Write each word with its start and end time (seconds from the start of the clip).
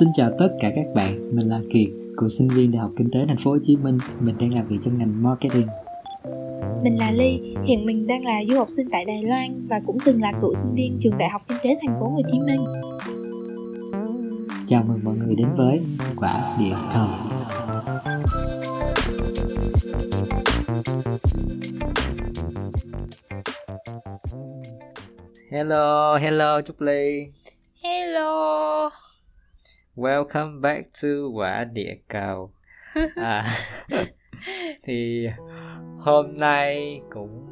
Xin 0.00 0.08
chào 0.14 0.30
tất 0.38 0.48
cả 0.60 0.72
các 0.76 0.86
bạn, 0.94 1.36
mình 1.36 1.48
là 1.48 1.60
Kiệt, 1.72 1.88
cựu 2.16 2.28
sinh 2.28 2.48
viên 2.48 2.72
Đại 2.72 2.80
học 2.80 2.90
Kinh 2.96 3.10
tế 3.12 3.24
Thành 3.28 3.36
phố 3.44 3.50
Hồ 3.50 3.58
Chí 3.62 3.76
Minh. 3.76 3.98
Mình 4.20 4.34
đang 4.38 4.54
làm 4.54 4.68
việc 4.68 4.76
trong 4.84 4.98
ngành 4.98 5.22
marketing. 5.22 5.66
Mình 6.82 6.98
là 6.98 7.10
Ly, 7.10 7.40
hiện 7.64 7.86
mình 7.86 8.06
đang 8.06 8.24
là 8.24 8.40
du 8.48 8.56
học 8.56 8.68
sinh 8.76 8.88
tại 8.92 9.04
Đài 9.04 9.22
Loan 9.22 9.66
và 9.68 9.80
cũng 9.86 9.98
từng 10.04 10.22
là 10.22 10.32
cựu 10.40 10.54
sinh 10.54 10.74
viên 10.74 10.98
trường 11.02 11.18
Đại 11.18 11.28
học 11.28 11.42
Kinh 11.48 11.58
tế 11.62 11.78
Thành 11.82 12.00
phố 12.00 12.08
Hồ 12.08 12.20
Chí 12.32 12.38
Minh. 12.40 12.64
Chào 14.68 14.84
mừng 14.88 15.00
mọi 15.04 15.16
người 15.16 15.34
đến 15.34 15.48
với 15.56 15.80
Quả 16.16 16.56
Địa 16.58 16.76
Cầu. 16.94 17.06
Hello, 25.50 26.16
hello 26.16 26.60
Trúc 26.62 26.80
Ly. 26.80 27.26
Hello. 27.82 28.90
Welcome 29.96 30.60
back 30.60 30.86
to 31.02 31.08
Quả 31.34 31.64
Địa 31.64 31.94
Cầu. 32.08 32.50
À, 33.16 33.46
thì 34.82 35.28
hôm 35.98 36.36
nay 36.36 37.00
cũng 37.10 37.46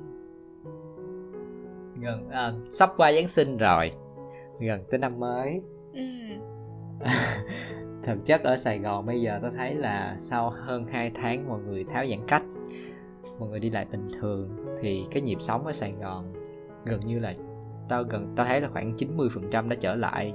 gần 2.01 2.29
à, 2.29 2.53
sắp 2.71 2.91
qua 2.97 3.13
Giáng 3.13 3.29
sinh 3.29 3.57
rồi, 3.57 3.93
gần 4.61 4.85
tới 4.91 4.99
năm 4.99 5.21
mới. 5.21 5.61
Ừ. 5.95 6.01
Thực 8.07 8.19
chất 8.25 8.43
ở 8.43 8.57
Sài 8.57 8.79
Gòn 8.79 9.07
bây 9.07 9.21
giờ 9.21 9.39
tôi 9.43 9.51
thấy 9.51 9.75
là 9.75 10.17
sau 10.19 10.51
hơn 10.51 10.85
2 10.85 11.11
tháng 11.15 11.49
mọi 11.49 11.61
người 11.61 11.85
tháo 11.85 12.07
giãn 12.07 12.21
cách, 12.29 12.43
mọi 13.39 13.49
người 13.49 13.61
đi 13.61 13.71
lại 13.71 13.87
bình 13.93 14.09
thường 14.21 14.49
thì 14.81 15.05
cái 15.11 15.23
nhịp 15.23 15.41
sống 15.41 15.67
ở 15.67 15.73
Sài 15.73 15.93
Gòn 15.93 16.33
gần 16.85 17.01
như 17.07 17.19
là 17.19 17.35
tao 17.89 18.03
gần 18.03 18.33
tao 18.37 18.47
thấy 18.47 18.61
là 18.61 18.69
khoảng 18.69 18.93
90% 18.93 19.69
đã 19.69 19.77
trở 19.81 19.97
lại 19.97 20.35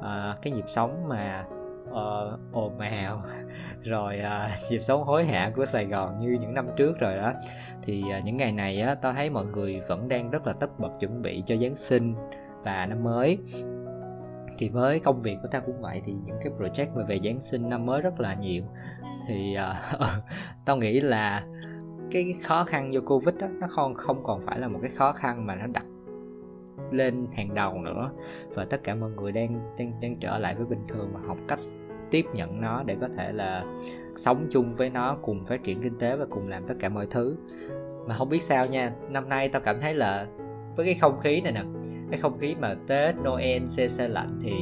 uh, 0.00 0.42
cái 0.42 0.52
nhịp 0.52 0.64
sống 0.66 1.08
mà 1.08 1.44
uh, 1.90 2.40
ồn 2.52 2.78
ào 2.78 3.22
rồi 3.82 4.20
uh, 4.20 4.50
nhịp 4.70 4.80
sống 4.80 5.04
hối 5.04 5.24
hả 5.24 5.52
của 5.56 5.64
Sài 5.64 5.86
Gòn 5.86 6.18
như 6.18 6.38
những 6.40 6.54
năm 6.54 6.66
trước 6.76 6.98
rồi 6.98 7.16
đó. 7.16 7.32
Thì 7.82 8.04
uh, 8.18 8.24
những 8.24 8.36
ngày 8.36 8.52
này 8.52 8.80
á 8.80 8.94
tao 8.94 9.12
thấy 9.12 9.30
mọi 9.30 9.46
người 9.46 9.80
vẫn 9.88 10.08
đang 10.08 10.30
rất 10.30 10.46
là 10.46 10.52
tất 10.52 10.78
bật 10.78 10.90
chuẩn 11.00 11.22
bị 11.22 11.42
cho 11.46 11.56
Giáng 11.56 11.74
sinh 11.74 12.14
và 12.64 12.86
năm 12.86 13.04
mới. 13.04 13.38
Thì 14.58 14.68
với 14.68 15.00
công 15.00 15.22
việc 15.22 15.36
của 15.42 15.48
tao 15.50 15.60
cũng 15.66 15.80
vậy 15.80 16.02
thì 16.04 16.12
những 16.12 16.36
cái 16.42 16.52
project 16.58 16.96
mà 16.96 17.04
về 17.04 17.20
Giáng 17.24 17.40
sinh 17.40 17.68
năm 17.68 17.86
mới 17.86 18.00
rất 18.00 18.20
là 18.20 18.34
nhiều. 18.34 18.62
Thì 19.28 19.56
uh, 19.56 20.00
tao 20.64 20.76
nghĩ 20.76 21.00
là 21.00 21.44
cái 22.10 22.34
khó 22.42 22.64
khăn 22.64 22.92
do 22.92 23.00
covid 23.00 23.34
đó 23.34 23.46
nó 23.60 23.66
không 23.70 23.94
không 23.94 24.22
còn 24.24 24.40
phải 24.40 24.58
là 24.58 24.68
một 24.68 24.78
cái 24.82 24.90
khó 24.90 25.12
khăn 25.12 25.46
mà 25.46 25.54
nó 25.54 25.66
đặt 25.66 25.84
lên 26.92 27.26
hàng 27.32 27.54
đầu 27.54 27.74
nữa 27.82 28.10
và 28.54 28.64
tất 28.64 28.80
cả 28.84 28.94
mọi 28.94 29.10
người 29.10 29.32
đang 29.32 29.76
đang 29.78 30.00
đang 30.00 30.16
trở 30.20 30.38
lại 30.38 30.54
với 30.54 30.66
bình 30.66 30.82
thường 30.88 31.10
và 31.12 31.20
học 31.26 31.36
cách 31.48 31.58
tiếp 32.10 32.24
nhận 32.34 32.60
nó 32.60 32.82
để 32.82 32.96
có 33.00 33.08
thể 33.16 33.32
là 33.32 33.64
sống 34.16 34.46
chung 34.50 34.74
với 34.74 34.90
nó 34.90 35.16
cùng 35.22 35.44
phát 35.44 35.62
triển 35.64 35.82
kinh 35.82 35.98
tế 35.98 36.16
và 36.16 36.26
cùng 36.30 36.48
làm 36.48 36.66
tất 36.66 36.74
cả 36.80 36.88
mọi 36.88 37.06
thứ 37.10 37.36
mà 38.08 38.14
không 38.18 38.28
biết 38.28 38.42
sao 38.42 38.66
nha 38.66 38.92
năm 39.08 39.28
nay 39.28 39.48
tao 39.48 39.62
cảm 39.62 39.80
thấy 39.80 39.94
là 39.94 40.26
với 40.76 40.86
cái 40.86 40.94
không 40.94 41.20
khí 41.20 41.40
này 41.40 41.52
nè 41.52 41.62
cái 42.10 42.20
không 42.20 42.38
khí 42.38 42.54
mà 42.60 42.74
tết 42.86 43.14
noel 43.16 43.66
xe 43.68 43.88
xe 43.88 44.08
lạnh 44.08 44.38
thì 44.42 44.52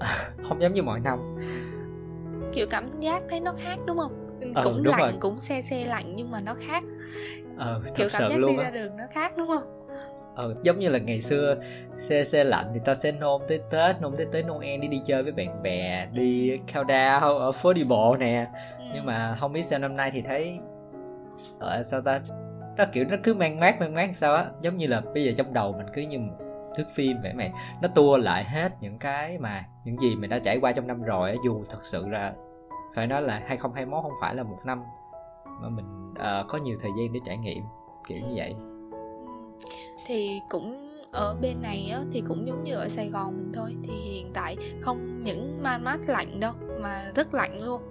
không 0.48 0.60
giống 0.62 0.72
như 0.72 0.82
mọi 0.82 1.00
năm 1.00 1.18
Kiểu 2.52 2.66
cảm 2.70 3.00
giác 3.00 3.22
thấy 3.30 3.40
nó 3.40 3.52
khác 3.58 3.76
đúng 3.86 3.98
không? 3.98 4.12
Ờ, 4.54 4.64
cũng 4.64 4.82
đúng 4.82 4.92
lạnh, 4.96 5.00
rồi. 5.00 5.12
cũng 5.20 5.34
se 5.36 5.62
se 5.62 5.84
lạnh 5.84 6.12
nhưng 6.16 6.30
mà 6.30 6.40
nó 6.40 6.54
khác. 6.54 6.82
ờ 7.56 7.80
Kiểu 7.84 7.92
thật 7.96 7.96
cảm 7.96 8.08
sự 8.08 8.28
giác 8.30 8.36
luôn 8.38 8.56
đi 8.56 8.62
á 8.62 8.70
ra 8.70 8.70
đường 8.70 8.96
nó 8.96 9.04
khác 9.12 9.32
đúng 9.36 9.48
không? 9.48 9.83
Ờ, 10.34 10.54
giống 10.62 10.78
như 10.78 10.88
là 10.88 10.98
ngày 10.98 11.20
xưa 11.20 11.56
xe 11.96 12.24
xe 12.24 12.44
lạnh 12.44 12.70
thì 12.74 12.80
tao 12.84 12.94
sẽ 12.94 13.12
nôn 13.12 13.42
tới 13.48 13.60
tết 13.70 14.00
nôn 14.00 14.16
tới 14.16 14.26
tới 14.32 14.42
noel 14.42 14.80
đi 14.80 14.88
đi 14.88 15.00
chơi 15.04 15.22
với 15.22 15.32
bạn 15.32 15.62
bè 15.62 16.06
đi 16.12 16.58
countdown 16.72 17.38
ở 17.38 17.52
phố 17.52 17.72
đi 17.72 17.84
bộ 17.84 18.16
nè. 18.16 18.46
Ừ. 18.78 18.84
nhưng 18.94 19.06
mà 19.06 19.36
không 19.40 19.52
biết 19.52 19.62
sao 19.62 19.78
năm 19.78 19.96
nay 19.96 20.10
thì 20.14 20.22
thấy 20.22 20.58
ở 21.60 21.82
sao 21.82 22.00
ta 22.00 22.20
nó 22.76 22.84
kiểu 22.92 23.04
nó 23.10 23.16
cứ 23.22 23.34
mang 23.34 23.60
mát 23.60 23.80
mang 23.80 23.94
mát 23.94 24.16
sao 24.16 24.34
á. 24.34 24.46
Giống 24.60 24.76
như 24.76 24.86
là 24.86 25.00
bây 25.14 25.24
giờ 25.24 25.32
trong 25.36 25.54
đầu 25.54 25.72
mình 25.72 25.86
cứ 25.94 26.02
như 26.02 26.18
một 26.18 26.34
thước 26.76 26.86
phim 26.94 27.16
vậy 27.22 27.32
mày. 27.34 27.52
Nó 27.82 27.88
tua 27.88 28.16
lại 28.16 28.44
hết 28.44 28.72
những 28.80 28.98
cái 28.98 29.38
mà 29.38 29.64
những 29.84 29.98
gì 29.98 30.16
mình 30.16 30.30
đã 30.30 30.38
trải 30.38 30.58
qua 30.60 30.72
trong 30.72 30.86
năm 30.86 31.02
rồi 31.02 31.30
á 31.30 31.36
dù 31.44 31.62
thật 31.70 31.78
sự 31.82 32.08
là 32.08 32.34
phải 32.94 33.06
nói 33.06 33.22
là 33.22 33.42
2021 33.46 34.02
không 34.02 34.12
phải 34.20 34.34
là 34.34 34.42
một 34.42 34.58
năm 34.64 34.82
mà 35.62 35.68
mình 35.68 36.14
ờ, 36.18 36.44
có 36.48 36.58
nhiều 36.58 36.76
thời 36.80 36.90
gian 36.98 37.12
để 37.12 37.20
trải 37.26 37.36
nghiệm 37.36 37.62
kiểu 38.08 38.18
như 38.18 38.32
vậy 38.36 38.54
thì 40.06 40.40
cũng 40.48 40.90
ở 41.12 41.36
bên 41.40 41.62
này 41.62 41.88
á, 41.92 42.04
thì 42.12 42.22
cũng 42.28 42.46
giống 42.46 42.64
như 42.64 42.74
ở 42.74 42.88
Sài 42.88 43.08
Gòn 43.10 43.36
mình 43.36 43.52
thôi. 43.54 43.76
Thì 43.82 43.92
hiện 43.92 44.30
tại 44.34 44.56
không 44.80 45.24
những 45.24 45.62
ma 45.62 45.78
mát 45.78 45.98
lạnh 46.06 46.40
đâu 46.40 46.52
mà 46.80 47.12
rất 47.14 47.34
lạnh 47.34 47.62
luôn. 47.62 47.82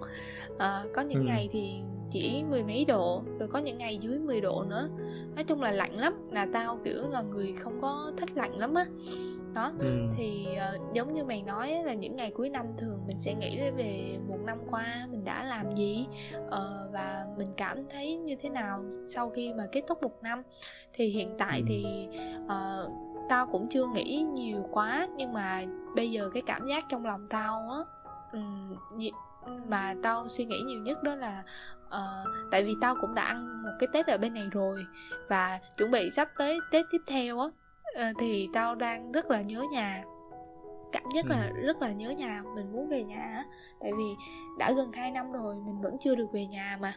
Ờ, 0.57 0.87
có 0.93 1.01
những 1.01 1.19
Ừ. 1.19 1.25
ngày 1.27 1.49
thì 1.51 1.81
chỉ 2.11 2.43
mười 2.49 2.63
mấy 2.63 2.85
độ 2.85 3.23
rồi 3.39 3.49
có 3.49 3.59
những 3.59 3.77
ngày 3.77 3.97
dưới 3.97 4.19
10 4.19 4.41
độ 4.41 4.63
nữa 4.63 4.89
nói 5.35 5.43
chung 5.43 5.61
là 5.61 5.71
lạnh 5.71 5.93
lắm 5.95 6.13
là 6.31 6.47
tao 6.53 6.79
kiểu 6.83 7.09
là 7.09 7.21
người 7.21 7.53
không 7.59 7.79
có 7.81 8.11
thích 8.17 8.29
lạnh 8.35 8.57
lắm 8.57 8.73
á 8.73 8.85
đó 9.53 9.71
ừ. 9.79 10.07
thì 10.17 10.45
ờ, 10.55 10.77
giống 10.93 11.13
như 11.13 11.23
mày 11.23 11.41
nói 11.41 11.83
là 11.85 11.93
những 11.93 12.15
ngày 12.15 12.31
cuối 12.35 12.49
năm 12.49 12.65
thường 12.77 12.99
mình 13.07 13.17
sẽ 13.19 13.33
nghĩ 13.33 13.59
về 13.77 14.17
một 14.27 14.37
năm 14.45 14.57
qua 14.71 15.07
mình 15.11 15.23
đã 15.25 15.43
làm 15.43 15.75
gì 15.75 16.07
ờ, 16.49 16.89
và 16.93 17.25
mình 17.37 17.47
cảm 17.57 17.89
thấy 17.89 18.15
như 18.17 18.35
thế 18.35 18.49
nào 18.49 18.83
sau 19.05 19.29
khi 19.29 19.53
mà 19.53 19.67
kết 19.71 19.81
thúc 19.87 20.03
một 20.03 20.23
năm 20.23 20.43
thì 20.93 21.05
hiện 21.07 21.35
tại 21.37 21.59
Ừ. 21.59 21.65
thì 21.67 21.85
ờ, 22.47 22.89
tao 23.29 23.47
cũng 23.47 23.67
chưa 23.69 23.85
nghĩ 23.87 24.25
nhiều 24.33 24.67
quá 24.71 25.07
nhưng 25.15 25.33
mà 25.33 25.63
bây 25.95 26.11
giờ 26.11 26.29
cái 26.33 26.43
cảm 26.45 26.67
giác 26.67 26.83
trong 26.89 27.05
lòng 27.05 27.27
tao 27.29 27.69
á 27.71 27.79
mà 29.67 29.95
tao 30.03 30.27
suy 30.27 30.45
nghĩ 30.45 30.61
nhiều 30.61 30.79
nhất 30.79 31.03
đó 31.03 31.15
là 31.15 31.43
uh, 31.87 32.49
tại 32.51 32.63
vì 32.63 32.75
tao 32.81 32.95
cũng 33.01 33.15
đã 33.15 33.23
ăn 33.23 33.63
một 33.63 33.71
cái 33.79 33.87
tết 33.93 34.07
ở 34.07 34.17
bên 34.17 34.33
này 34.33 34.47
rồi 34.51 34.85
và 35.29 35.59
chuẩn 35.77 35.91
bị 35.91 36.09
sắp 36.15 36.29
tới 36.37 36.59
tết 36.71 36.85
tiếp 36.91 37.01
theo 37.07 37.39
á 37.39 37.45
uh, 37.45 38.15
thì 38.19 38.47
tao 38.53 38.75
đang 38.75 39.11
rất 39.11 39.25
là 39.25 39.41
nhớ 39.41 39.63
nhà 39.71 40.03
cảm 40.93 41.03
giác 41.15 41.25
là 41.25 41.49
rất 41.55 41.81
là 41.81 41.91
nhớ 41.91 42.09
nhà 42.09 42.43
mình 42.55 42.71
muốn 42.73 42.89
về 42.89 43.03
nhà 43.03 43.45
tại 43.79 43.91
vì 43.97 44.03
đã 44.57 44.71
gần 44.71 44.91
2 44.91 45.11
năm 45.11 45.31
rồi 45.31 45.55
mình 45.55 45.81
vẫn 45.81 45.97
chưa 45.99 46.15
được 46.15 46.31
về 46.31 46.45
nhà 46.45 46.77
mà. 46.81 46.93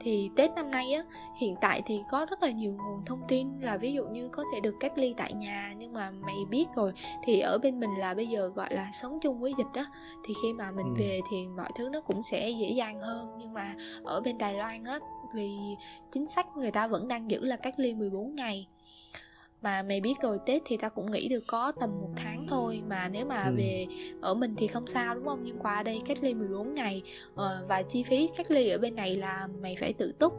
Thì 0.00 0.30
tết 0.36 0.50
năm 0.56 0.70
nay 0.70 0.92
á 0.92 1.04
hiện 1.40 1.54
tại 1.60 1.82
thì 1.86 2.02
có 2.10 2.26
rất 2.30 2.42
là 2.42 2.50
nhiều 2.50 2.72
nguồn 2.72 3.04
thông 3.06 3.20
tin 3.28 3.60
là 3.60 3.76
ví 3.76 3.92
dụ 3.92 4.04
như 4.06 4.28
có 4.28 4.44
thể 4.54 4.60
được 4.60 4.74
cách 4.80 4.92
ly 4.96 5.14
tại 5.16 5.32
nhà 5.32 5.74
nhưng 5.78 5.92
mà 5.92 6.10
mày 6.10 6.36
biết 6.50 6.66
rồi 6.74 6.92
thì 7.24 7.40
ở 7.40 7.58
bên 7.58 7.80
mình 7.80 7.90
là 7.98 8.14
bây 8.14 8.26
giờ 8.26 8.48
gọi 8.48 8.74
là 8.74 8.90
sống 8.92 9.18
chung 9.22 9.40
với 9.40 9.54
dịch 9.58 9.72
á. 9.74 9.86
Thì 10.24 10.34
khi 10.42 10.52
mà 10.52 10.70
mình 10.70 10.86
Ừ. 10.86 10.94
về 10.98 11.20
thì 11.30 11.46
mọi 11.56 11.70
thứ 11.74 11.88
nó 11.88 12.00
cũng 12.00 12.22
sẽ 12.22 12.50
dễ 12.50 12.70
dàng 12.70 13.00
hơn 13.00 13.34
nhưng 13.38 13.52
mà 13.52 13.74
ở 14.04 14.20
bên 14.20 14.38
Đài 14.38 14.54
Loan 14.54 14.84
á 14.84 14.98
vì 15.34 15.50
chính 16.12 16.26
sách 16.26 16.46
người 16.56 16.70
ta 16.70 16.86
vẫn 16.86 17.08
đang 17.08 17.30
giữ 17.30 17.44
là 17.44 17.56
cách 17.56 17.74
ly 17.76 17.94
14 17.94 18.34
ngày 18.34 18.66
mà 19.62 19.82
mày 19.82 20.00
biết 20.00 20.14
rồi 20.22 20.38
Tết 20.46 20.62
thì 20.64 20.76
ta 20.76 20.88
cũng 20.88 21.10
nghĩ 21.10 21.28
được 21.28 21.42
có 21.48 21.72
tầm 21.80 21.90
một 22.00 22.10
tháng 22.16 22.46
thôi. 22.48 22.82
Mà 22.88 23.08
nếu 23.08 23.26
mà 23.26 23.44
Ừ. 23.44 23.54
về 23.56 23.86
ở 24.20 24.34
mình 24.34 24.54
thì 24.56 24.66
không 24.66 24.86
sao 24.86 25.14
đúng 25.14 25.24
không? 25.24 25.40
Nhưng 25.42 25.58
qua 25.58 25.82
đây 25.82 26.02
cách 26.06 26.18
ly 26.22 26.34
14 26.34 26.74
ngày 26.74 27.02
ờ, 27.34 27.64
và 27.68 27.82
chi 27.82 28.02
phí 28.02 28.28
cách 28.36 28.50
ly 28.50 28.68
ở 28.68 28.78
bên 28.78 28.94
này 28.94 29.16
là 29.16 29.48
mày 29.62 29.76
phải 29.80 29.92
tự 29.92 30.12
túc. 30.18 30.32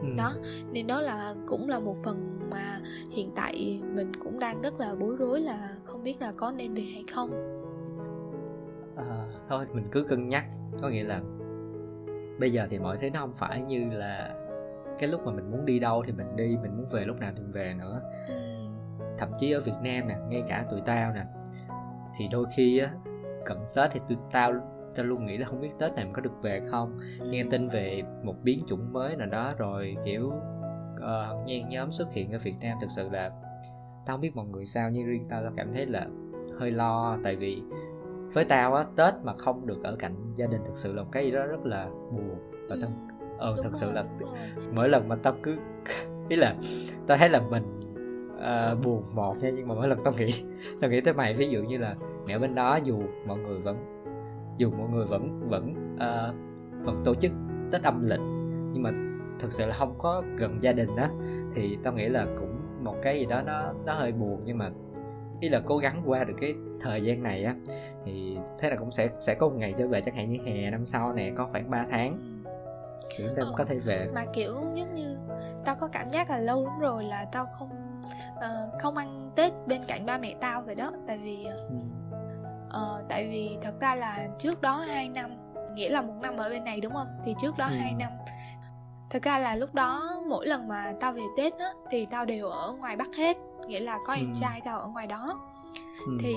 Ừ. 0.00 0.08
đó 0.16 0.34
nên 0.72 0.86
đó 0.86 1.00
là 1.00 1.34
cũng 1.46 1.68
là 1.68 1.78
một 1.80 1.96
phần 2.04 2.40
mà 2.50 2.80
hiện 3.10 3.30
tại 3.36 3.80
mình 3.94 4.12
cũng 4.16 4.38
đang 4.38 4.62
rất 4.62 4.74
là 4.80 4.94
bối 4.94 5.16
rối 5.18 5.40
là 5.40 5.68
không 5.84 6.02
biết 6.04 6.20
là 6.20 6.32
có 6.36 6.50
nên 6.50 6.74
về 6.74 6.82
hay 6.82 7.04
không. 7.12 7.30
Ờ, 8.96 9.28
thôi 9.48 9.66
mình 9.74 9.84
cứ 9.92 10.02
cân 10.02 10.28
nhắc. 10.28 10.44
Có 10.82 10.88
nghĩa 10.88 11.04
là 11.04 11.20
bây 12.40 12.50
giờ 12.52 12.66
thì 12.70 12.78
mọi 12.78 12.98
thứ 12.98 13.10
nó 13.10 13.20
không 13.20 13.32
phải 13.34 13.60
như 13.60 13.90
là 13.90 14.34
cái 14.98 15.08
lúc 15.08 15.26
mà 15.26 15.32
mình 15.32 15.50
muốn 15.50 15.66
đi 15.66 15.78
đâu 15.78 16.02
thì 16.06 16.12
mình 16.12 16.36
đi 16.36 16.56
mình 16.62 16.76
muốn 16.76 16.86
về 16.92 17.04
lúc 17.04 17.20
nào 17.20 17.32
thì 17.36 17.42
mình 17.42 17.52
về 17.52 17.74
nữa. 17.78 18.00
Ừ. 18.28 18.34
thậm 19.18 19.28
chí 19.38 19.52
ở 19.52 19.60
Việt 19.60 19.76
Nam 19.82 20.08
nè 20.08 20.16
ngay 20.28 20.42
cả 20.48 20.64
tụi 20.70 20.80
tao 20.80 21.12
nè 21.12 21.24
thì 22.16 22.28
đôi 22.28 22.46
khi 22.56 22.78
á 22.78 22.90
cận 23.44 23.58
Tết 23.74 23.90
thì 23.92 24.00
tụi 24.08 24.18
tao 24.30 24.52
tao 24.94 25.06
luôn 25.06 25.26
nghĩ 25.26 25.36
là 25.36 25.46
không 25.46 25.60
biết 25.60 25.70
Tết 25.78 25.92
này 25.94 26.04
mình 26.04 26.14
có 26.14 26.22
được 26.22 26.42
về 26.42 26.62
không? 26.70 27.00
Nghe 27.30 27.42
tin 27.50 27.68
về 27.68 28.02
một 28.22 28.34
biến 28.42 28.60
chủng 28.66 28.92
mới 28.92 29.16
nào 29.16 29.26
đó 29.26 29.54
rồi 29.58 29.96
kiểu 30.04 30.32
uh, 30.96 31.46
nhen 31.46 31.68
nhóm 31.68 31.90
xuất 31.90 32.12
hiện 32.12 32.32
ở 32.32 32.38
Việt 32.38 32.54
Nam 32.60 32.78
thực 32.80 32.90
sự 32.90 33.08
là 33.08 33.30
tao 34.06 34.16
không 34.16 34.20
biết 34.20 34.36
mọi 34.36 34.46
người 34.46 34.66
sao 34.66 34.90
nhưng 34.90 35.06
riêng 35.06 35.26
tao 35.28 35.42
tao 35.42 35.52
cảm 35.56 35.72
thấy 35.74 35.86
là 35.86 36.06
hơi 36.58 36.70
lo. 36.70 37.18
Tại 37.24 37.36
vì 37.36 37.62
với 38.32 38.44
tao 38.44 38.74
á 38.74 38.84
Tết 38.96 39.14
mà 39.22 39.32
không 39.38 39.66
được 39.66 39.84
ở 39.84 39.96
cạnh 39.98 40.34
gia 40.36 40.46
đình 40.46 40.60
thực 40.64 40.78
sự 40.78 40.92
là 40.92 41.02
một 41.02 41.08
cái 41.12 41.24
gì 41.24 41.30
đó 41.30 41.46
rất 41.46 41.66
là 41.66 41.88
buồn 41.88 42.52
và 42.68 42.76
tao 42.80 42.90
ờ 43.38 43.52
Đúng 43.56 43.64
thật 43.64 43.70
sự 43.74 43.86
rồi, 43.86 43.94
là 43.94 44.04
đúng 44.20 44.28
rồi. 44.28 44.66
mỗi 44.74 44.88
lần 44.88 45.08
mà 45.08 45.16
tao 45.16 45.34
cứ 45.42 45.56
ý 46.28 46.36
là 46.36 46.54
tao 47.06 47.18
thấy 47.18 47.28
là 47.28 47.40
mình 47.40 47.62
ờ, 48.40 48.76
buồn 48.84 49.02
một 49.14 49.36
nha 49.42 49.50
nhưng 49.50 49.68
mà 49.68 49.74
mỗi 49.74 49.88
lần 49.88 49.98
tao 50.04 50.12
nghĩ 50.18 50.44
tao 50.80 50.90
nghĩ 50.90 51.00
tới 51.00 51.14
mày 51.14 51.34
ví 51.34 51.48
dụ 51.48 51.62
như 51.62 51.78
là 51.78 51.94
mẹ 52.26 52.38
bên 52.38 52.54
đó 52.54 52.78
dù 52.84 53.02
mọi 53.26 53.38
người 53.38 53.58
vẫn 53.60 53.76
dù 54.58 54.70
mọi 54.78 54.88
người 54.88 55.06
vẫn 55.06 55.48
vẫn 55.48 55.96
ờ, 55.98 56.34
vẫn 56.82 57.02
tổ 57.04 57.14
chức 57.14 57.32
tết 57.72 57.82
âm 57.82 58.06
lịch 58.08 58.20
nhưng 58.72 58.82
mà 58.82 58.90
thực 59.40 59.52
sự 59.52 59.66
là 59.66 59.74
không 59.74 59.94
có 59.98 60.22
gần 60.36 60.54
gia 60.60 60.72
đình 60.72 60.96
đó 60.96 61.08
thì 61.54 61.78
tao 61.82 61.92
nghĩ 61.92 62.08
là 62.08 62.26
cũng 62.38 62.54
một 62.84 62.94
cái 63.02 63.20
gì 63.20 63.26
đó 63.26 63.42
nó 63.46 63.72
nó 63.86 63.92
hơi 63.94 64.12
buồn 64.12 64.40
nhưng 64.44 64.58
mà 64.58 64.70
ý 65.40 65.48
là 65.48 65.60
cố 65.66 65.78
gắng 65.78 66.02
qua 66.06 66.24
được 66.24 66.34
cái 66.40 66.54
thời 66.80 67.02
gian 67.02 67.22
này 67.22 67.44
á 67.44 67.54
thì 68.04 68.36
thế 68.58 68.70
là 68.70 68.76
cũng 68.76 68.90
sẽ 68.90 69.08
sẽ 69.20 69.34
có 69.34 69.48
một 69.48 69.54
ngày 69.58 69.74
trở 69.78 69.88
về 69.88 70.00
chẳng 70.00 70.14
hạn 70.14 70.32
như 70.32 70.38
hè 70.44 70.70
năm 70.70 70.86
sau 70.86 71.12
nè 71.12 71.32
có 71.36 71.48
khoảng 71.52 71.70
3 71.70 71.86
tháng 71.90 72.18
thì 73.16 73.24
chúng 73.26 73.36
ta 73.36 73.42
Ờ. 73.42 73.52
có 73.56 73.64
thể 73.64 73.78
về 73.78 74.08
mà 74.14 74.24
kiểu 74.32 74.54
giống 74.74 74.94
như 74.94 75.18
tao 75.64 75.74
có 75.74 75.88
cảm 75.92 76.10
giác 76.10 76.30
là 76.30 76.38
lâu 76.38 76.64
lắm 76.64 76.78
rồi 76.78 77.04
là 77.04 77.24
tao 77.32 77.46
không 77.58 78.00
ờ, 78.36 78.70
không 78.80 78.96
ăn 78.96 79.30
tết 79.36 79.52
bên 79.66 79.82
cạnh 79.88 80.06
ba 80.06 80.18
mẹ 80.18 80.34
tao 80.40 80.62
vậy 80.62 80.74
đó 80.74 80.92
tại 81.06 81.18
vì 81.18 81.44
ừ. 81.44 81.74
ờ, 82.70 83.04
tại 83.08 83.28
vì 83.28 83.58
thật 83.62 83.74
ra 83.80 83.94
là 83.94 84.28
trước 84.38 84.60
đó 84.60 84.76
2 84.76 85.08
năm 85.08 85.30
nghĩa 85.74 85.88
là 85.90 86.02
một 86.02 86.14
năm 86.22 86.36
ở 86.36 86.48
bên 86.50 86.64
này 86.64 86.80
đúng 86.80 86.92
không 86.92 87.08
thì 87.24 87.34
trước 87.40 87.56
đó 87.58 87.66
Ừ. 87.70 87.74
2 87.78 87.94
năm 87.98 88.10
thật 89.10 89.22
ra 89.22 89.38
là 89.38 89.56
lúc 89.56 89.74
đó 89.74 90.20
mỗi 90.28 90.46
lần 90.46 90.68
mà 90.68 90.92
tao 91.00 91.12
về 91.12 91.22
tết 91.36 91.58
á 91.58 91.68
thì 91.90 92.06
tao 92.10 92.24
đều 92.24 92.48
ở 92.48 92.72
ngoài 92.72 92.96
bắc 92.96 93.08
hết 93.16 93.36
nghĩa 93.66 93.80
là 93.80 93.98
có 94.06 94.12
em 94.12 94.32
Ừ. 94.32 94.38
trai 94.40 94.60
tao 94.64 94.78
ở 94.78 94.86
ngoài 94.86 95.06
đó 95.06 95.40
Ừ. 96.06 96.12
thì 96.20 96.34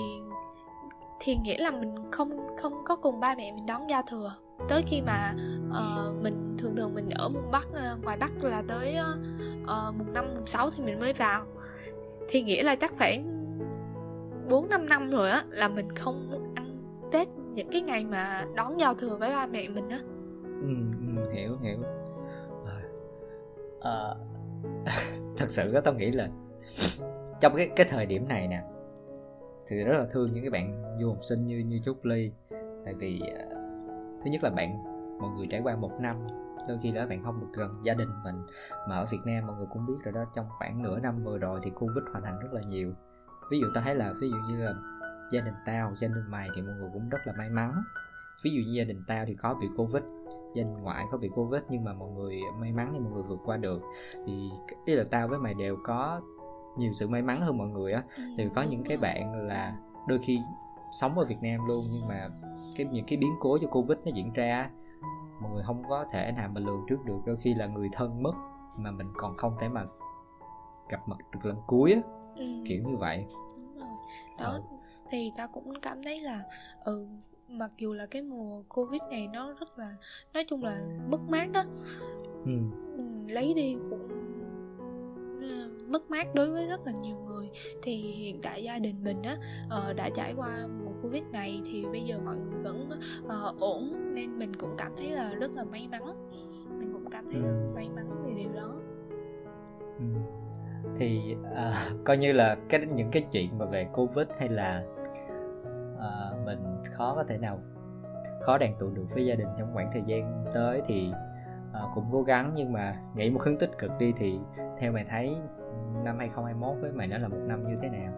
thì 1.19 1.35
nghĩa 1.35 1.57
là 1.57 1.71
mình 1.71 2.11
không 2.11 2.29
không 2.57 2.73
có 2.85 2.95
cùng 2.95 3.19
ba 3.19 3.35
mẹ 3.35 3.51
mình 3.51 3.65
đón 3.65 3.89
giao 3.89 4.01
thừa 4.07 4.33
tới 4.69 4.83
khi 4.87 5.01
mà 5.01 5.35
uh, 5.69 6.23
mình 6.23 6.55
thường 6.57 6.75
thường 6.75 6.93
mình 6.93 7.09
ở 7.09 7.29
mùng 7.29 7.51
bắc 7.51 7.67
uh, 7.69 8.03
ngoài 8.03 8.17
bắc 8.17 8.43
là 8.43 8.63
tới 8.67 8.95
uh, 9.63 9.95
mùng 9.95 10.13
năm 10.13 10.25
mùng 10.35 10.47
sáu 10.47 10.69
thì 10.71 10.83
mình 10.83 10.99
mới 10.99 11.13
vào. 11.13 11.45
Thì 12.29 12.43
nghĩa 12.43 12.63
là 12.63 12.75
chắc 12.75 12.93
phải 12.93 13.23
bốn 14.49 14.69
năm 14.69 14.89
năm 14.89 15.09
rồi 15.09 15.29
á 15.29 15.43
là 15.49 15.67
mình 15.67 15.95
không 15.95 16.51
ăn 16.55 16.77
tết 17.11 17.27
những 17.53 17.69
cái 17.71 17.81
ngày 17.81 18.05
mà 18.05 18.45
đón 18.55 18.79
giao 18.79 18.93
thừa 18.93 19.15
với 19.15 19.29
ba 19.29 19.45
mẹ 19.45 19.67
mình 19.67 19.89
á. 19.89 19.99
Ừ, 20.61 20.73
ừ 21.15 21.33
hiểu 21.33 21.57
hiểu. 21.57 21.77
À, 22.65 22.81
à, 23.81 24.15
thật 25.37 25.49
sự 25.49 25.73
đó 25.73 25.81
tao 25.81 25.93
nghĩ 25.93 26.11
là 26.11 26.29
trong 27.41 27.55
cái 27.55 27.69
cái 27.75 27.87
thời 27.89 28.05
điểm 28.05 28.27
này 28.27 28.47
nè 28.47 28.63
thì 29.67 29.83
rất 29.83 29.97
là 29.97 30.05
thương 30.11 30.33
những 30.33 30.43
cái 30.43 30.49
bạn 30.49 30.97
du 30.99 31.09
học 31.09 31.19
sinh 31.21 31.45
như 31.45 31.57
như 31.57 31.79
Trúc 31.85 32.05
Ly 32.05 32.31
tại 32.85 32.93
vì 32.93 33.21
uh, 33.21 33.66
thứ 34.27 34.31
nhất 34.31 34.43
là 34.43 34.49
bạn 34.49 34.83
mọi 35.19 35.29
người 35.35 35.47
trải 35.51 35.61
qua 35.61 35.75
một 35.75 35.91
năm 35.99 36.27
đôi 36.67 36.77
khi 36.81 36.91
đó 36.91 37.05
bạn 37.09 37.23
không 37.23 37.39
được 37.39 37.47
gần 37.53 37.79
gia 37.83 37.93
đình 37.93 38.09
mình. 38.23 38.35
Mà 38.89 38.95
ở 38.95 39.05
Việt 39.05 39.17
Nam 39.25 39.47
mọi 39.47 39.55
người 39.55 39.65
cũng 39.73 39.85
biết 39.85 39.93
rồi 40.03 40.13
đó 40.13 40.23
trong 40.35 40.45
khoảng 40.57 40.83
nửa 40.83 40.99
năm 40.99 41.23
vừa 41.23 41.37
rồi 41.37 41.59
thì 41.63 41.69
Covid 41.69 42.03
hoành 42.11 42.23
hành 42.23 42.39
rất 42.39 42.53
là 42.53 42.61
nhiều. 42.61 42.93
Ví 43.51 43.59
dụ 43.59 43.67
tao 43.73 43.83
thấy 43.83 43.95
là 43.95 44.13
ví 44.21 44.29
dụ 44.29 44.35
như 44.49 44.57
là 44.59 44.73
gia 45.31 45.41
đình 45.41 45.53
tao 45.65 45.95
gia 45.95 46.07
đình 46.07 46.31
mày 46.31 46.49
thì 46.55 46.61
mọi 46.61 46.75
người 46.75 46.89
cũng 46.93 47.09
rất 47.09 47.17
là 47.25 47.33
may 47.37 47.49
mắn. 47.49 47.83
Ví 48.43 48.51
dụ 48.51 48.61
như 48.65 48.71
gia 48.71 48.83
đình 48.83 49.03
tao 49.07 49.25
thì 49.25 49.35
có 49.35 49.53
bị 49.53 49.67
Covid 49.77 50.03
gia 50.55 50.63
đình 50.63 50.73
ngoại 50.73 51.05
có 51.11 51.17
bị 51.17 51.29
Covid 51.35 51.61
nhưng 51.69 51.83
mà 51.83 51.93
mọi 51.93 52.09
người 52.09 52.39
may 52.59 52.71
mắn 52.71 52.91
thì 52.93 52.99
mọi 52.99 53.11
người 53.11 53.23
vượt 53.23 53.39
qua 53.45 53.57
được. 53.57 53.81
Thì 54.25 54.49
ý 54.85 54.95
là 54.95 55.03
tao 55.11 55.27
với 55.27 55.39
mày 55.39 55.53
đều 55.53 55.77
có 55.83 56.21
nhiều 56.77 56.93
sự 56.93 57.07
may 57.07 57.21
mắn 57.21 57.41
hơn 57.41 57.57
mọi 57.57 57.67
người 57.67 57.93
á. 57.93 58.03
Thì 58.37 58.43
có 58.55 58.61
đúng 58.61 58.71
những 58.71 58.83
cái 58.83 58.97
bạn 58.97 59.47
là 59.47 59.77
đôi 60.07 60.19
khi 60.19 60.39
sống 60.91 61.19
ở 61.19 61.25
Việt 61.25 61.37
Nam 61.41 61.67
luôn 61.67 61.85
nhưng 61.91 62.07
mà 62.07 62.27
cái 62.77 62.87
những 62.91 63.05
cái 63.05 63.17
biến 63.17 63.35
cố 63.39 63.55
do 63.61 63.67
Covid 63.67 63.97
nó 64.05 64.11
diễn 64.15 64.33
ra 64.33 64.69
mọi 65.41 65.51
người 65.51 65.63
không 65.63 65.83
có 65.89 66.05
thể 66.11 66.31
nào 66.31 66.49
mà 66.53 66.61
lường 66.61 66.85
trước 66.89 67.05
được. 67.05 67.17
Đôi 67.25 67.37
khi 67.37 67.53
là 67.53 67.65
người 67.67 67.89
thân 67.93 68.23
mất 68.23 68.33
mà 68.77 68.91
mình 68.91 69.07
còn 69.17 69.37
không 69.37 69.55
thể 69.59 69.69
mà 69.69 69.85
gặp 70.89 71.07
mặt 71.07 71.17
được 71.31 71.39
lần 71.45 71.57
cuối 71.67 71.93
á 71.93 71.99
Ừ, 72.35 72.45
kiểu 72.65 72.83
như 72.83 72.97
vậy. 72.97 73.25
Đúng 73.55 73.77
rồi. 73.77 73.87
Đó 74.39 74.45
Ờ. 74.45 74.61
thì 75.09 75.31
tao 75.37 75.47
cũng 75.47 75.73
cảm 75.81 76.03
thấy 76.03 76.21
là 76.21 76.43
ừ 76.85 77.07
mặc 77.49 77.71
dù 77.77 77.93
là 77.93 78.05
cái 78.05 78.21
mùa 78.21 78.61
covid 78.69 79.01
này 79.11 79.27
nó 79.33 79.53
rất 79.59 79.79
là 79.79 79.95
nói 80.33 80.45
chung 80.49 80.63
là 80.63 80.81
mất 81.09 81.19
mát 81.29 81.47
á 81.53 81.63
ừ. 82.45 82.51
Ừ, 82.97 83.03
lấy 83.27 83.53
đi 83.53 83.77
cũng 83.89 84.07
ờ, 85.41 85.69
mất 85.87 86.09
mát 86.11 86.27
đối 86.35 86.51
với 86.51 86.67
rất 86.67 86.79
là 86.85 86.91
nhiều 87.01 87.15
người. 87.25 87.49
Thì 87.83 87.95
hiện 87.97 88.39
tại 88.43 88.63
gia 88.63 88.79
đình 88.79 89.03
mình 89.03 89.23
á 89.23 89.37
ờ, 89.69 89.93
đã 89.93 90.09
trải 90.09 90.33
qua 90.37 90.67
covid 91.01 91.23
này 91.31 91.61
thì 91.65 91.85
bây 91.85 92.03
giờ 92.03 92.19
mọi 92.25 92.37
người 92.37 92.63
vẫn 92.63 92.89
ờ, 93.27 93.53
ổn 93.59 94.13
nên 94.13 94.39
mình 94.39 94.51
cũng 94.55 94.75
cảm 94.77 94.91
thấy 94.97 95.11
là 95.11 95.29
rất 95.29 95.51
là 95.55 95.63
may 95.63 95.87
mắn. 95.91 96.29
Mình 96.79 96.93
cũng 96.93 97.09
cảm 97.11 97.25
thấy 97.31 97.41
Ừ. 97.41 97.71
may 97.75 97.89
mắn 97.89 98.23
về 98.25 98.33
điều 98.33 98.53
đó. 98.53 98.73
Ừ. 99.99 100.05
thì 100.95 101.35
à, 101.55 101.73
coi 102.05 102.17
như 102.17 102.31
là 102.33 102.57
cái 102.69 102.85
những 102.85 103.11
cái 103.11 103.25
chuyện 103.31 103.57
mà 103.57 103.65
về 103.65 103.87
covid 103.93 104.27
hay 104.39 104.49
là 104.49 104.83
à, 105.99 106.31
mình 106.45 106.59
khó 106.91 107.15
có 107.15 107.23
thể 107.23 107.37
nào 107.37 107.59
khó 108.41 108.57
đoàn 108.57 108.73
tụ 108.79 108.89
được 108.89 109.05
với 109.13 109.25
gia 109.25 109.35
đình 109.35 109.47
trong 109.57 109.69
khoảng 109.73 109.89
thời 109.93 110.03
gian 110.05 110.45
tới 110.53 110.81
thì 110.85 111.11
à, 111.73 111.81
cũng 111.95 112.05
cố 112.11 112.23
gắng 112.23 112.51
nhưng 112.55 112.71
mà 112.73 112.95
nghĩ 113.15 113.29
một 113.29 113.41
hướng 113.43 113.57
tích 113.57 113.77
cực 113.77 113.91
đi 113.99 114.13
thì 114.17 114.39
theo 114.77 114.91
mày 114.91 115.05
thấy 115.09 115.37
năm 116.03 116.17
2021 116.19 116.81
với 116.81 116.91
mày 116.91 117.07
nó 117.07 117.17
là 117.17 117.27
một 117.27 117.39
năm 117.45 117.63
như 117.63 117.75
thế 117.81 117.89
nào? 117.89 118.13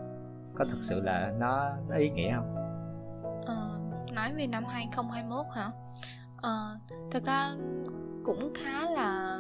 Có 0.55 0.65
thực 0.65 0.83
sự 0.83 1.01
là 1.01 1.33
nó, 1.39 1.69
nó 1.89 1.95
ý 1.95 2.09
nghĩa 2.09 2.33
không 2.35 2.55
nói 4.19 4.33
về 4.33 4.47
năm 4.47 4.65
2021 4.65 5.45
hả? 5.55 5.71
Ờ, 6.37 6.77
thật 7.11 7.23
ra 7.25 7.51
cũng 8.23 8.53
khá 8.53 8.89
là 8.89 9.38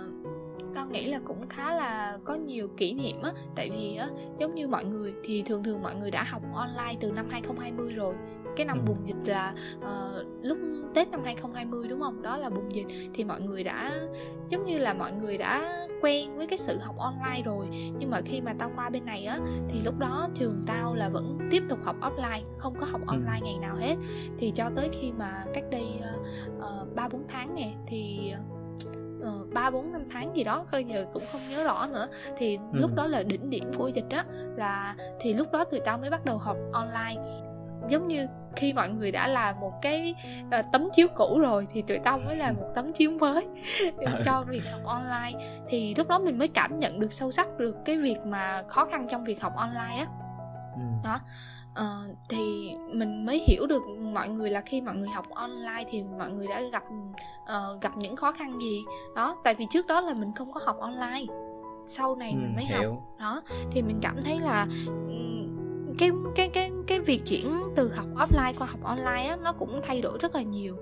tao 0.75 0.87
nghĩ 0.87 1.05
là 1.05 1.19
cũng 1.25 1.47
khá 1.49 1.73
là 1.73 2.17
có 2.23 2.35
nhiều 2.35 2.67
kỷ 2.77 2.93
niệm 2.93 3.21
á 3.21 3.31
tại 3.55 3.69
vì 3.75 3.95
á 3.95 4.09
giống 4.39 4.55
như 4.55 4.67
mọi 4.67 4.85
người 4.85 5.13
thì 5.23 5.43
thường 5.45 5.63
thường 5.63 5.81
mọi 5.81 5.95
người 5.95 6.11
đã 6.11 6.23
học 6.23 6.41
online 6.53 6.95
từ 6.99 7.11
năm 7.11 7.25
2020 7.29 7.93
rồi 7.93 8.15
cái 8.55 8.65
năm 8.65 8.77
Ừ. 8.77 8.83
bùng 8.87 9.07
dịch 9.07 9.31
là 9.31 9.53
ờ, 9.81 10.25
lúc 10.41 10.57
Tết 10.93 11.07
năm 11.11 11.21
2020 11.23 11.87
đúng 11.87 11.99
không? 12.01 12.21
Đó 12.21 12.37
là 12.37 12.49
bùng 12.49 12.75
dịch 12.75 12.85
thì 13.13 13.23
mọi 13.23 13.41
người 13.41 13.63
đã 13.63 13.93
giống 14.49 14.65
như 14.65 14.77
là 14.77 14.93
mọi 14.93 15.11
người 15.11 15.37
đã 15.37 15.87
quen 16.01 16.37
với 16.37 16.47
cái 16.47 16.57
sự 16.57 16.77
học 16.77 16.95
online 16.97 17.41
rồi 17.45 17.67
nhưng 17.99 18.09
mà 18.09 18.21
khi 18.25 18.41
mà 18.41 18.53
tao 18.59 18.71
qua 18.75 18.89
bên 18.89 19.05
này 19.05 19.25
á 19.25 19.39
thì 19.69 19.81
lúc 19.81 19.97
đó 19.99 20.29
trường 20.33 20.63
tao 20.67 20.95
là 20.95 21.09
vẫn 21.09 21.37
tiếp 21.51 21.63
tục 21.69 21.79
học 21.83 21.95
offline 22.01 22.41
không 22.57 22.73
có 22.79 22.85
học 22.85 23.01
Ừ. 23.07 23.13
online 23.13 23.39
ngày 23.43 23.57
nào 23.61 23.75
hết 23.75 23.95
thì 24.37 24.51
cho 24.55 24.69
tới 24.75 24.89
khi 24.91 25.11
mà 25.11 25.43
cách 25.53 25.63
đây 25.71 25.87
ba 26.95 27.07
bốn 27.09 27.23
tháng 27.27 27.55
nè 27.55 27.73
thì 27.87 28.33
ba 29.53 29.69
bốn 29.69 29.91
năm 29.91 30.01
tháng 30.11 30.35
gì 30.35 30.43
đó 30.43 30.65
coi 30.71 30.83
giờ 30.83 31.05
cũng 31.13 31.23
không 31.31 31.41
nhớ 31.49 31.63
rõ 31.63 31.87
nữa 31.87 32.07
thì 32.37 32.57
Ừ. 32.57 32.63
lúc 32.79 32.95
đó 32.95 33.07
là 33.07 33.23
đỉnh 33.23 33.49
điểm 33.49 33.71
của 33.77 33.87
dịch 33.87 34.09
á 34.09 34.25
là 34.55 34.95
thì 35.19 35.33
lúc 35.33 35.51
đó 35.51 35.63
tụi 35.63 35.79
tao 35.79 35.97
mới 35.97 36.09
bắt 36.09 36.25
đầu 36.25 36.37
học 36.37 36.57
online 36.73 37.15
giống 37.89 38.07
như 38.07 38.27
khi 38.55 38.73
mọi 38.73 38.89
người 38.89 39.11
đã 39.11 39.27
là 39.27 39.55
một 39.61 39.73
cái 39.81 40.15
ờ, 40.51 40.61
tấm 40.73 40.89
chiếu 40.93 41.07
cũ 41.15 41.39
rồi 41.39 41.67
thì 41.71 41.81
tụi 41.81 41.99
tao 41.99 42.17
mới 42.25 42.35
là 42.35 42.51
một 42.59 42.67
tấm 42.75 42.93
chiếu 42.93 43.11
mới 43.11 43.47
Ừ. 43.97 44.05
cho 44.25 44.43
việc 44.47 44.61
học 44.71 44.81
online 44.85 45.61
thì 45.67 45.95
lúc 45.95 46.07
đó 46.07 46.19
mình 46.19 46.37
mới 46.39 46.47
cảm 46.47 46.79
nhận 46.79 46.99
được 46.99 47.13
sâu 47.13 47.31
sắc 47.31 47.57
được 47.57 47.75
cái 47.85 47.97
việc 47.97 48.17
mà 48.25 48.63
khó 48.67 48.85
khăn 48.85 49.07
trong 49.11 49.23
việc 49.23 49.41
học 49.41 49.53
online 49.55 49.95
á 49.97 50.07
ừ. 50.75 50.81
đó 51.03 51.19
Ờ, 51.75 52.03
thì 52.29 52.71
mình 52.93 53.25
mới 53.25 53.43
hiểu 53.47 53.67
được 53.67 53.83
mọi 54.13 54.29
người 54.29 54.49
là 54.49 54.61
khi 54.61 54.81
mọi 54.81 54.95
người 54.95 55.09
học 55.09 55.25
online 55.29 55.83
thì 55.89 56.03
mọi 56.19 56.31
người 56.31 56.47
đã 56.47 56.61
gặp 56.61 56.83
ờ, 57.45 57.77
gặp 57.81 57.97
những 57.97 58.15
khó 58.15 58.31
khăn 58.31 58.59
gì. 58.61 58.83
Đó 59.15 59.37
tại 59.43 59.55
vì 59.55 59.65
trước 59.71 59.87
đó 59.87 60.01
là 60.01 60.13
mình 60.13 60.31
không 60.35 60.53
có 60.53 60.59
học 60.63 60.77
online. 60.79 61.25
Sau 61.85 62.15
này 62.15 62.35
mình 62.35 62.53
Ừ, 62.53 62.55
mới 62.55 62.65
hiểu. 62.65 62.91
học 62.93 63.03
đó 63.19 63.41
thì 63.71 63.81
mình 63.81 63.99
cảm 64.01 64.23
thấy 64.23 64.39
là 64.39 64.67
cái 65.97 66.11
cái 66.35 66.49
cái 66.49 66.71
cái 66.87 66.99
việc 66.99 67.21
chuyển 67.25 67.63
từ 67.75 67.91
học 67.95 68.05
offline 68.15 68.53
qua 68.59 68.67
học 68.67 68.79
online 68.83 69.27
á 69.27 69.35
nó 69.35 69.53
cũng 69.53 69.81
thay 69.83 70.01
đổi 70.01 70.17
rất 70.21 70.35
là 70.35 70.41
nhiều. 70.41 70.75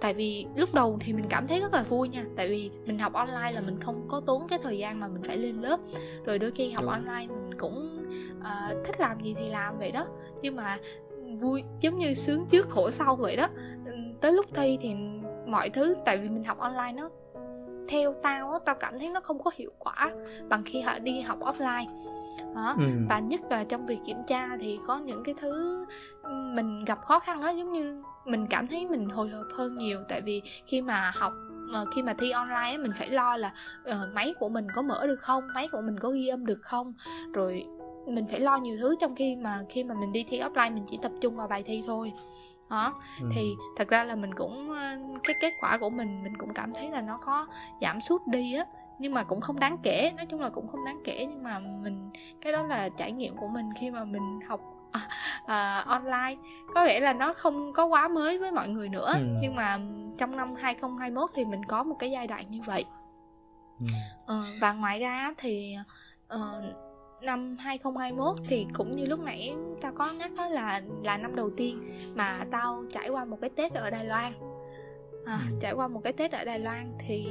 Tại 0.00 0.14
vì 0.14 0.46
lúc 0.56 0.74
đầu 0.74 0.96
thì 1.00 1.12
mình 1.12 1.24
cảm 1.28 1.46
thấy 1.46 1.60
rất 1.60 1.72
là 1.72 1.82
vui 1.82 2.08
nha. 2.08 2.24
Tại 2.36 2.48
vì 2.48 2.70
mình 2.86 2.98
học 2.98 3.12
online 3.12 3.52
là 3.52 3.60
mình 3.60 3.80
không 3.80 4.08
có 4.08 4.20
tốn 4.26 4.48
cái 4.48 4.58
thời 4.62 4.78
gian 4.78 5.00
mà 5.00 5.08
mình 5.08 5.22
phải 5.26 5.36
lên 5.36 5.60
lớp. 5.60 5.80
Rồi 6.24 6.38
đôi 6.38 6.50
khi 6.50 6.70
học 6.70 6.82
Đúng. 6.84 6.90
online 6.92 7.26
mình 7.26 7.58
cũng 7.58 7.92
ờ, 8.44 8.82
thích 8.84 9.00
làm 9.00 9.20
gì 9.20 9.34
thì 9.38 9.48
làm 9.48 9.78
vậy 9.78 9.92
đó. 9.92 10.06
Nhưng 10.42 10.56
mà 10.56 10.76
vui 11.40 11.62
giống 11.80 11.98
như 11.98 12.14
sướng 12.14 12.46
trước 12.50 12.68
khổ 12.68 12.90
sau 12.90 13.16
vậy 13.16 13.36
đó. 13.36 13.48
Tới 14.20 14.32
lúc 14.32 14.46
thi 14.54 14.78
thì 14.80 14.94
mọi 15.46 15.70
thứ 15.70 15.94
tại 16.04 16.18
vì 16.18 16.28
mình 16.28 16.44
học 16.44 16.58
online 16.58 16.92
nó 16.96 17.08
theo 17.88 18.14
tao 18.22 18.50
á 18.50 18.58
tao 18.64 18.74
cảm 18.74 18.98
thấy 18.98 19.08
nó 19.10 19.20
không 19.20 19.42
có 19.42 19.50
hiệu 19.54 19.70
quả 19.78 20.10
bằng 20.48 20.62
khi 20.66 20.80
họ 20.80 20.98
đi 20.98 21.20
học 21.20 21.38
offline. 21.40 21.86
Đó 22.54 22.74
Ừ. 22.78 22.84
và 23.08 23.18
nhất 23.18 23.40
là 23.50 23.64
trong 23.64 23.86
việc 23.86 23.98
kiểm 24.04 24.16
tra 24.26 24.48
thì 24.60 24.78
có 24.86 24.98
những 24.98 25.22
cái 25.24 25.34
thứ 25.40 25.84
mình 26.56 26.84
gặp 26.84 26.98
khó 27.04 27.18
khăn 27.18 27.42
á 27.42 27.50
giống 27.50 27.72
như 27.72 28.02
mình 28.24 28.46
cảm 28.50 28.66
thấy 28.66 28.86
mình 28.86 29.08
hồi 29.08 29.28
hộp 29.28 29.46
hơn 29.54 29.78
nhiều. 29.78 29.98
Tại 30.08 30.20
vì 30.20 30.42
khi 30.66 30.82
mà 30.82 31.12
học 31.14 31.32
mà 31.72 31.84
khi 31.94 32.02
mà 32.02 32.14
thi 32.18 32.30
online 32.30 32.70
á 32.70 32.76
mình 32.78 32.92
phải 32.98 33.10
lo 33.10 33.36
là 33.36 33.52
ờ, 33.84 34.08
máy 34.14 34.34
của 34.38 34.48
mình 34.48 34.66
có 34.74 34.82
mở 34.82 35.06
được 35.06 35.20
không 35.20 35.44
máy 35.54 35.68
của 35.72 35.80
mình 35.80 35.98
có 35.98 36.10
ghi 36.10 36.28
âm 36.28 36.46
được 36.46 36.58
không. 36.62 36.94
Rồi 37.32 37.64
mình 38.06 38.26
phải 38.30 38.40
lo 38.40 38.56
nhiều 38.56 38.76
thứ 38.80 38.94
trong 39.00 39.14
khi 39.14 39.36
mà 39.36 39.58
khi 39.68 39.84
mà 39.84 39.94
mình 39.94 40.12
đi 40.12 40.24
thi 40.28 40.40
offline 40.40 40.74
mình 40.74 40.84
chỉ 40.88 40.98
tập 41.02 41.12
trung 41.20 41.36
vào 41.36 41.48
bài 41.48 41.62
thi 41.62 41.82
thôi 41.86 42.12
đó 42.70 42.94
Ừ. 43.20 43.28
thì 43.34 43.54
thật 43.76 43.88
ra 43.88 44.04
là 44.04 44.14
mình 44.14 44.34
cũng 44.34 44.72
cái 45.22 45.36
kết 45.40 45.52
quả 45.60 45.78
của 45.78 45.90
mình 45.90 46.22
mình 46.22 46.36
cũng 46.38 46.54
cảm 46.54 46.74
thấy 46.74 46.90
là 46.90 47.00
nó 47.00 47.18
có 47.22 47.46
giảm 47.80 48.00
sút 48.00 48.22
đi 48.26 48.54
á 48.54 48.66
nhưng 48.98 49.14
mà 49.14 49.22
cũng 49.24 49.40
không 49.40 49.58
đáng 49.60 49.76
kể 49.82 50.12
nói 50.16 50.26
chung 50.26 50.40
là 50.40 50.48
cũng 50.50 50.68
không 50.68 50.84
đáng 50.84 51.00
kể 51.04 51.26
nhưng 51.30 51.42
mà 51.42 51.58
mình 51.58 52.10
cái 52.40 52.52
đó 52.52 52.62
là 52.62 52.88
trải 52.88 53.12
nghiệm 53.12 53.36
của 53.36 53.48
mình 53.48 53.70
khi 53.80 53.90
mà 53.90 54.04
mình 54.04 54.40
học 54.48 54.60
à, 54.92 55.00
à, 55.46 55.78
online 55.86 56.36
có 56.74 56.84
vẻ 56.84 57.00
là 57.00 57.12
nó 57.12 57.32
không 57.32 57.72
có 57.72 57.84
quá 57.86 58.08
mới 58.08 58.38
với 58.38 58.50
mọi 58.52 58.68
người 58.68 58.88
nữa 58.88 59.12
Ừ. 59.14 59.24
nhưng 59.42 59.54
mà 59.54 59.78
trong 60.18 60.36
năm 60.36 60.54
2021 60.54 61.30
thì 61.34 61.44
mình 61.44 61.64
có 61.64 61.82
một 61.82 61.96
cái 61.98 62.10
giai 62.10 62.26
đoạn 62.26 62.50
như 62.50 62.60
vậy 62.66 62.84
Ừ. 63.80 63.86
Ờ, 64.26 64.44
và 64.60 64.72
ngoài 64.72 65.00
ra 65.00 65.34
thì 65.38 65.74
ờ, 66.28 66.62
năm 67.22 67.56
2021 67.58 68.36
thì 68.46 68.66
cũng 68.74 68.96
như 68.96 69.06
lúc 69.06 69.20
nãy 69.20 69.54
tao 69.80 69.92
có 69.92 70.12
nhắc 70.18 70.32
đó 70.36 70.48
là 70.48 70.82
là 71.04 71.16
năm 71.16 71.36
đầu 71.36 71.50
tiên 71.56 71.80
mà 72.14 72.46
tao 72.50 72.84
trải 72.90 73.08
qua 73.08 73.24
một 73.24 73.38
cái 73.40 73.50
Tết 73.50 73.72
ở 73.72 73.90
Đài 73.90 74.04
Loan. 74.04 74.32
À, 75.24 75.38
Ừ. 75.50 75.56
trải 75.60 75.72
qua 75.72 75.88
một 75.88 76.00
cái 76.04 76.12
Tết 76.12 76.32
ở 76.32 76.44
Đài 76.44 76.58
Loan 76.58 76.92
thì 77.06 77.26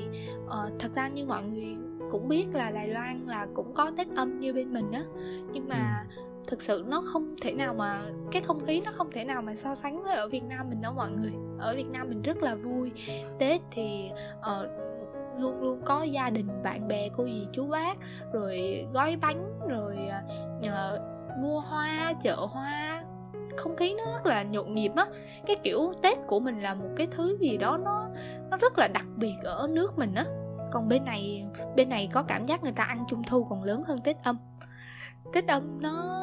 uh, 0.45 0.79
thật 0.79 0.89
ra 0.95 1.07
như 1.07 1.25
mọi 1.25 1.43
người 1.43 1.75
cũng 2.11 2.27
biết 2.27 2.45
là 2.53 2.71
Đài 2.71 2.87
Loan 2.87 3.25
là 3.27 3.47
cũng 3.53 3.73
có 3.73 3.91
Tết 3.97 4.07
âm 4.15 4.39
như 4.39 4.53
bên 4.53 4.73
mình 4.73 4.91
á. 4.91 5.03
Nhưng 5.53 5.67
mà 5.69 6.05
thực 6.47 6.61
sự 6.61 6.85
nó 6.87 7.03
không 7.13 7.35
thể 7.41 7.53
nào 7.53 7.73
mà 7.73 8.01
cái 8.31 8.41
không 8.41 8.65
khí 8.65 8.81
nó 8.85 8.91
không 8.91 9.11
thể 9.11 9.25
nào 9.25 9.41
mà 9.41 9.55
so 9.55 9.75
sánh 9.75 10.03
với 10.03 10.15
ở 10.15 10.27
Việt 10.29 10.43
Nam 10.43 10.69
mình 10.69 10.81
đâu 10.81 10.93
mọi 10.93 11.11
người. 11.11 11.31
Ở 11.59 11.75
Việt 11.75 11.89
Nam 11.89 12.09
mình 12.09 12.21
rất 12.21 12.37
là 12.37 12.55
vui. 12.55 12.91
Tết 13.39 13.61
thì 13.71 14.09
uh, 14.39 14.69
luôn 15.39 15.61
luôn 15.61 15.81
có 15.85 16.03
gia 16.03 16.29
đình 16.29 16.47
bạn 16.63 16.87
bè 16.87 17.09
cô 17.17 17.25
dì 17.25 17.47
chú 17.51 17.67
bác 17.67 17.97
rồi 18.33 18.85
gói 18.93 19.17
bánh 19.21 19.59
rồi 19.69 19.97
uh, 20.59 21.01
mua 21.43 21.59
hoa 21.59 22.13
chợ 22.23 22.35
hoa. 22.35 23.03
Không 23.57 23.75
khí 23.75 23.95
nó 23.97 24.03
rất 24.11 24.25
là 24.25 24.43
nhộn 24.43 24.73
nhịp 24.73 24.91
á. 24.95 25.05
Cái 25.45 25.55
kiểu 25.63 25.93
tết 26.01 26.17
của 26.27 26.39
mình 26.39 26.61
là 26.61 26.73
một 26.73 26.89
cái 26.95 27.07
thứ 27.11 27.37
gì 27.39 27.57
đó 27.57 27.77
nó 27.77 28.07
nó 28.49 28.57
rất 28.57 28.77
là 28.77 28.87
đặc 28.87 29.05
biệt 29.15 29.35
ở 29.43 29.67
nước 29.71 29.97
mình 29.97 30.15
á. 30.15 30.25
Còn 30.71 30.87
bên 30.87 31.05
này 31.05 31.45
bên 31.75 31.89
này 31.89 32.09
có 32.11 32.23
cảm 32.23 32.45
giác 32.45 32.63
người 32.63 32.71
ta 32.71 32.83
ăn 32.83 32.99
trung 33.09 33.23
thu 33.23 33.43
còn 33.43 33.63
lớn 33.63 33.83
hơn 33.87 33.99
tết 34.03 34.17
âm. 34.23 34.37
Tết 35.33 35.47
âm 35.47 35.81
nó 35.81 36.21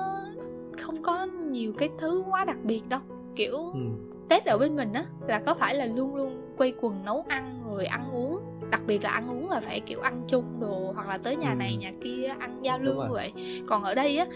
không 0.88 1.02
có 1.02 1.24
nhiều 1.50 1.72
cái 1.78 1.88
thứ 1.98 2.24
quá 2.30 2.44
đặc 2.44 2.56
biệt 2.62 2.82
đâu. 2.88 3.00
Kiểu 3.36 3.56
ừ. 3.56 3.80
Tết 4.28 4.44
ở 4.44 4.58
bên 4.58 4.76
mình 4.76 4.92
á 4.92 5.04
là 5.28 5.38
có 5.46 5.54
phải 5.54 5.74
là 5.74 5.86
luôn 5.86 6.16
luôn 6.16 6.40
quây 6.56 6.74
quần 6.80 7.04
nấu 7.04 7.24
ăn 7.28 7.62
rồi 7.66 7.86
ăn 7.86 8.10
uống. 8.12 8.40
Đặc 8.70 8.80
biệt 8.86 9.04
là 9.04 9.10
ăn 9.10 9.30
uống 9.30 9.50
là 9.50 9.60
phải 9.60 9.80
kiểu 9.80 10.00
ăn 10.00 10.22
chung 10.28 10.44
đồ 10.60 10.92
hoặc 10.94 11.08
là 11.08 11.18
tới 11.18 11.36
nhà 11.36 11.50
Ừ. 11.50 11.56
này 11.56 11.76
nhà 11.76 11.92
kia 12.02 12.26
ăn 12.38 12.58
giao 12.62 12.78
lưu 12.78 13.02
vậy. 13.10 13.32
Còn 13.66 13.82
ở 13.82 13.94
đây 13.94 14.18
á 14.18 14.26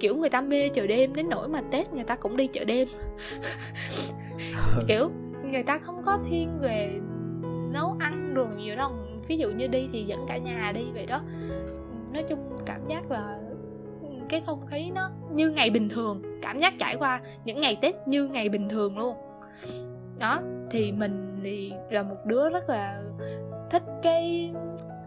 kiểu 0.00 0.16
người 0.16 0.28
ta 0.30 0.40
mê 0.40 0.68
chợ 0.68 0.86
đêm 0.86 1.14
đến 1.14 1.28
nỗi 1.30 1.48
mà 1.48 1.60
Tết 1.70 1.92
người 1.92 2.04
ta 2.04 2.14
cũng 2.16 2.36
đi 2.36 2.46
chợ 2.46 2.64
đêm. 2.64 2.88
Kiểu 4.88 5.10
người 5.52 5.62
ta 5.62 5.78
không 5.78 6.02
có 6.04 6.18
thiên 6.28 6.58
về 6.60 7.00
nấu 7.72 7.96
ăn 8.00 8.34
đồ 8.34 8.46
nhiều 8.56 8.76
đâu. 8.76 8.90
Ví 9.28 9.36
dụ 9.36 9.50
như 9.50 9.66
đi 9.66 9.88
thì 9.92 10.04
dẫn 10.04 10.24
cả 10.28 10.36
nhà 10.38 10.72
đi 10.74 10.84
vậy 10.94 11.06
đó. 11.06 11.20
Nói 12.12 12.22
chung 12.28 12.38
cảm 12.66 12.80
giác 12.88 13.10
là 13.10 13.38
cái 14.28 14.42
không 14.46 14.66
khí 14.66 14.90
nó 14.94 15.10
như 15.30 15.50
ngày 15.50 15.70
bình 15.70 15.88
thường, 15.88 16.22
cảm 16.42 16.58
giác 16.58 16.74
trải 16.78 16.96
qua 16.96 17.20
những 17.44 17.60
ngày 17.60 17.76
tết 17.80 17.94
như 18.06 18.28
ngày 18.28 18.48
bình 18.48 18.68
thường 18.68 18.98
luôn. 18.98 19.16
Đó, 20.18 20.40
thì 20.70 20.92
mình 20.92 21.40
thì 21.44 21.72
là 21.90 22.02
một 22.02 22.16
đứa 22.24 22.50
rất 22.50 22.68
là 22.68 23.02
thích 23.70 23.82
cái, 24.02 24.52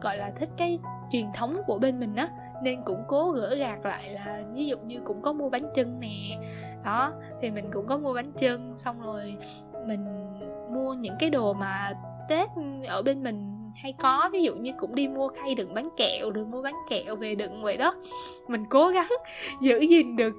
gọi 0.02 0.18
là 0.18 0.32
thích 0.36 0.50
cái 0.58 0.80
truyền 1.12 1.26
thống 1.36 1.58
của 1.68 1.80
bên 1.80 2.00
mình 2.00 2.16
á, 2.16 2.30
nên 2.64 2.82
cũng 2.86 3.04
cố 3.08 3.32
gỡ 3.32 3.56
gạt 3.56 3.86
lại 3.86 4.14
là 4.14 4.44
ví 4.54 4.66
dụ 4.66 4.78
như 4.78 5.00
cũng 5.04 5.22
có 5.22 5.34
mua 5.34 5.50
bánh 5.50 5.74
trưng 5.76 6.00
nè. 6.00 6.38
Đó, 6.86 7.14
thì 7.42 7.52
mình 7.52 7.66
cũng 7.72 7.86
có 7.88 7.98
mua 7.98 8.14
bánh 8.14 8.32
trưng 8.40 8.76
xong 8.78 9.02
rồi 9.02 9.38
mình 9.88 10.06
mua 10.72 10.94
những 10.94 11.16
cái 11.20 11.30
đồ 11.30 11.54
mà 11.54 11.92
tết 12.30 12.50
ở 12.88 13.02
bên 13.02 13.24
mình 13.24 13.61
hay 13.76 13.94
có. 14.00 14.30
Ví 14.34 14.44
dụ 14.44 14.56
như 14.56 14.72
cũng 14.80 14.96
đi 14.96 15.08
mua 15.08 15.28
khay 15.28 15.56
đựng 15.56 15.74
bánh 15.74 15.90
kẹo 15.98 16.32
rồi 16.32 16.46
mua 16.46 16.62
bánh 16.62 16.76
kẹo 16.90 17.16
về 17.16 17.36
đựng 17.36 17.64
vậy 17.64 17.78
đó. 17.78 17.96
Mình 18.48 18.66
cố 18.70 18.88
gắng 18.88 19.08
giữ 19.62 19.80
gìn 19.80 20.16
được 20.16 20.34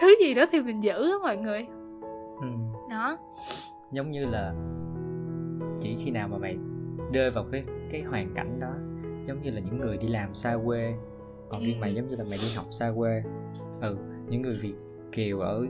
thứ 0.00 0.14
gì 0.20 0.34
đó 0.34 0.44
thì 0.52 0.60
mình 0.60 0.80
giữ 0.84 1.10
á 1.10 1.16
mọi 1.22 1.36
người. 1.36 1.66
Ừ. 2.40 2.46
đó. 2.90 3.18
Giống 3.92 4.10
như 4.10 4.26
là 4.26 4.54
chỉ 5.80 5.96
khi 6.04 6.10
nào 6.10 6.28
mà 6.28 6.38
mày 6.38 6.56
rơi 7.12 7.30
vào 7.30 7.44
cái 7.52 7.64
cái 7.90 8.02
hoàn 8.02 8.34
cảnh 8.34 8.60
đó 8.60 8.72
giống 9.26 9.42
như 9.42 9.50
là 9.50 9.60
những 9.60 9.80
người 9.80 9.96
đi 9.96 10.08
làm 10.08 10.34
xa 10.34 10.56
quê 10.64 10.94
còn 11.48 11.62
riêng 11.62 11.76
Ừ. 11.76 11.80
mày 11.80 11.94
giống 11.94 12.08
như 12.10 12.16
là 12.16 12.24
mày 12.24 12.38
đi 12.42 12.54
học 12.56 12.66
xa 12.70 12.92
quê. 12.96 13.22
Ừ 13.80 13.96
những 14.28 14.42
người 14.42 14.54
việt 14.54 14.74
kiều 15.12 15.40
ở 15.40 15.66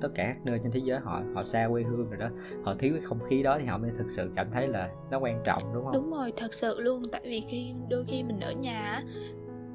tất 0.00 0.08
cả 0.14 0.24
các 0.26 0.44
nơi 0.44 0.60
trên 0.62 0.72
thế 0.72 0.80
giới 0.84 0.98
họ 0.98 1.20
họ 1.34 1.44
xa 1.44 1.68
quê 1.70 1.82
hương 1.82 2.10
rồi 2.10 2.18
đó. 2.18 2.28
Họ 2.64 2.74
thiếu 2.78 2.92
cái 2.92 3.02
không 3.04 3.18
khí 3.28 3.42
đó 3.42 3.58
thì 3.58 3.64
họ 3.64 3.78
mới 3.78 3.90
thực 3.98 4.10
sự 4.10 4.30
cảm 4.36 4.50
thấy 4.52 4.68
là 4.68 4.90
nó 5.10 5.18
quan 5.18 5.42
trọng 5.44 5.62
đúng 5.74 5.84
không? 5.84 5.92
Đúng 5.94 6.10
rồi 6.10 6.32
thật 6.36 6.54
sự 6.54 6.80
luôn. 6.80 7.02
Tại 7.12 7.20
vì 7.24 7.44
khi 7.48 7.74
đôi 7.88 8.04
khi 8.06 8.22
mình 8.22 8.40
ở 8.40 8.52
nhà 8.52 9.04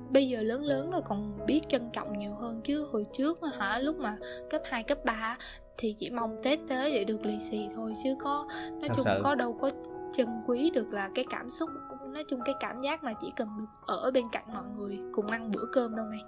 bây 0.10 0.28
giờ 0.28 0.42
lớn 0.42 0.64
lớn 0.64 0.92
rồi 0.92 1.02
còn 1.06 1.46
biết 1.46 1.62
trân 1.70 1.90
trọng 1.94 2.18
nhiều 2.18 2.34
hơn. 2.34 2.62
Chứ 2.64 2.88
hồi 2.92 3.06
trước 3.14 3.40
hả 3.60 3.80
lúc 3.80 3.98
mà 3.98 4.18
cấp 4.50 4.62
2, 4.66 4.84
cấp 4.84 4.98
3 5.06 5.14
á, 5.14 5.38
thì 5.78 5.96
chỉ 6.00 6.10
mong 6.10 6.38
tết 6.44 6.60
tới 6.68 6.92
để 6.92 7.04
được 7.04 7.26
lì 7.26 7.40
xì 7.40 7.68
thôi. 7.76 7.94
Chứ 8.04 8.16
có 8.20 8.48
nói 8.70 8.82
Thật 8.82 8.94
chung 8.96 9.06
sự. 9.06 9.20
có 9.24 9.36
đâu 9.36 9.58
có 9.62 9.70
trân 10.14 10.28
quý 10.48 10.72
được 10.74 10.88
là 10.92 11.10
cái 11.16 11.26
cảm 11.30 11.50
xúc 11.50 11.70
nói 12.14 12.24
chung 12.30 12.40
cái 12.46 12.56
cảm 12.60 12.82
giác 12.82 13.04
mà 13.04 13.14
chỉ 13.22 13.34
cần 13.36 13.50
được 13.58 13.66
ở 13.88 14.12
bên 14.12 14.26
cạnh 14.32 14.46
mọi 14.54 14.64
người 14.78 15.00
cùng 15.14 15.28
ăn 15.28 15.52
bữa 15.52 15.66
cơm 15.74 15.96
đâu 15.96 16.06
mày. 16.10 16.24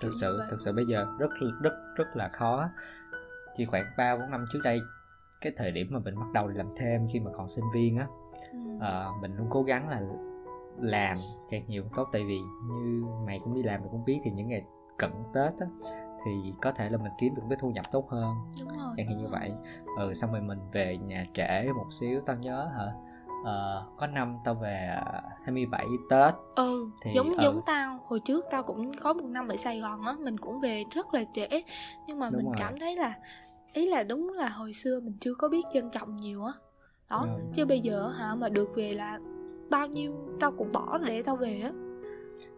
Thực 0.00 0.10
sự 0.20 0.36
vậy. 0.38 0.46
thực 0.50 0.60
sự 0.60 0.72
bây 0.72 0.86
giờ 0.86 1.06
rất 1.18 1.30
rất 1.62 1.72
rất 1.96 2.16
là 2.16 2.28
khó 2.28 2.68
chỉ 3.54 3.64
khoảng 3.64 3.84
3 3.98 4.16
4 4.16 4.30
năm 4.30 4.44
trước 4.52 4.60
đây 4.64 4.80
cái 5.40 5.52
thời 5.56 5.70
điểm 5.70 5.86
mà 5.90 5.98
mình 5.98 6.14
bắt 6.20 6.26
đầu 6.34 6.48
làm 6.48 6.66
thêm 6.76 7.06
khi 7.12 7.20
mà 7.20 7.30
còn 7.36 7.48
sinh 7.48 7.64
viên 7.74 7.98
á 7.98 8.06
Ừ. 8.52 8.58
ờ, 8.80 9.12
mình 9.20 9.36
luôn 9.36 9.46
cố 9.50 9.62
gắng 9.62 9.88
là 9.88 10.00
làm 10.78 11.18
càng 11.50 11.62
nhiều 11.68 11.84
tốt. 11.96 12.08
Tại 12.12 12.24
vì 12.24 12.38
như 12.68 13.04
mày 13.26 13.40
cũng 13.44 13.54
đi 13.54 13.62
làm 13.62 13.80
mày 13.80 13.88
cũng 13.92 14.04
biết 14.04 14.20
thì 14.24 14.30
những 14.30 14.48
ngày 14.48 14.64
cận 14.98 15.10
tết 15.34 15.52
á 15.60 15.66
thì 16.24 16.52
có 16.62 16.72
thể 16.72 16.90
là 16.90 16.98
mình 16.98 17.12
kiếm 17.20 17.34
được 17.34 17.42
cái 17.48 17.58
thu 17.60 17.70
nhập 17.70 17.84
tốt 17.92 18.08
hơn. 18.10 18.34
Đúng 18.58 18.68
rồi 18.78 18.94
chẳng 18.96 19.06
hạn 19.08 19.18
như 19.18 19.28
vậy. 19.28 19.52
Ừ 19.98 20.14
xong 20.14 20.32
rồi 20.32 20.40
mình 20.40 20.58
về 20.72 20.96
nhà 20.96 21.26
trễ 21.34 21.72
một 21.72 21.86
xíu 22.00 22.20
tao 22.26 22.36
nhớ 22.36 22.70
hả 22.76 22.86
Ờ, 23.44 23.86
có 23.96 24.06
năm 24.06 24.36
tao 24.44 24.54
về 24.54 24.86
à, 24.90 25.22
27 25.44 25.86
tết 26.10 26.34
ừ 26.56 26.90
Thì, 27.02 27.12
giống 27.14 27.28
ừ. 27.28 27.42
giống 27.42 27.60
tao 27.66 27.98
hồi 28.06 28.20
trước 28.20 28.44
tao 28.50 28.62
cũng 28.62 28.96
có 28.96 29.12
một 29.12 29.26
năm 29.26 29.48
ở 29.48 29.56
sài 29.56 29.80
gòn 29.80 30.02
á 30.06 30.16
mình 30.20 30.38
cũng 30.38 30.60
về 30.60 30.84
rất 30.90 31.14
là 31.14 31.24
trễ 31.34 31.48
nhưng 32.06 32.18
mà 32.18 32.30
Đúng 32.30 32.36
mình 32.36 32.46
rồi. 32.46 32.54
cảm 32.58 32.78
thấy 32.78 32.96
là 32.96 33.14
ý 33.72 33.88
là 33.88 34.02
đúng 34.02 34.32
là 34.36 34.48
hồi 34.48 34.72
xưa 34.72 35.00
mình 35.00 35.16
chưa 35.20 35.34
có 35.34 35.48
biết 35.48 35.62
trân 35.72 35.90
trọng 35.90 36.16
nhiều 36.16 36.44
á 36.44 36.52
đó 37.10 37.20
Ừ. 37.22 37.40
chứ 37.54 37.66
bây 37.66 37.80
giờ 37.80 38.08
hả 38.08 38.34
mà 38.34 38.48
được 38.48 38.68
về 38.76 38.94
là 38.94 39.18
bao 39.70 39.86
nhiêu 39.86 40.14
tao 40.40 40.52
cũng 40.52 40.72
bỏ 40.72 40.98
để 40.98 41.22
tao 41.22 41.36
về 41.36 41.60
á 41.60 41.70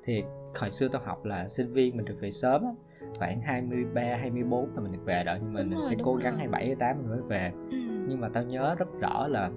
thì 0.04 0.22
hồi 0.60 0.70
xưa 0.70 0.88
tao 0.88 1.02
học 1.04 1.24
là 1.24 1.48
sinh 1.48 1.72
viên 1.72 1.96
mình 1.96 2.04
được 2.04 2.16
về 2.20 2.30
sớm 2.30 2.64
lắm 2.64 2.74
khoảng 3.18 3.40
23, 3.40 4.02
24 4.02 4.74
là 4.74 4.80
mình 4.82 4.92
được 4.92 5.04
về 5.04 5.24
rồi 5.24 5.36
nhưng 5.40 5.50
mà 5.54 5.60
Đúng 5.62 5.70
mình 5.70 5.80
rồi, 5.80 5.90
sẽ 5.90 5.96
đúng 5.96 6.06
cố 6.06 6.12
rồi. 6.12 6.22
gắng 6.22 6.36
27, 6.36 6.66
28 6.66 6.96
mình 7.02 7.10
mới 7.10 7.20
về 7.28 7.52
ừ. 7.70 7.76
nhưng 8.08 8.20
mà 8.20 8.28
tao 8.28 8.44
nhớ 8.44 8.74
rất 8.74 8.88
rõ 9.00 9.28
là 9.28 9.50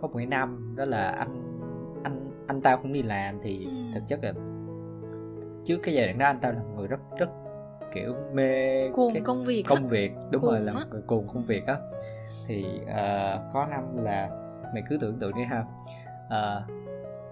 có 0.00 0.08
một 0.08 0.14
cái 0.16 0.26
năm 0.26 0.74
đó 0.76 0.84
là 0.84 1.08
anh 1.10 1.58
anh 2.04 2.30
anh 2.46 2.60
tao 2.60 2.78
cũng 2.82 2.92
đi 2.92 3.02
làm 3.02 3.38
thì 3.42 3.64
Ừ. 3.64 3.70
thực 3.94 4.00
chất 4.08 4.18
là 4.22 4.32
trước 5.64 5.78
cái 5.82 5.94
giai 5.94 6.06
đoạn 6.06 6.18
đó 6.18 6.26
anh 6.26 6.38
tao 6.40 6.52
là 6.52 6.58
một 6.58 6.74
người 6.76 6.88
rất 6.88 7.00
rất 7.18 7.28
kiểu 7.94 8.14
mê 8.32 8.88
cuồng 8.90 9.12
cái 9.14 9.22
công 9.22 9.44
việc 9.44 9.64
á. 9.66 9.74
công 9.76 9.88
việc 9.88 10.12
đúng 10.30 10.42
rồi 10.42 10.56
Cuồng 10.58 10.66
là 10.66 10.72
á. 10.72 10.78
một 10.78 10.86
người 10.90 11.02
cuồng 11.06 11.26
công 11.28 11.44
việc 11.46 11.66
á 11.66 11.76
thì 12.46 12.66
ờ, 12.86 13.38
có 13.52 13.66
năm 13.70 14.04
là 14.04 14.28
mày 14.74 14.82
cứ 14.88 14.96
tưởng 15.00 15.18
tượng 15.18 15.34
đi 15.34 15.42
ha 15.44 15.64
Ờ, 16.30 16.64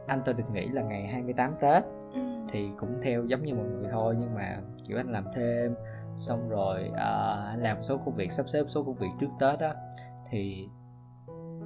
anh 0.07 0.21
tôi 0.25 0.35
được 0.35 0.45
nghỉ 0.53 0.67
là 0.69 0.83
ngày 0.83 1.07
28 1.07 1.55
Tết 1.61 1.85
ừ. 2.15 2.21
thì 2.49 2.69
cũng 2.81 2.99
theo 3.03 3.25
giống 3.25 3.43
như 3.45 3.55
mọi 3.55 3.65
người 3.67 3.89
thôi 3.93 4.15
nhưng 4.21 4.35
mà 4.35 4.57
kiểu 4.89 4.97
anh 4.97 5.13
làm 5.13 5.25
thêm 5.35 5.75
xong 6.17 6.49
rồi 6.49 6.91
ờ, 6.97 7.47
anh 7.51 7.63
làm 7.63 7.83
số 7.83 7.97
công 7.97 8.15
việc 8.15 8.33
sắp 8.33 8.49
xếp 8.49 8.63
số 8.69 8.83
công 8.83 8.95
việc 8.95 9.09
trước 9.21 9.27
tết 9.41 9.59
á 9.61 9.75
thì 10.31 10.69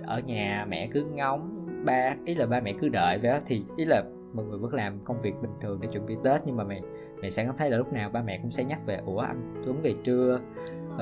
ở 0.03 0.21
nhà 0.27 0.67
mẹ 0.69 0.89
cứ 0.93 1.05
ngóng, 1.05 1.67
ba, 1.85 2.15
ý 2.25 2.35
là 2.35 2.47
ba 2.47 2.61
mẹ 2.61 2.75
cứ 2.81 2.89
đợi 2.89 3.19
vậy 3.23 3.41
thì 3.47 3.63
ý 3.77 3.85
là 3.85 4.03
mọi 4.33 4.45
người 4.45 4.59
vẫn 4.59 4.75
làm 4.75 4.99
công 5.05 5.21
việc 5.21 5.35
bình 5.43 5.51
thường 5.61 5.79
để 5.83 5.89
chuẩn 5.93 6.07
bị 6.07 6.17
tết, 6.25 6.41
nhưng 6.47 6.57
mà 6.57 6.65
mày 6.65 6.81
mày 7.21 7.31
sẽ 7.31 7.45
cảm 7.45 7.57
thấy 7.57 7.71
là 7.71 7.77
lúc 7.77 7.93
nào 7.93 8.11
ba 8.11 8.23
mẹ 8.23 8.39
cũng 8.43 8.51
sẽ 8.51 8.65
nhắc 8.65 8.79
về, 8.87 9.01
ủa, 9.07 9.19
anh 9.19 9.63
tuấn 9.65 9.83
về 9.83 9.95
trưa? 10.05 10.41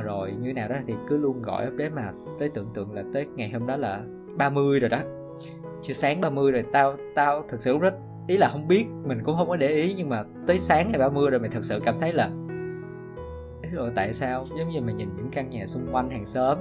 Rồi 0.03 0.33
như 0.41 0.53
nào 0.53 0.69
đó 0.69 0.77
thì 0.87 0.95
cứ 1.09 1.19
luôn 1.19 1.43
gọi 1.43 1.67
update 1.67 1.91
mà 1.91 2.13
tới 2.39 2.49
tưởng 2.49 2.71
tượng 2.75 2.93
là 2.93 3.03
tới 3.15 3.27
ngày 3.37 3.51
hôm 3.51 3.67
đó 3.67 3.77
là 3.77 4.01
30 4.37 4.81
rồi 4.81 4.91
đó. 4.91 4.99
Chưa 5.83 5.95
sáng 5.95 6.21
30 6.21 6.53
rồi, 6.53 6.65
tao 6.73 6.97
tao 7.15 7.45
thực 7.49 7.63
sự 7.63 7.73
lúc 7.73 7.83
đó, 7.83 7.91
ý 8.27 8.37
là 8.37 8.49
không 8.49 8.69
biết, 8.69 8.87
mình 9.05 9.19
cũng 9.25 9.37
không 9.37 9.49
có 9.49 9.57
để 9.57 9.69
ý, 9.69 9.95
nhưng 9.97 10.09
mà 10.09 10.25
tới 10.47 10.59
sáng 10.59 10.89
ngày 10.91 10.99
30 10.99 11.31
rồi 11.31 11.41
mày 11.41 11.51
thật 11.51 11.65
sự 11.65 11.81
cảm 11.85 11.95
thấy 12.01 12.13
là 12.13 12.31
ý 13.63 13.71
rồi 13.71 13.91
tại 13.97 14.13
sao? 14.13 14.47
Giống 14.59 14.69
như 14.69 14.81
mày 14.81 14.95
nhìn 14.95 15.09
những 15.17 15.31
căn 15.33 15.49
nhà 15.49 15.67
xung 15.67 15.87
quanh 15.93 16.11
hàng 16.11 16.27
xóm 16.27 16.59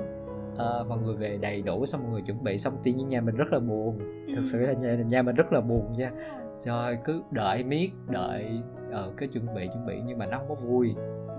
ờ, 0.58 0.86
mọi 0.90 1.00
người 1.00 1.16
về 1.16 1.38
đầy 1.42 1.62
đủ 1.62 1.86
xong 1.86 2.04
mọi 2.04 2.12
người 2.12 2.22
chuẩn 2.22 2.44
bị 2.44 2.58
xong. 2.58 2.74
Tự 2.84 2.92
nhiên 2.92 3.10
nhà 3.10 3.22
mình 3.22 3.36
rất 3.36 3.48
là 3.52 3.60
buồn. 3.60 4.00
Thực 4.36 4.44
sự 4.46 4.60
là 4.60 4.74
nhà 4.74 4.96
nhà 4.96 5.22
mình 5.22 5.36
rất 5.36 5.54
là 5.54 5.62
buồn 5.62 5.92
nha. 5.98 6.12
Rồi. 6.58 6.98
Cứ 7.04 7.22
đợi 7.32 7.64
miết 7.64 7.90
đợi 8.10 8.62
ờ, 8.92 9.14
cái 9.18 9.30
chuẩn 9.30 9.56
bị 9.56 9.68
chuẩn 9.68 9.86
bị 9.86 10.02
nhưng 10.06 10.18
mà 10.18 10.26
nó 10.26 10.38
không 10.38 10.50
có 10.50 10.56
vui. 10.56 10.96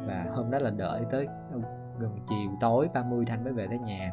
Và 0.07 0.27
hôm 0.35 0.51
đó 0.51 0.59
là 0.59 0.71
đợi 0.71 1.01
tới 1.11 1.27
gần 1.99 2.19
chiều 2.29 2.51
tối 2.61 2.89
30 2.95 3.25
thanh 3.27 3.45
mới 3.45 3.53
về 3.53 3.67
tới 3.67 3.79
nhà. 3.79 4.13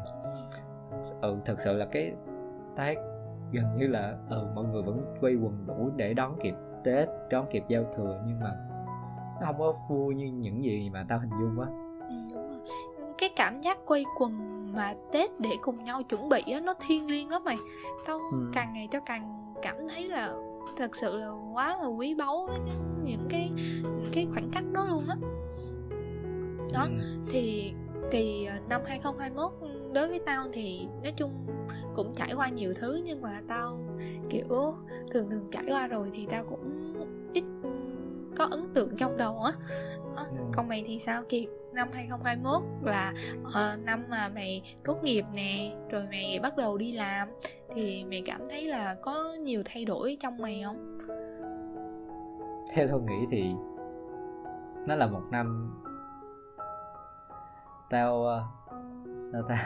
Ừ 1.20 1.36
thật 1.44 1.60
sự 1.60 1.76
là 1.76 1.86
cái 1.86 2.12
thấy 2.76 2.96
gần 3.52 3.76
như 3.76 3.86
là 3.86 4.16
ừ, 4.30 4.46
mọi 4.54 4.64
người 4.64 4.82
vẫn 4.82 5.14
quay 5.20 5.34
quần 5.34 5.66
đủ 5.66 5.90
để 5.96 6.14
đón 6.14 6.34
kịp 6.42 6.54
tết 6.84 7.08
đón 7.30 7.46
kịp 7.50 7.64
giao 7.68 7.84
thừa 7.96 8.22
nhưng 8.26 8.40
mà 8.40 8.56
nó 9.40 9.46
không 9.46 9.58
có 9.58 9.74
vui 9.88 10.14
như 10.14 10.26
những 10.26 10.64
gì 10.64 10.90
mà 10.90 11.04
tao 11.08 11.18
hình 11.18 11.30
dung 11.30 11.60
á. 11.60 11.68
Ừ. 12.34 12.45
cái 13.18 13.28
cảm 13.36 13.60
giác 13.60 13.86
quây 13.86 14.04
quần 14.18 14.56
mà 14.72 14.94
tết 15.12 15.40
để 15.40 15.50
cùng 15.62 15.84
nhau 15.84 16.02
chuẩn 16.02 16.28
bị 16.28 16.42
á 16.52 16.60
nó 16.60 16.74
thiêng 16.86 17.10
liêng 17.10 17.30
lắm 17.30 17.44
mày 17.44 17.56
tao 18.06 18.18
Ừ. 18.18 18.38
càng 18.52 18.72
ngày 18.72 18.88
tao 18.90 19.00
càng 19.06 19.52
cảm 19.62 19.88
thấy 19.88 20.08
là 20.08 20.34
thật 20.76 20.96
sự 20.96 21.16
là 21.16 21.28
quá 21.52 21.76
là 21.76 21.86
quý 21.86 22.14
báu 22.14 22.46
với 22.46 22.58
những 23.04 23.26
cái 23.28 23.50
những 23.82 24.10
cái 24.12 24.26
khoảnh 24.32 24.50
khắc 24.52 24.64
đó 24.72 24.86
luôn 24.90 25.08
á 25.08 25.16
đó 26.74 26.82
ừ. 26.82 27.20
thì 27.32 27.72
thì 28.10 28.44
ờ, 28.44 28.54
năm 28.68 28.80
2021 28.86 29.52
đối 29.94 30.08
với 30.08 30.18
tao 30.26 30.46
thì 30.52 30.86
nói 31.02 31.12
chung 31.16 31.30
cũng 31.94 32.12
trải 32.16 32.32
qua 32.36 32.48
nhiều 32.48 32.74
thứ 32.74 33.00
nhưng 33.04 33.22
mà 33.22 33.40
tao 33.48 33.78
kiểu 34.30 34.74
thường 35.10 35.30
thường 35.30 35.46
trải 35.52 35.64
qua 35.68 35.86
rồi 35.86 36.10
thì 36.12 36.26
tao 36.30 36.44
cũng 36.44 36.92
ít 37.32 37.44
có 38.36 38.44
ấn 38.44 38.68
tượng 38.74 38.96
trong 38.96 39.16
đầu 39.16 39.42
á 39.42 39.52
ừ. 40.16 40.44
còn 40.52 40.68
mày 40.68 40.84
thì 40.86 40.98
sao? 40.98 41.22
Kiệt 41.28 41.48
năm 41.72 41.88
2021 41.92 42.62
là 42.82 43.12
uh, 43.42 43.84
năm 43.84 44.04
mà 44.08 44.28
mày 44.28 44.74
tốt 44.84 45.02
nghiệp 45.02 45.24
nè 45.32 45.76
rồi 45.90 46.06
mày 46.10 46.40
bắt 46.42 46.56
đầu 46.56 46.78
đi 46.78 46.92
làm 46.92 47.28
thì 47.74 48.04
mày 48.04 48.22
cảm 48.26 48.40
thấy 48.50 48.64
là 48.64 48.96
có 49.02 49.32
nhiều 49.32 49.62
thay 49.64 49.84
đổi 49.84 50.16
trong 50.20 50.38
mày 50.38 50.62
không? 50.64 50.98
Theo 52.74 52.88
tôi 52.88 53.00
nghĩ 53.00 53.26
thì 53.30 53.50
nó 54.86 54.94
là 54.94 55.06
một 55.06 55.22
năm 55.30 55.74
tao 57.90 58.14
uh, 58.14 58.42
sao 59.16 59.42
ta? 59.48 59.56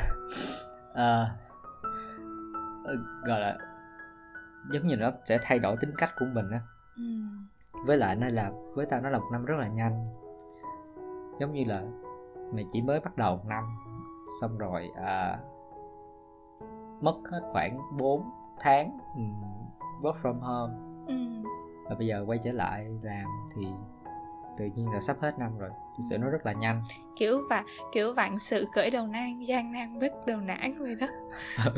Uh, 0.91 1.29
gọi 3.27 3.41
là 3.41 3.59
giống 4.71 4.87
như 4.87 4.97
nó 4.97 5.11
sẽ 5.25 5.39
thay 5.43 5.59
đổi 5.59 5.77
tính 5.81 5.93
cách 5.97 6.11
của 6.19 6.27
mình 6.35 6.51
á. 6.51 6.61
Ừ. 6.97 7.03
với 7.87 7.97
lại 7.97 8.17
nó 8.17 8.29
là 8.29 8.51
với 8.75 8.87
tao 8.87 9.01
nó 9.01 9.11
là 9.11 9.19
một 9.19 9.29
năm 9.33 9.45
rất 9.45 9.55
là 9.59 9.69
nhanh 9.69 10.20
giống 11.41 11.53
như 11.53 11.65
là 11.65 11.83
mày 12.53 12.65
chỉ 12.73 12.83
mới 12.83 13.01
bắt 13.01 13.17
đầu 13.17 13.37
một 13.37 13.45
năm 13.47 13.65
xong 14.41 14.59
rồi 14.59 14.91
à, 14.97 15.39
mất 17.01 17.17
hết 17.31 17.41
khoảng 17.53 17.79
4 17.99 18.31
tháng 18.61 18.99
um, 19.15 19.35
work 20.01 20.15
from 20.23 20.41
home. 20.41 20.75
Ừ. 21.07 21.15
và 21.89 21.95
bây 21.95 22.07
giờ 22.07 22.25
quay 22.27 22.39
trở 22.45 22.53
lại 22.53 22.87
làm 23.03 23.27
thì 23.55 23.67
tự 24.59 24.65
nhiên 24.75 24.91
là 24.91 25.01
sắp 25.01 25.17
hết 25.21 25.39
năm 25.39 25.59
rồi. 25.59 25.71
Thực 25.71 26.05
sự 26.11 26.19
nó 26.19 26.31
rất 26.31 26.47
là 26.47 26.53
nhanh. 26.53 26.83
Kiểu 27.17 27.41
và 27.51 27.65
kiểu 27.93 28.15
vạn 28.15 28.39
sự 28.39 28.67
khởi 28.75 28.91
đầu 28.91 29.07
nan 29.07 29.39
gian 29.39 29.73
nan 29.73 29.99
bất 29.99 30.27
đầu 30.27 30.41
nản 30.41 30.73
vậy 30.79 30.97
đó. 31.01 31.07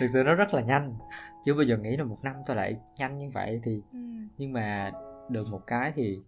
Thực 0.00 0.06
sự 0.12 0.22
nó 0.24 0.34
rất 0.34 0.54
là 0.54 0.60
nhanh. 0.60 0.94
Chưa 1.42 1.54
bao 1.54 1.62
giờ 1.62 1.76
nghĩ 1.76 1.96
là 1.96 2.04
một 2.04 2.16
năm 2.22 2.36
tôi 2.46 2.56
lại 2.56 2.76
nhanh 2.96 3.18
như 3.18 3.30
vậy 3.34 3.60
thì 3.62 3.82
ừ. 3.92 3.98
nhưng 4.38 4.52
mà 4.52 4.92
được 5.28 5.46
một 5.50 5.66
cái 5.66 5.92
thì 5.94 6.22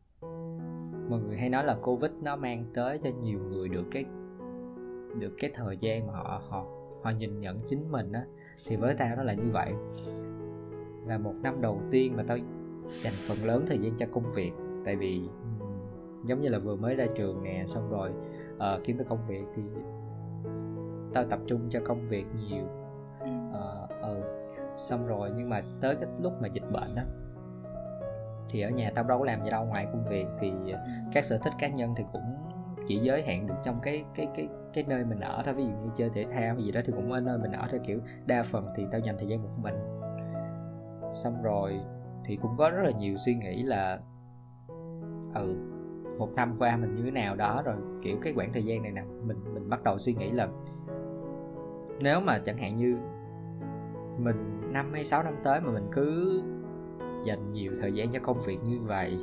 mọi 1.14 1.23
người 1.23 1.37
hay 1.37 1.49
nói 1.49 1.64
là 1.64 1.76
covid 1.83 2.11
nó 2.23 2.37
mang 2.37 2.64
tới 2.75 2.99
cho 3.04 3.11
nhiều 3.23 3.38
người 3.38 3.68
được 3.68 3.85
cái 3.90 4.04
được 5.18 5.33
cái 5.38 5.50
thời 5.54 5.76
gian 5.76 6.06
mà 6.06 6.12
họ 6.12 6.42
họ 6.49 6.66
họ 7.02 7.11
nhìn 7.11 7.40
nhận 7.40 7.59
chính 7.66 7.92
mình 7.92 8.12
á. 8.12 8.25
Thì 8.66 8.76
với 8.76 8.94
tao 8.94 9.16
nó 9.16 9.23
là 9.23 9.33
như 9.33 9.50
vậy. 9.52 9.73
Là 11.06 11.18
một 11.18 11.35
năm 11.42 11.61
đầu 11.61 11.80
tiên 11.90 12.16
mà 12.16 12.23
tao 12.26 12.38
dành 13.02 13.12
phần 13.28 13.44
lớn 13.44 13.64
thời 13.68 13.78
gian 13.78 13.97
cho 13.97 14.06
công 14.12 14.30
việc. 14.30 14.52
Tại 14.85 14.97
vì 14.97 15.28
giống 16.25 16.40
như 16.40 16.49
là 16.49 16.59
vừa 16.59 16.76
mới 16.76 16.94
ra 16.94 17.06
trường 17.14 17.42
nè 17.42 17.64
xong 17.66 17.90
rồi 17.90 18.11
uh, 18.56 18.85
kiếm 18.85 18.99
được 18.99 19.04
công 19.09 19.25
việc 19.28 19.44
thì 19.54 19.62
tao 21.14 21.25
tập 21.25 21.38
trung 21.47 21.61
cho 21.71 21.80
công 21.85 22.06
việc 22.06 22.26
nhiều. 22.49 22.64
Uh, 23.25 24.18
uh, 24.18 24.25
xong 24.76 25.06
rồi 25.06 25.30
nhưng 25.37 25.50
mà 25.50 25.62
tới 25.80 25.97
cái 25.97 26.09
lúc 26.23 26.33
mà 26.42 26.49
dịch 26.49 26.73
bệnh 26.73 26.94
đó 26.97 27.02
thì 28.48 28.60
ở 28.60 28.70
nhà 28.70 28.90
tao 28.94 29.04
đâu 29.04 29.18
có 29.18 29.24
làm 29.24 29.44
gì 29.44 29.50
đâu 29.50 29.64
ngoài 29.64 29.86
công 29.92 30.08
việc 30.08 30.26
thì 30.38 30.50
ừ. 30.50 30.76
các 31.12 31.24
sở 31.24 31.38
thích 31.38 31.52
cá 31.58 31.68
nhân 31.68 31.94
thì 31.96 32.04
cũng 32.12 32.36
chỉ 32.86 32.96
giới 32.96 33.22
hạn 33.22 33.46
được 33.46 33.54
trong 33.64 33.80
cái 33.82 34.04
cái 34.14 34.28
cái 34.34 34.48
cái 34.72 34.84
nơi 34.88 35.04
mình 35.04 35.20
ở 35.20 35.42
thôi 35.44 35.54
ví 35.54 35.64
dụ 35.64 35.70
như 35.70 35.90
chơi 35.96 36.10
thể 36.10 36.26
thao 36.32 36.58
gì 36.58 36.72
đó 36.72 36.80
thì 36.86 36.92
cũng 36.96 37.12
ở 37.12 37.20
nơi 37.20 37.38
mình 37.38 37.52
ở 37.52 37.66
thôi 37.70 37.80
kiểu 37.84 38.00
đa 38.26 38.42
phần 38.42 38.68
thì 38.76 38.86
tao 38.92 39.00
dành 39.00 39.16
thời 39.18 39.28
gian 39.28 39.42
một 39.42 39.50
mình 39.62 39.74
xong 41.12 41.42
rồi 41.42 41.80
thì 42.24 42.36
cũng 42.36 42.56
có 42.56 42.70
rất 42.70 42.82
là 42.82 42.90
nhiều 42.90 43.16
suy 43.16 43.34
nghĩ 43.34 43.62
là 43.62 43.98
ừ 45.34 45.56
một 46.18 46.28
năm 46.36 46.56
qua 46.58 46.76
mình 46.76 46.94
như 46.94 47.02
thế 47.02 47.10
nào 47.10 47.36
đó 47.36 47.62
rồi 47.64 47.76
kiểu 48.02 48.16
cái 48.22 48.33
khoảng 48.33 48.52
thời 48.52 48.64
gian 48.64 48.83
này 48.83 48.92
nè 48.92 49.02
mình 49.22 49.54
mình 49.54 49.68
bắt 49.68 49.83
đầu 49.83 49.98
suy 49.98 50.14
nghĩ 50.14 50.30
là 50.30 50.48
nếu 52.00 52.20
mà 52.20 52.38
chẳng 52.38 52.59
hạn 52.59 52.76
như 52.76 52.96
mình 54.18 54.61
năm 54.72 54.92
hay 54.92 55.04
sáu 55.04 55.22
năm 55.22 55.35
tới 55.44 55.61
mà 55.61 55.72
mình 55.72 55.88
cứ 55.92 56.42
dành 57.24 57.52
nhiều 57.52 57.72
thời 57.80 57.92
gian 57.92 58.12
cho 58.12 58.18
công 58.22 58.37
việc 58.46 58.58
như 58.64 58.78
vậy. 58.80 59.18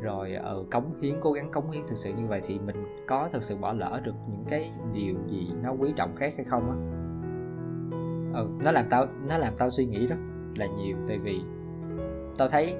Rồi 0.00 0.34
ở 0.34 0.54
ờ, 0.54 0.64
cống 0.70 1.00
hiến 1.02 1.14
cố 1.20 1.32
gắng 1.32 1.50
cống 1.50 1.70
hiến 1.70 1.82
thực 1.88 1.98
sự 1.98 2.12
như 2.12 2.26
vậy 2.26 2.42
thì 2.46 2.58
mình 2.58 2.76
có 3.06 3.28
thực 3.32 3.42
sự 3.42 3.56
bỏ 3.56 3.72
lỡ 3.76 4.00
được 4.04 4.14
những 4.28 4.44
cái 4.48 4.72
điều 4.92 5.14
gì 5.26 5.52
nó 5.62 5.72
quý 5.72 5.92
trọng 5.96 6.14
khác 6.14 6.32
hay 6.36 6.44
không 6.44 6.70
á? 6.70 6.76
Ừ, 8.40 8.48
nó 8.64 8.72
làm 8.72 8.86
tao 8.90 9.06
nó 9.28 9.38
làm 9.38 9.54
tao 9.58 9.70
suy 9.70 9.86
nghĩ 9.86 10.06
rất 10.06 10.16
là 10.56 10.66
nhiều 10.66 10.96
tại 11.08 11.18
vì 11.18 11.40
tao 12.38 12.48
thấy 12.48 12.76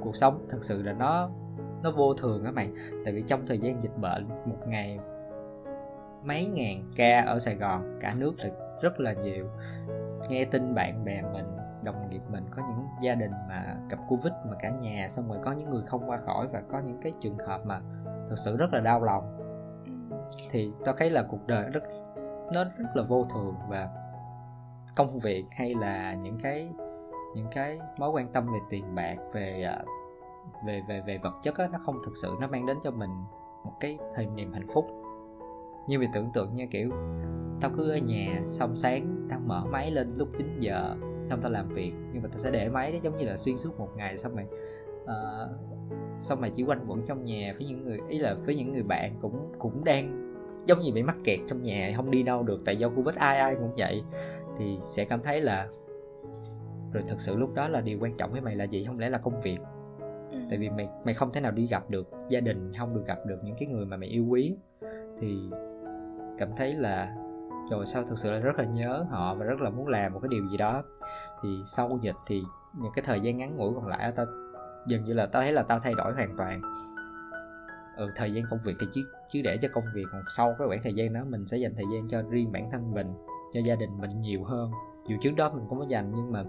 cuộc 0.00 0.16
sống 0.16 0.46
thực 0.50 0.64
sự 0.64 0.82
là 0.82 0.92
nó 0.92 1.30
nó 1.82 1.90
vô 1.90 2.14
thường 2.14 2.44
á 2.44 2.50
mày. 2.50 2.70
Tại 3.04 3.12
vì 3.12 3.22
trong 3.26 3.44
thời 3.46 3.58
gian 3.58 3.82
dịch 3.82 3.98
bệnh 4.00 4.28
một 4.28 4.68
ngày 4.68 4.98
mấy 6.24 6.46
ngàn 6.46 6.92
ca 6.96 7.20
ở 7.20 7.38
sài 7.38 7.54
gòn 7.54 7.98
cả 8.00 8.14
nước 8.18 8.32
là 8.38 8.50
rất 8.82 9.00
là 9.00 9.12
nhiều. 9.12 9.46
Nghe 10.30 10.44
tin 10.44 10.74
bạn 10.74 11.04
bè 11.04 11.22
mình 11.32 11.44
đồng 11.82 12.10
nghiệp 12.10 12.22
mình 12.30 12.44
có 12.50 12.62
những 12.68 12.75
gia 13.02 13.14
đình 13.14 13.30
mà 13.48 13.76
gặp 13.90 13.98
covid 14.08 14.32
mà 14.32 14.56
cả 14.60 14.70
nhà 14.70 15.08
xong 15.08 15.28
rồi 15.28 15.38
có 15.44 15.52
những 15.52 15.70
người 15.70 15.82
không 15.86 16.10
qua 16.10 16.16
khỏi 16.16 16.48
và 16.52 16.62
có 16.72 16.80
những 16.80 16.98
cái 16.98 17.12
trường 17.20 17.38
hợp 17.38 17.66
mà 17.66 17.80
thực 18.28 18.38
sự 18.38 18.56
rất 18.56 18.72
là 18.72 18.80
đau 18.80 19.04
lòng 19.04 19.36
ừ. 19.84 20.16
thì 20.50 20.72
tao 20.84 20.94
thấy 20.98 21.10
là 21.10 21.22
cuộc 21.22 21.46
đời 21.46 21.70
rất 21.70 21.82
nó 22.54 22.64
rất 22.64 22.90
là 22.94 23.02
vô 23.02 23.26
thường 23.34 23.54
và 23.68 23.88
công 24.96 25.18
việc 25.22 25.44
hay 25.50 25.74
là 25.74 26.14
những 26.14 26.38
cái 26.42 26.70
những 27.34 27.46
cái 27.50 27.78
mối 27.98 28.10
quan 28.10 28.32
tâm 28.32 28.46
về 28.52 28.58
tiền 28.70 28.94
bạc 28.94 29.16
về 29.32 29.62
à, 29.62 29.82
về 30.66 30.82
về 30.88 31.00
về 31.06 31.18
vật 31.18 31.34
chất 31.42 31.56
á 31.58 31.68
nó 31.72 31.78
không 31.86 31.98
thực 32.04 32.12
sự 32.22 32.34
nó 32.40 32.46
mang 32.46 32.66
đến 32.66 32.76
cho 32.84 32.90
mình 32.90 33.10
một 33.64 33.72
cái 33.80 33.98
hình 34.16 34.36
niềm 34.36 34.52
hạnh 34.52 34.66
phúc 34.74 34.86
như 35.88 35.98
mình 35.98 36.10
tưởng 36.14 36.30
tượng 36.34 36.52
nha 36.52 36.66
kiểu 36.70 36.90
tao 37.60 37.70
cứ 37.76 37.90
ở 37.90 37.98
nhà 37.98 38.40
xong 38.48 38.76
sáng 38.76 39.26
tao 39.30 39.40
mở 39.46 39.64
máy 39.70 39.90
lên 39.90 40.14
lúc 40.16 40.28
9 40.36 40.60
giờ 40.60 40.94
xong 41.30 41.40
tao 41.42 41.52
làm 41.52 41.68
việc. 41.68 41.92
Nhưng 42.12 42.22
mà 42.22 42.28
tao 42.28 42.38
sẽ 42.38 42.50
để 42.50 42.68
máy 42.68 42.92
đó 42.92 42.98
giống 43.02 43.16
như 43.16 43.26
là 43.26 43.36
xuyên 43.36 43.56
suốt 43.56 43.78
một 43.78 43.88
ngày 43.96 44.18
xong 44.18 44.36
mày 44.36 44.46
uh, 45.02 45.56
xong 46.18 46.40
mày 46.40 46.50
chỉ 46.50 46.62
quanh 46.62 46.84
quẩn 46.88 47.02
trong 47.04 47.24
nhà 47.24 47.54
với 47.58 47.66
những 47.66 47.84
người 47.84 47.98
ý 48.08 48.18
là 48.18 48.34
với 48.34 48.54
những 48.54 48.72
người 48.72 48.82
bạn 48.82 49.16
cũng 49.20 49.52
cũng 49.58 49.84
đang 49.84 50.34
giống 50.66 50.80
như 50.80 50.92
bị 50.92 51.02
mắc 51.02 51.16
kẹt 51.24 51.38
trong 51.46 51.62
nhà 51.62 51.92
không 51.96 52.10
đi 52.10 52.22
đâu 52.22 52.42
được. 52.42 52.64
Tại 52.64 52.76
do 52.76 52.88
covid 52.88 53.16
ai 53.16 53.38
ai 53.38 53.54
cũng 53.54 53.74
vậy. 53.76 54.02
Thì 54.58 54.76
sẽ 54.80 55.04
cảm 55.04 55.22
thấy 55.22 55.40
là 55.40 55.68
rồi 56.92 57.04
thật 57.08 57.16
sự 57.18 57.36
lúc 57.36 57.54
đó 57.54 57.68
là 57.68 57.80
điều 57.80 57.98
quan 58.00 58.16
trọng 58.16 58.32
với 58.32 58.40
mày 58.40 58.56
là 58.56 58.64
gì? 58.64 58.84
Không 58.84 58.98
lẽ 58.98 59.10
là 59.10 59.18
công 59.18 59.40
việc? 59.40 59.58
Ừ. 60.30 60.38
tại 60.48 60.58
vì 60.58 60.68
mày 60.68 60.88
mày 61.04 61.14
không 61.14 61.32
thể 61.32 61.40
nào 61.40 61.52
đi 61.52 61.66
gặp 61.66 61.90
được 61.90 62.10
gia 62.28 62.40
đình 62.40 62.72
không 62.78 62.94
được 62.94 63.06
gặp 63.06 63.18
được 63.26 63.38
những 63.44 63.56
cái 63.58 63.68
người 63.68 63.86
mà 63.86 63.96
mày 63.96 64.08
yêu 64.08 64.26
quý. 64.28 64.56
Thì 65.18 65.38
cảm 66.38 66.48
thấy 66.56 66.74
là 66.74 67.16
rồi 67.70 67.86
sau 67.86 68.04
thực 68.04 68.18
sự 68.18 68.30
là 68.30 68.38
rất 68.38 68.58
là 68.58 68.64
nhớ 68.64 69.06
họ 69.10 69.34
và 69.34 69.44
rất 69.44 69.60
là 69.60 69.70
muốn 69.70 69.88
làm 69.88 70.12
một 70.12 70.20
cái 70.22 70.28
điều 70.28 70.46
gì 70.46 70.56
đó. 70.56 70.82
Thì 71.42 71.48
sau 71.64 71.98
dịch 72.02 72.16
thì 72.26 72.42
những 72.74 72.92
cái 72.94 73.04
thời 73.06 73.20
gian 73.20 73.38
ngắn 73.38 73.56
ngủi 73.56 73.74
còn 73.74 73.86
lại 73.86 74.12
tao 74.16 74.26
dường 74.86 75.04
như 75.04 75.12
là 75.12 75.26
tao 75.26 75.42
thấy 75.42 75.52
là 75.52 75.62
tao 75.62 75.80
thay 75.80 75.94
đổi 75.94 76.12
hoàn 76.12 76.36
toàn. 76.36 76.60
Ừ, 77.96 78.10
thời 78.16 78.32
gian 78.32 78.44
công 78.50 78.58
việc 78.64 78.76
thì 78.80 78.86
chứ 78.92 79.02
chứ 79.28 79.40
để 79.44 79.58
cho 79.62 79.68
công 79.72 79.84
việc 79.94 80.04
còn 80.12 80.22
sau 80.36 80.54
cái 80.58 80.68
khoảng 80.68 80.80
thời 80.82 80.94
gian 80.94 81.12
đó 81.12 81.20
mình 81.28 81.46
sẽ 81.46 81.56
dành 81.56 81.74
thời 81.74 81.84
gian 81.92 82.08
cho 82.08 82.18
riêng 82.30 82.52
bản 82.52 82.70
thân 82.70 82.94
mình 82.94 83.14
cho 83.54 83.60
gia 83.60 83.74
đình 83.74 84.00
mình 84.00 84.20
nhiều 84.20 84.44
hơn. 84.44 84.70
Dù 85.06 85.16
trước 85.20 85.32
đó 85.36 85.50
mình 85.50 85.64
cũng 85.68 85.78
có 85.78 85.86
dành 85.88 86.12
nhưng 86.16 86.32
mà 86.32 86.44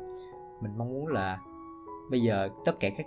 mình 0.62 0.78
mong 0.78 0.94
muốn 0.94 1.08
là 1.08 1.40
bây 2.12 2.22
giờ 2.22 2.50
tất 2.66 2.76
cả 2.80 2.90
các 2.98 3.06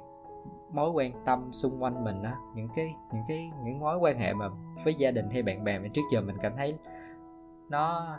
mối 0.72 0.90
quan 0.90 1.12
tâm 1.24 1.52
xung 1.52 1.82
quanh 1.82 2.04
mình 2.04 2.22
á 2.22 2.36
những 2.54 2.68
cái 2.76 2.94
những 3.12 3.22
cái 3.28 3.50
những 3.64 3.78
mối 3.78 3.98
quan 3.98 4.18
hệ 4.18 4.34
mà 4.34 4.48
với 4.84 4.94
gia 4.94 5.10
đình 5.10 5.30
hay 5.30 5.42
bạn 5.42 5.64
bè 5.64 5.78
mình 5.78 5.92
trước 5.92 6.02
giờ 6.12 6.20
mình 6.20 6.36
cảm 6.42 6.52
thấy 6.56 6.78
nó 7.70 8.16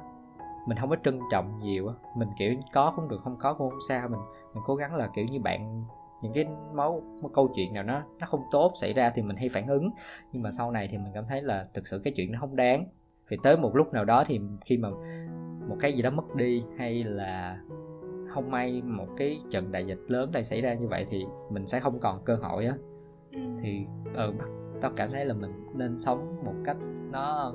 mình 0.65 0.77
không 0.77 0.89
có 0.89 0.95
trân 1.03 1.19
trọng 1.31 1.57
nhiều 1.57 1.87
á. 1.87 1.95
Mình 2.15 2.29
kiểu 2.37 2.55
có 2.73 2.93
cũng 2.95 3.07
được 3.07 3.21
không 3.23 3.37
có 3.37 3.53
cũng 3.53 3.69
không 3.69 3.79
sao. 3.87 4.07
Mình 4.09 4.19
mình 4.53 4.63
cố 4.67 4.75
gắng 4.75 4.95
là 4.95 5.09
kiểu 5.15 5.25
như 5.31 5.39
bạn 5.39 5.85
những 6.21 6.33
cái 6.33 6.45
mối 6.75 7.01
một 7.21 7.29
câu 7.33 7.53
chuyện 7.55 7.73
nào 7.73 7.83
nó 7.83 8.01
nó 8.19 8.27
không 8.27 8.43
tốt 8.51 8.73
xảy 8.75 8.93
ra 8.93 9.11
thì 9.15 9.21
mình 9.21 9.37
hay 9.37 9.49
phản 9.49 9.67
ứng. 9.67 9.89
Nhưng 10.31 10.43
mà 10.43 10.51
sau 10.51 10.71
này 10.71 10.87
thì 10.91 10.97
mình 10.97 11.11
cảm 11.13 11.25
thấy 11.29 11.41
là 11.41 11.67
thực 11.73 11.87
sự 11.87 12.01
cái 12.03 12.13
chuyện 12.15 12.31
nó 12.31 12.39
không 12.39 12.55
đáng. 12.55 12.85
Thì 13.29 13.37
tới 13.43 13.57
một 13.57 13.75
lúc 13.75 13.93
nào 13.93 14.05
đó 14.05 14.23
thì 14.27 14.39
khi 14.65 14.77
mà 14.77 14.89
một 15.69 15.75
cái 15.79 15.93
gì 15.93 16.01
đó 16.01 16.09
mất 16.09 16.35
đi 16.35 16.63
hay 16.77 17.03
là 17.03 17.59
không 18.33 18.51
may 18.51 18.81
một 18.81 19.07
cái 19.17 19.39
trận 19.49 19.71
đại 19.71 19.85
dịch 19.85 19.99
lớn 20.07 20.31
đây 20.31 20.43
xảy 20.43 20.61
ra 20.61 20.73
như 20.73 20.87
vậy 20.87 21.05
thì 21.09 21.25
mình 21.49 21.67
sẽ 21.67 21.79
không 21.79 21.99
còn 21.99 22.23
cơ 22.25 22.35
hội 22.35 22.65
á. 22.65 22.73
Ừ. 23.31 23.39
thì 23.61 23.85
ừ 24.13 24.33
tao 24.81 24.91
cảm 24.95 25.11
thấy 25.11 25.25
là 25.25 25.33
mình 25.33 25.51
nên 25.73 25.99
sống 25.99 26.43
một 26.45 26.53
cách 26.65 26.77
nó 27.11 27.53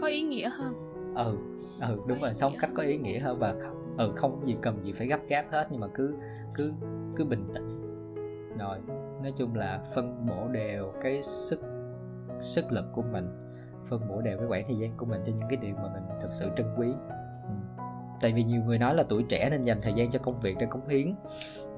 có 0.00 0.06
ý 0.06 0.22
nghĩa 0.22 0.50
hơn 0.52 0.89
ừ 1.14 1.38
ừ 1.80 1.98
đúng 2.06 2.20
rồi 2.20 2.34
sống 2.34 2.52
cách 2.58 2.70
có 2.76 2.82
ý 2.82 2.98
nghĩa 2.98 3.18
hơn 3.18 3.38
và 3.38 3.54
không, 3.60 3.96
ừ 3.98 4.12
không 4.16 4.46
gì 4.46 4.56
cần 4.62 4.84
gì 4.84 4.92
phải 4.92 5.06
gấp 5.06 5.20
gáp 5.28 5.44
hết 5.50 5.66
nhưng 5.70 5.80
mà 5.80 5.86
cứ 5.94 6.14
cứ 6.54 6.72
cứ 7.16 7.24
bình 7.24 7.48
tĩnh. 7.54 7.80
Rồi 8.58 8.78
nói 9.22 9.32
chung 9.36 9.54
là 9.54 9.82
phân 9.94 10.26
bổ 10.26 10.48
đều 10.48 10.92
cái 11.02 11.22
sức 11.22 11.60
sức 12.40 12.72
lực 12.72 12.84
của 12.92 13.02
mình 13.02 13.28
phân 13.84 14.00
bổ 14.08 14.20
đều 14.20 14.38
cái 14.38 14.46
quãng 14.46 14.64
thời 14.66 14.76
gian 14.76 14.96
của 14.96 15.06
mình 15.06 15.20
cho 15.26 15.32
những 15.32 15.48
cái 15.48 15.56
điều 15.62 15.74
mà 15.74 15.88
mình 15.94 16.02
thực 16.20 16.32
sự 16.32 16.48
trân 16.56 16.66
quý. 16.78 16.86
Ừ. 17.42 17.82
tại 18.20 18.32
vì 18.32 18.44
nhiều 18.44 18.62
người 18.66 18.78
nói 18.78 18.94
là 18.94 19.02
tuổi 19.08 19.24
trẻ 19.28 19.48
nên 19.50 19.64
dành 19.64 19.78
thời 19.82 19.92
gian 19.92 20.10
cho 20.10 20.18
công 20.18 20.40
việc 20.40 20.56
để 20.60 20.66
cống 20.66 20.88
hiến. 20.88 21.14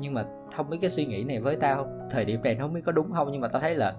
Nhưng 0.01 0.15
mà 0.15 0.25
không 0.57 0.71
biết 0.71 0.79
cái 0.81 0.91
suy 0.91 1.07
nghĩ 1.07 1.25
này 1.25 1.41
với 1.41 1.57
tao 1.57 1.87
thời 2.11 2.25
điểm 2.25 2.43
này 2.43 2.55
nó 2.55 2.65
không 2.65 2.73
biết 2.73 2.83
có 2.85 2.93
đúng 2.93 3.13
không 3.13 3.29
nhưng 3.33 3.41
mà 3.41 3.49
tao 3.49 3.63
thấy 3.63 3.75
là 3.75 3.95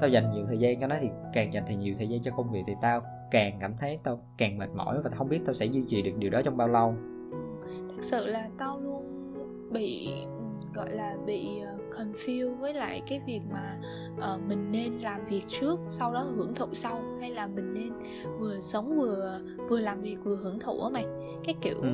tao 0.00 0.08
dành 0.10 0.30
nhiều 0.30 0.46
thời 0.46 0.58
gian 0.58 0.80
cho 0.80 0.86
nó 0.86 0.96
thì 1.00 1.10
càng 1.32 1.52
dành 1.52 1.64
thì 1.66 1.74
nhiều 1.74 1.94
thời 1.98 2.08
gian 2.08 2.22
cho 2.22 2.30
công 2.36 2.50
việc 2.52 2.62
thì 2.66 2.74
tao 2.82 3.02
càng 3.32 3.58
cảm 3.60 3.74
thấy 3.80 3.98
tao 4.02 4.24
càng 4.38 4.58
mệt 4.58 4.70
mỏi 4.74 4.96
và 5.02 5.10
tao 5.10 5.18
không 5.18 5.28
biết 5.28 5.40
tao 5.44 5.54
sẽ 5.54 5.66
duy 5.66 5.82
trì 5.88 6.02
được 6.02 6.12
điều 6.18 6.30
đó 6.30 6.42
trong 6.44 6.56
bao 6.56 6.68
lâu. 6.68 6.94
Thật 7.88 8.02
sự 8.02 8.26
là 8.26 8.48
tao 8.58 8.80
luôn 8.80 9.02
bị 9.70 10.12
gọi 10.74 10.90
là 10.90 11.16
bị 11.26 11.60
ờ, 11.60 11.76
confuse 11.90 12.56
với 12.56 12.74
lại 12.74 13.02
cái 13.08 13.20
việc 13.26 13.40
mà 13.52 13.78
uh, 14.34 14.42
mình 14.48 14.72
nên 14.72 14.98
làm 14.98 15.24
việc 15.24 15.44
trước 15.48 15.80
sau 15.86 16.12
đó 16.14 16.20
hưởng 16.20 16.54
thụ 16.54 16.66
sau 16.72 17.02
hay 17.20 17.30
là 17.30 17.46
mình 17.46 17.74
nên 17.74 17.92
vừa 18.38 18.60
sống 18.60 18.98
vừa 18.98 19.40
vừa 19.68 19.80
làm 19.80 20.00
việc 20.00 20.16
vừa 20.24 20.36
hưởng 20.36 20.60
thụ 20.60 20.80
á 20.80 20.88
mày. 20.88 21.04
Cái 21.44 21.54
kiểu 21.60 21.76
ừ. 21.80 21.88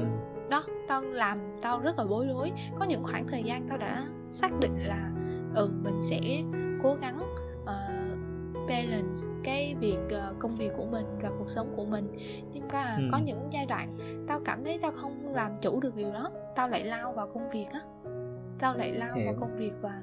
đó 0.50 0.64
tao 0.88 1.02
làm 1.02 1.38
tao 1.62 1.80
rất 1.80 1.98
là 1.98 2.04
bối 2.04 2.26
rối. 2.26 2.52
Có 2.78 2.84
những 2.84 3.02
khoảng 3.02 3.26
thời 3.26 3.42
gian 3.42 3.66
tao 3.68 3.78
đã 3.78 4.06
xác 4.30 4.50
định 4.60 4.76
là 4.76 5.12
ừ 5.54 5.70
mình 5.82 6.02
sẽ 6.02 6.20
cố 6.82 6.96
gắng 7.00 7.34
uh, 7.62 8.07
balance 8.68 9.18
cái 9.44 9.76
việc 9.80 9.98
uh, 10.06 10.38
công 10.38 10.54
việc 10.54 10.70
của 10.76 10.84
mình 10.84 11.06
và 11.22 11.30
cuộc 11.38 11.50
sống 11.50 11.72
của 11.76 11.84
mình 11.84 12.12
nhưng 12.52 12.68
mà 12.72 12.96
ừ. 12.98 13.08
có 13.12 13.18
những 13.18 13.48
giai 13.50 13.66
đoạn 13.66 13.88
tao 14.28 14.40
cảm 14.44 14.62
thấy 14.62 14.78
tao 14.82 14.90
không 14.90 15.24
làm 15.32 15.50
chủ 15.60 15.80
được 15.80 15.96
điều 15.96 16.12
đó 16.12 16.30
tao 16.56 16.68
lại 16.68 16.84
lao 16.84 17.12
vào 17.12 17.26
công 17.34 17.50
việc 17.50 17.66
á 17.72 17.80
tao 18.58 18.74
lại 18.74 18.92
lao 18.92 19.14
Hiểu. 19.14 19.26
vào 19.26 19.34
công 19.40 19.56
việc 19.56 19.72
và 19.80 20.02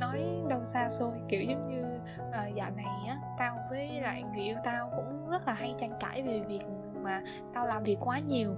nói 0.00 0.22
đâu 0.48 0.64
xa 0.64 0.88
xôi 0.88 1.12
kiểu 1.28 1.42
giống 1.42 1.68
như 1.68 1.84
uh, 2.28 2.54
dạo 2.54 2.70
này 2.76 3.08
á 3.08 3.18
tao 3.38 3.56
với 3.70 4.00
lại 4.00 4.22
người 4.22 4.44
yêu 4.44 4.56
tao 4.64 4.90
cũng 4.96 5.30
rất 5.30 5.46
là 5.46 5.52
hay 5.52 5.74
tranh 5.78 5.92
cãi 6.00 6.22
về 6.22 6.40
việc 6.48 6.62
mà 7.02 7.22
tao 7.54 7.66
làm 7.66 7.82
việc 7.82 7.96
quá 8.00 8.18
nhiều 8.18 8.56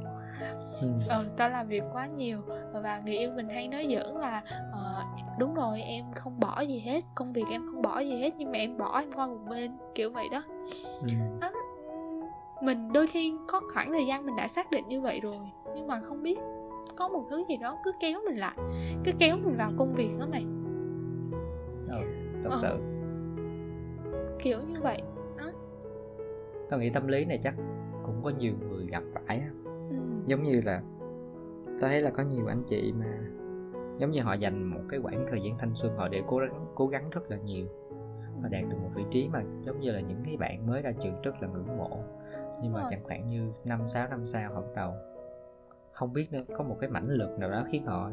ừ. 0.80 0.88
ờ, 1.08 1.24
tao 1.36 1.48
làm 1.48 1.68
việc 1.68 1.82
quá 1.92 2.06
nhiều 2.06 2.38
và 2.72 3.02
người 3.04 3.16
yêu 3.16 3.30
mình 3.36 3.48
hay 3.48 3.68
nói 3.68 3.86
giỡn 3.90 4.14
là 4.14 4.42
uh, 4.70 5.38
đúng 5.38 5.54
rồi 5.54 5.80
em 5.80 6.04
không 6.14 6.40
bỏ 6.40 6.60
gì 6.60 6.78
hết 6.78 7.04
công 7.14 7.32
việc 7.32 7.44
em 7.50 7.66
không 7.66 7.82
bỏ 7.82 7.98
gì 7.98 8.20
hết 8.20 8.30
nhưng 8.38 8.52
mà 8.52 8.58
em 8.58 8.78
bỏ 8.78 8.98
em 8.98 9.12
qua 9.12 9.26
một 9.26 9.38
bên 9.50 9.70
kiểu 9.94 10.10
vậy 10.10 10.26
đó 10.32 10.42
ừ. 11.00 11.08
đó 11.40 11.50
mình 12.62 12.92
đôi 12.92 13.06
khi 13.06 13.34
có 13.48 13.60
khoảng 13.74 13.92
thời 13.92 14.06
gian 14.06 14.26
mình 14.26 14.36
đã 14.36 14.48
xác 14.48 14.70
định 14.70 14.88
như 14.88 15.00
vậy 15.00 15.20
rồi 15.20 15.50
nhưng 15.74 15.86
mà 15.86 16.00
không 16.00 16.22
biết 16.22 16.38
có 16.96 17.08
một 17.08 17.24
thứ 17.30 17.44
gì 17.48 17.56
đó 17.56 17.78
cứ 17.84 17.92
kéo 18.00 18.20
mình 18.24 18.36
lại 18.36 18.54
cứ 19.04 19.12
kéo 19.18 19.36
mình 19.44 19.56
vào 19.56 19.72
công 19.78 19.94
việc 19.94 20.10
đó 20.20 20.26
mày 20.30 20.44
ừ, 21.88 22.04
thật 22.44 22.50
ờ. 22.50 22.56
sự 22.60 22.78
kiểu 24.42 24.58
như 24.68 24.80
vậy 24.80 25.02
đó 25.38 25.44
tao 26.70 26.80
nghĩ 26.80 26.90
tâm 26.90 27.06
lý 27.06 27.24
này 27.24 27.38
chắc 27.42 27.54
cũng 28.02 28.20
có 28.22 28.30
nhiều 28.30 28.54
người 28.68 28.86
gặp 28.86 29.02
phải 29.14 29.38
ừ. 29.38 29.61
Giống 30.24 30.42
như 30.42 30.60
là 30.64 30.82
tao 31.66 31.90
thấy 31.90 32.00
là 32.00 32.10
có 32.10 32.22
nhiều 32.22 32.46
anh 32.46 32.62
chị 32.66 32.92
mà 32.98 33.06
giống 33.98 34.10
như 34.10 34.22
họ 34.22 34.34
dành 34.34 34.64
một 34.64 34.80
cái 34.88 35.00
quãng 35.00 35.24
thời 35.28 35.42
gian 35.42 35.58
thanh 35.58 35.74
xuân 35.74 35.96
họ 35.96 36.08
để 36.08 36.22
cố 36.26 36.38
gắng 36.38 36.66
cố 36.74 36.86
gắng 36.86 37.10
rất 37.10 37.30
là 37.30 37.36
nhiều. 37.36 37.66
Và 38.42 38.48
đạt 38.48 38.62
được 38.68 38.76
một 38.82 38.90
vị 38.94 39.04
trí 39.10 39.28
mà 39.28 39.42
giống 39.62 39.80
như 39.80 39.92
là 39.92 40.00
những 40.00 40.22
cái 40.24 40.36
bạn 40.36 40.66
mới 40.66 40.82
ra 40.82 40.92
trường 41.00 41.22
rất 41.22 41.42
là 41.42 41.48
ngưỡng 41.48 41.76
mộ. 41.76 42.04
Nhưng 42.62 42.72
mà 42.72 42.82
chẳng 42.90 43.02
khoảng 43.02 43.26
như 43.26 43.52
năm 43.64 43.86
sáu 43.86 44.08
năm 44.08 44.26
sau 44.26 44.54
họ 44.54 44.60
bắt 44.60 44.74
đầu 44.76 44.94
không 45.92 46.12
biết 46.12 46.32
nữa 46.32 46.42
có 46.58 46.64
một 46.64 46.76
cái 46.80 46.90
mãnh 46.90 47.08
lực 47.08 47.38
nào 47.38 47.50
đó 47.50 47.64
khiến 47.66 47.86
họ 47.86 48.10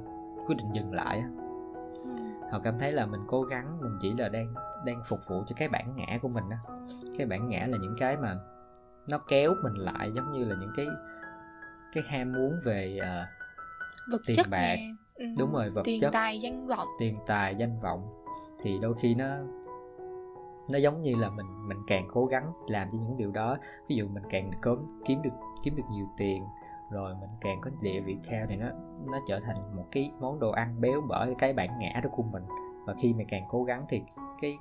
quyết 0.48 0.56
định 0.58 0.68
dừng 0.74 0.94
lại 0.94 1.24
ừ. 2.04 2.10
họ 2.52 2.60
cảm 2.64 2.80
thấy 2.80 2.92
là 2.92 3.06
mình 3.06 3.22
cố 3.28 3.44
gắng 3.44 3.78
mình 3.82 3.98
chỉ 4.02 4.14
là 4.18 4.30
đang 4.30 4.54
đang 4.86 5.02
phục 5.06 5.20
vụ 5.28 5.44
cho 5.48 5.56
cái 5.60 5.70
bản 5.70 5.96
ngã 5.96 6.20
của 6.22 6.28
mình 6.28 6.44
á. 6.50 6.60
Cái 7.18 7.28
bản 7.28 7.50
ngã 7.50 7.68
là 7.68 7.78
những 7.82 7.96
cái 8.00 8.18
mà 8.18 8.36
nó 9.10 9.20
kéo 9.30 9.54
mình 9.64 9.74
lại 9.74 10.12
giống 10.12 10.32
như 10.32 10.46
là 10.46 10.56
những 10.60 10.72
cái 10.78 10.88
cái 11.94 12.04
ham 12.08 12.34
muốn 12.34 12.60
về 12.66 13.00
uh, 13.00 13.28
vật 14.12 14.22
tiền 14.28 14.38
chất 14.38 14.48
bạc. 14.50 14.76
Nè. 14.76 14.92
Ừ. 15.16 15.26
đúng 15.38 15.54
rồi 15.54 15.70
vật 15.70 15.82
tiền 15.86 16.02
chất. 16.02 16.10
tài 16.14 16.40
danh 16.40 16.68
vọng. 16.68 16.88
Tiền 17.00 17.18
tài 17.28 17.56
danh 17.56 17.80
vọng. 17.80 18.26
Thì 18.62 18.80
đôi 18.82 18.94
khi 19.00 19.16
nó 19.16 19.26
nó 20.72 20.78
giống 20.78 21.02
như 21.02 21.16
là 21.16 21.30
mình 21.30 21.68
mình 21.68 21.78
càng 21.88 22.08
cố 22.14 22.26
gắng 22.26 22.52
làm 22.68 22.88
cho 22.92 22.98
những 22.98 23.18
điều 23.18 23.32
đó. 23.32 23.58
Ví 23.88 23.96
dụ 23.96 24.08
mình 24.08 24.24
càng 24.30 24.52
cớm 24.62 25.02
kiếm 25.06 25.22
được 25.22 25.34
kiếm 25.64 25.76
được 25.76 25.84
nhiều 25.92 26.06
tiền 26.18 26.44
rồi 26.92 27.16
mình 27.22 27.30
càng 27.42 27.62
có 27.62 27.72
địa 27.82 28.00
vị 28.00 28.18
cao 28.30 28.46
thì 28.50 28.56
nó 28.56 28.68
nó 29.06 29.20
trở 29.28 29.40
thành 29.40 29.76
một 29.76 29.86
cái 29.92 30.12
món 30.20 30.40
đồ 30.40 30.52
ăn 30.52 30.82
béo 30.82 31.02
bở 31.02 31.28
cái 31.38 31.54
bản 31.54 31.80
ngã 31.80 32.02
đó 32.04 32.10
của 32.16 32.24
mình. 32.24 32.44
Và 32.86 32.94
khi 33.02 33.14
mà 33.14 33.24
càng 33.28 33.44
cố 33.50 33.64
gắng 33.64 33.86
thì 33.90 34.02
cái 34.42 34.58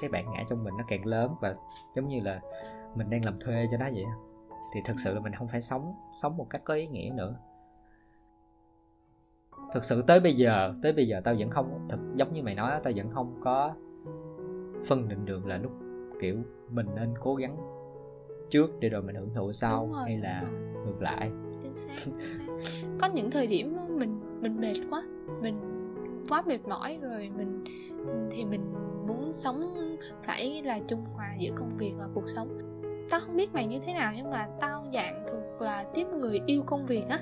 cái 0.00 0.10
bản 0.10 0.32
ngã 0.32 0.42
trong 0.50 0.64
mình 0.64 0.74
nó 0.78 0.84
càng 0.88 1.06
lớn 1.06 1.34
và 1.40 1.54
giống 1.94 2.08
như 2.08 2.20
là 2.20 2.40
mình 2.94 3.10
đang 3.10 3.24
làm 3.24 3.40
thuê 3.40 3.66
cho 3.70 3.76
nó 3.76 3.86
vậy 3.94 4.04
thì 4.74 4.80
thực 4.84 5.00
sự 5.00 5.14
là 5.14 5.20
mình 5.20 5.32
không 5.34 5.48
phải 5.48 5.60
sống 5.60 5.94
sống 6.22 6.36
một 6.36 6.46
cách 6.50 6.62
có 6.64 6.74
ý 6.74 6.86
nghĩa 6.86 7.10
nữa. 7.14 7.36
Thực 9.72 9.84
sự 9.84 10.02
tới 10.02 10.20
bây 10.20 10.32
giờ 10.32 10.74
tới 10.82 10.92
bây 10.92 11.08
giờ 11.08 11.20
tao 11.24 11.34
vẫn 11.38 11.50
không 11.50 11.86
thật 11.88 11.98
giống 12.14 12.32
như 12.32 12.42
mày 12.42 12.54
nói 12.54 12.80
tao 12.82 12.92
vẫn 12.96 13.10
không 13.10 13.40
có 13.44 13.74
phân 14.86 15.08
định 15.08 15.24
được 15.26 15.46
là 15.46 15.58
lúc 15.58 15.72
kiểu 16.20 16.36
mình 16.70 16.86
nên 16.94 17.14
cố 17.20 17.34
gắng 17.34 17.56
trước 18.50 18.80
để 18.80 18.88
rồi 18.88 19.02
mình 19.02 19.16
hưởng 19.16 19.34
thụ 19.34 19.52
sau 19.52 19.90
rồi, 19.92 20.02
hay 20.04 20.16
là 20.16 20.44
ngược 20.86 21.02
lại. 21.02 21.30
Chính 21.62 21.74
xác, 21.74 22.10
có 23.00 23.08
những 23.14 23.30
thời 23.30 23.46
điểm 23.46 23.76
mình 23.88 24.40
mình 24.40 24.60
mệt 24.60 24.74
quá 24.90 25.02
mình 25.40 25.60
quá 26.28 26.42
mệt 26.46 26.68
mỏi 26.68 26.98
rồi 27.02 27.30
mình 27.36 27.64
thì 28.30 28.44
mình 28.44 28.72
muốn 29.06 29.32
sống 29.32 29.60
phải 30.22 30.62
là 30.62 30.78
trung 30.88 31.04
hòa 31.14 31.36
giữa 31.38 31.50
công 31.56 31.76
việc 31.76 31.92
và 31.98 32.08
cuộc 32.14 32.28
sống 32.28 32.73
tao 33.10 33.20
không 33.20 33.36
biết 33.36 33.54
mày 33.54 33.66
như 33.66 33.80
thế 33.86 33.92
nào 33.94 34.12
nhưng 34.16 34.30
mà 34.30 34.48
tao 34.60 34.84
dạng 34.94 35.26
thuộc 35.30 35.60
là 35.60 35.84
tiếp 35.94 36.06
người 36.06 36.40
yêu 36.46 36.62
công 36.66 36.86
việc 36.86 37.08
á. 37.08 37.18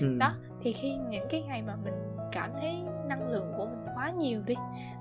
Ừ. 0.00 0.16
đó 0.18 0.34
thì 0.60 0.72
khi 0.72 0.96
những 0.96 1.26
cái 1.30 1.42
ngày 1.42 1.62
mà 1.62 1.76
mình 1.84 1.94
cảm 2.32 2.50
thấy 2.60 2.84
năng 3.08 3.28
lượng 3.28 3.52
của 3.56 3.66
mình 3.66 3.86
quá 3.94 4.10
nhiều 4.10 4.42
đi 4.46 4.54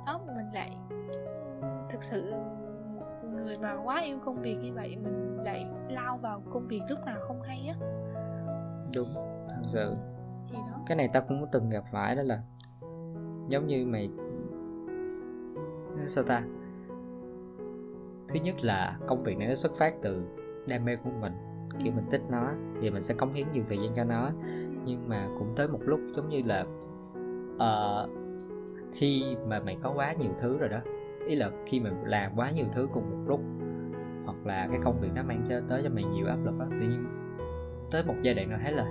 đó 0.05 0.21
mình 0.35 0.51
lại 0.53 0.77
thực 1.89 2.03
sự 2.03 2.33
người 3.33 3.57
mà 3.57 3.75
quá 3.83 4.01
yêu 4.01 4.17
công 4.25 4.41
việc 4.41 4.55
như 4.55 4.73
vậy 4.73 4.97
mình 5.03 5.37
lại 5.45 5.65
lao 5.89 6.17
vào 6.17 6.43
công 6.49 6.67
việc 6.67 6.81
lúc 6.89 6.99
nào 7.05 7.17
không 7.27 7.41
hay 7.41 7.67
á. 7.67 7.75
Đúng 8.95 9.07
thật 9.49 9.63
sự. 9.67 9.95
Cái 10.87 10.97
này 10.97 11.09
tao 11.13 11.23
cũng 11.27 11.45
từng 11.51 11.69
gặp 11.69 11.83
phải 11.91 12.15
đó 12.15 12.21
là 12.23 12.41
giống 13.49 13.67
như 13.67 13.85
mày 13.85 14.09
sao 16.07 16.23
ta 16.23 16.43
thứ 18.27 18.39
nhất 18.43 18.55
là 18.61 18.97
công 19.07 19.23
việc 19.23 19.37
này 19.37 19.47
nó 19.47 19.55
xuất 19.55 19.75
phát 19.75 19.93
từ 20.01 20.25
đam 20.67 20.85
mê 20.85 20.95
của 20.95 21.09
mình. 21.21 21.33
Khi 21.79 21.91
mình 21.91 22.05
thích 22.11 22.21
nó 22.29 22.49
thì 22.81 22.91
mình 22.91 23.03
sẽ 23.03 23.13
cống 23.13 23.33
hiến 23.33 23.47
nhiều 23.53 23.63
thời 23.67 23.77
gian 23.77 23.93
cho 23.93 24.03
nó. 24.03 24.29
Nhưng 24.85 25.09
mà 25.09 25.27
cũng 25.37 25.53
tới 25.55 25.67
một 25.67 25.79
lúc 25.81 25.99
giống 26.15 26.29
như 26.29 26.41
là 26.45 26.65
uh, 27.55 28.09
khi 28.93 29.23
mà 29.47 29.59
mày 29.59 29.77
có 29.81 29.93
quá 29.95 30.13
nhiều 30.13 30.31
thứ 30.39 30.57
rồi 30.57 30.69
đó 30.69 30.79
ý 31.27 31.35
là 31.35 31.51
khi 31.65 31.79
mà 31.79 31.91
làm 32.05 32.31
quá 32.35 32.51
nhiều 32.51 32.65
thứ 32.73 32.87
cùng 32.93 33.09
một 33.11 33.23
lúc 33.27 33.39
hoặc 34.25 34.45
là 34.45 34.67
cái 34.71 34.79
công 34.83 34.99
việc 34.99 35.09
nó 35.15 35.23
mang 35.23 35.43
cho 35.49 35.61
tới 35.69 35.81
cho 35.83 35.89
mày 35.89 36.03
nhiều 36.03 36.27
áp 36.27 36.37
lực 36.45 36.53
á 36.59 36.65
tự 36.69 36.87
nhiên 36.87 37.05
tới 37.91 38.03
một 38.03 38.15
giai 38.21 38.33
đoạn 38.33 38.49
nào 38.49 38.59
thấy 38.63 38.71
là 38.71 38.85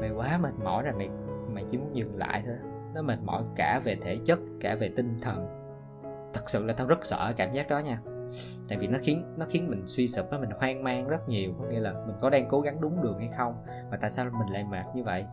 mày 0.00 0.10
quá 0.10 0.38
mệt 0.42 0.54
mỏi 0.64 0.82
rồi 0.82 0.94
mày 0.96 1.10
mày 1.54 1.64
chỉ 1.68 1.78
muốn 1.78 1.96
dừng 1.96 2.16
lại 2.16 2.42
thôi. 2.46 2.56
Nó 2.94 3.02
mệt 3.02 3.18
mỏi 3.24 3.42
cả 3.56 3.80
về 3.84 3.96
thể 4.02 4.18
chất 4.24 4.38
cả 4.60 4.76
về 4.80 4.92
tinh 4.96 5.18
thần 5.20 5.65
thật 6.36 6.50
sự 6.50 6.64
là 6.64 6.72
tao 6.72 6.86
rất 6.86 7.04
sợ 7.04 7.32
cảm 7.36 7.52
giác 7.52 7.68
đó 7.68 7.78
nha. 7.78 8.00
Tại 8.68 8.78
vì 8.78 8.86
nó 8.86 8.98
khiến 9.02 9.34
nó 9.36 9.46
khiến 9.48 9.68
mình 9.68 9.82
suy 9.86 10.08
sụp 10.08 10.26
nó 10.30 10.38
mình 10.38 10.50
hoang 10.50 10.84
mang 10.84 11.08
rất 11.08 11.28
nhiều. 11.28 11.52
Có 11.58 11.64
nghĩa 11.64 11.80
là 11.80 11.92
mình 11.92 12.16
có 12.20 12.30
đang 12.30 12.48
cố 12.48 12.60
gắng 12.60 12.80
đúng 12.80 13.02
đường 13.02 13.18
hay 13.18 13.28
không 13.36 13.54
và 13.90 13.96
tại 14.00 14.10
sao 14.10 14.24
mình 14.24 14.48
lại 14.48 14.64
mệt 14.64 14.84
như 14.94 15.04
vậy? 15.04 15.26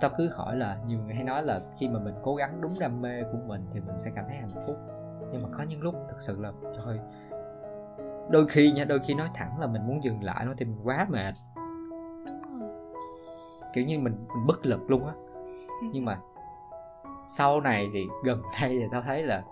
Tao 0.00 0.10
cứ 0.18 0.30
hỏi 0.32 0.56
là 0.56 0.78
nhiều 0.86 0.98
người 0.98 1.14
hay 1.14 1.24
nói 1.24 1.42
là 1.42 1.60
khi 1.78 1.88
mà 1.88 2.00
mình 2.00 2.14
cố 2.22 2.34
gắng 2.34 2.60
đúng 2.60 2.74
đam 2.80 3.02
mê 3.02 3.22
của 3.22 3.38
mình 3.46 3.66
thì 3.72 3.80
mình 3.80 3.98
sẽ 3.98 4.10
cảm 4.16 4.24
thấy 4.28 4.36
hạnh 4.36 4.62
phúc. 4.66 4.76
Nhưng 5.32 5.42
mà 5.42 5.48
có 5.52 5.62
những 5.62 5.82
lúc 5.82 5.94
thật 6.08 6.16
sự 6.20 6.40
là 6.40 6.52
trời 6.76 6.98
đôi 8.30 8.46
khi 8.48 8.72
nha 8.72 8.84
đôi 8.84 8.98
khi 8.98 9.14
nói 9.14 9.28
thẳng 9.34 9.60
là 9.60 9.66
mình 9.66 9.86
muốn 9.86 10.02
dừng 10.02 10.24
lại 10.24 10.44
nó 10.46 10.52
thì 10.56 10.64
mình 10.64 10.78
quá 10.84 11.06
mệt. 11.10 11.34
Kiểu 13.72 13.84
như 13.84 13.98
mình, 13.98 14.26
mình 14.34 14.46
bất 14.46 14.66
lực 14.66 14.90
luôn 14.90 15.06
á. 15.06 15.14
Nhưng 15.92 16.04
mà 16.04 16.18
sau 17.28 17.60
này 17.60 17.88
thì 17.94 18.06
gần 18.24 18.42
đây 18.60 18.70
thì 18.70 18.84
tao 18.92 19.02
thấy 19.02 19.22
là 19.22 19.42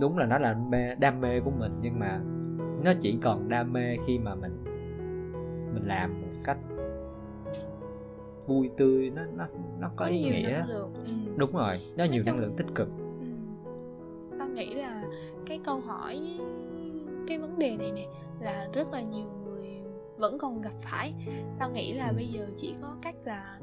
đúng 0.00 0.18
là 0.18 0.26
nó 0.26 0.38
là 0.38 0.54
mê, 0.54 0.94
đam 0.94 1.20
mê 1.20 1.40
của 1.40 1.50
mình 1.50 1.72
nhưng 1.82 1.98
mà 1.98 2.20
nó 2.84 2.92
chỉ 3.00 3.18
còn 3.22 3.48
đam 3.48 3.72
mê 3.72 3.96
khi 4.06 4.18
mà 4.18 4.34
mình 4.34 4.64
mình 5.74 5.86
làm 5.86 6.20
một 6.20 6.40
cách 6.44 6.58
vui 8.46 8.70
tươi 8.76 9.10
nó 9.10 9.22
nó 9.36 9.46
nó 9.78 9.88
có, 9.88 9.94
có 9.96 10.06
ý 10.06 10.22
nghĩa 10.22 10.64
ừ. 10.68 10.88
đúng 11.36 11.52
rồi 11.52 11.76
nó 11.96 12.04
nhiều 12.04 12.22
năng 12.26 12.38
lượng 12.38 12.54
tích 12.56 12.66
cực 12.74 12.88
ừ. 13.20 13.26
tao 14.38 14.48
nghĩ 14.48 14.74
là 14.74 15.04
cái 15.46 15.60
câu 15.64 15.80
hỏi 15.80 16.38
cái 17.28 17.38
vấn 17.38 17.58
đề 17.58 17.76
này 17.76 17.92
nè 17.92 18.06
là 18.40 18.68
rất 18.72 18.92
là 18.92 19.00
nhiều 19.00 19.26
người 19.44 19.68
vẫn 20.16 20.38
còn 20.38 20.60
gặp 20.60 20.72
phải 20.78 21.14
tao 21.58 21.70
nghĩ 21.70 21.92
là 21.92 22.12
bây 22.12 22.26
giờ 22.26 22.46
chỉ 22.56 22.74
có 22.82 22.96
cách 23.02 23.16
là 23.24 23.58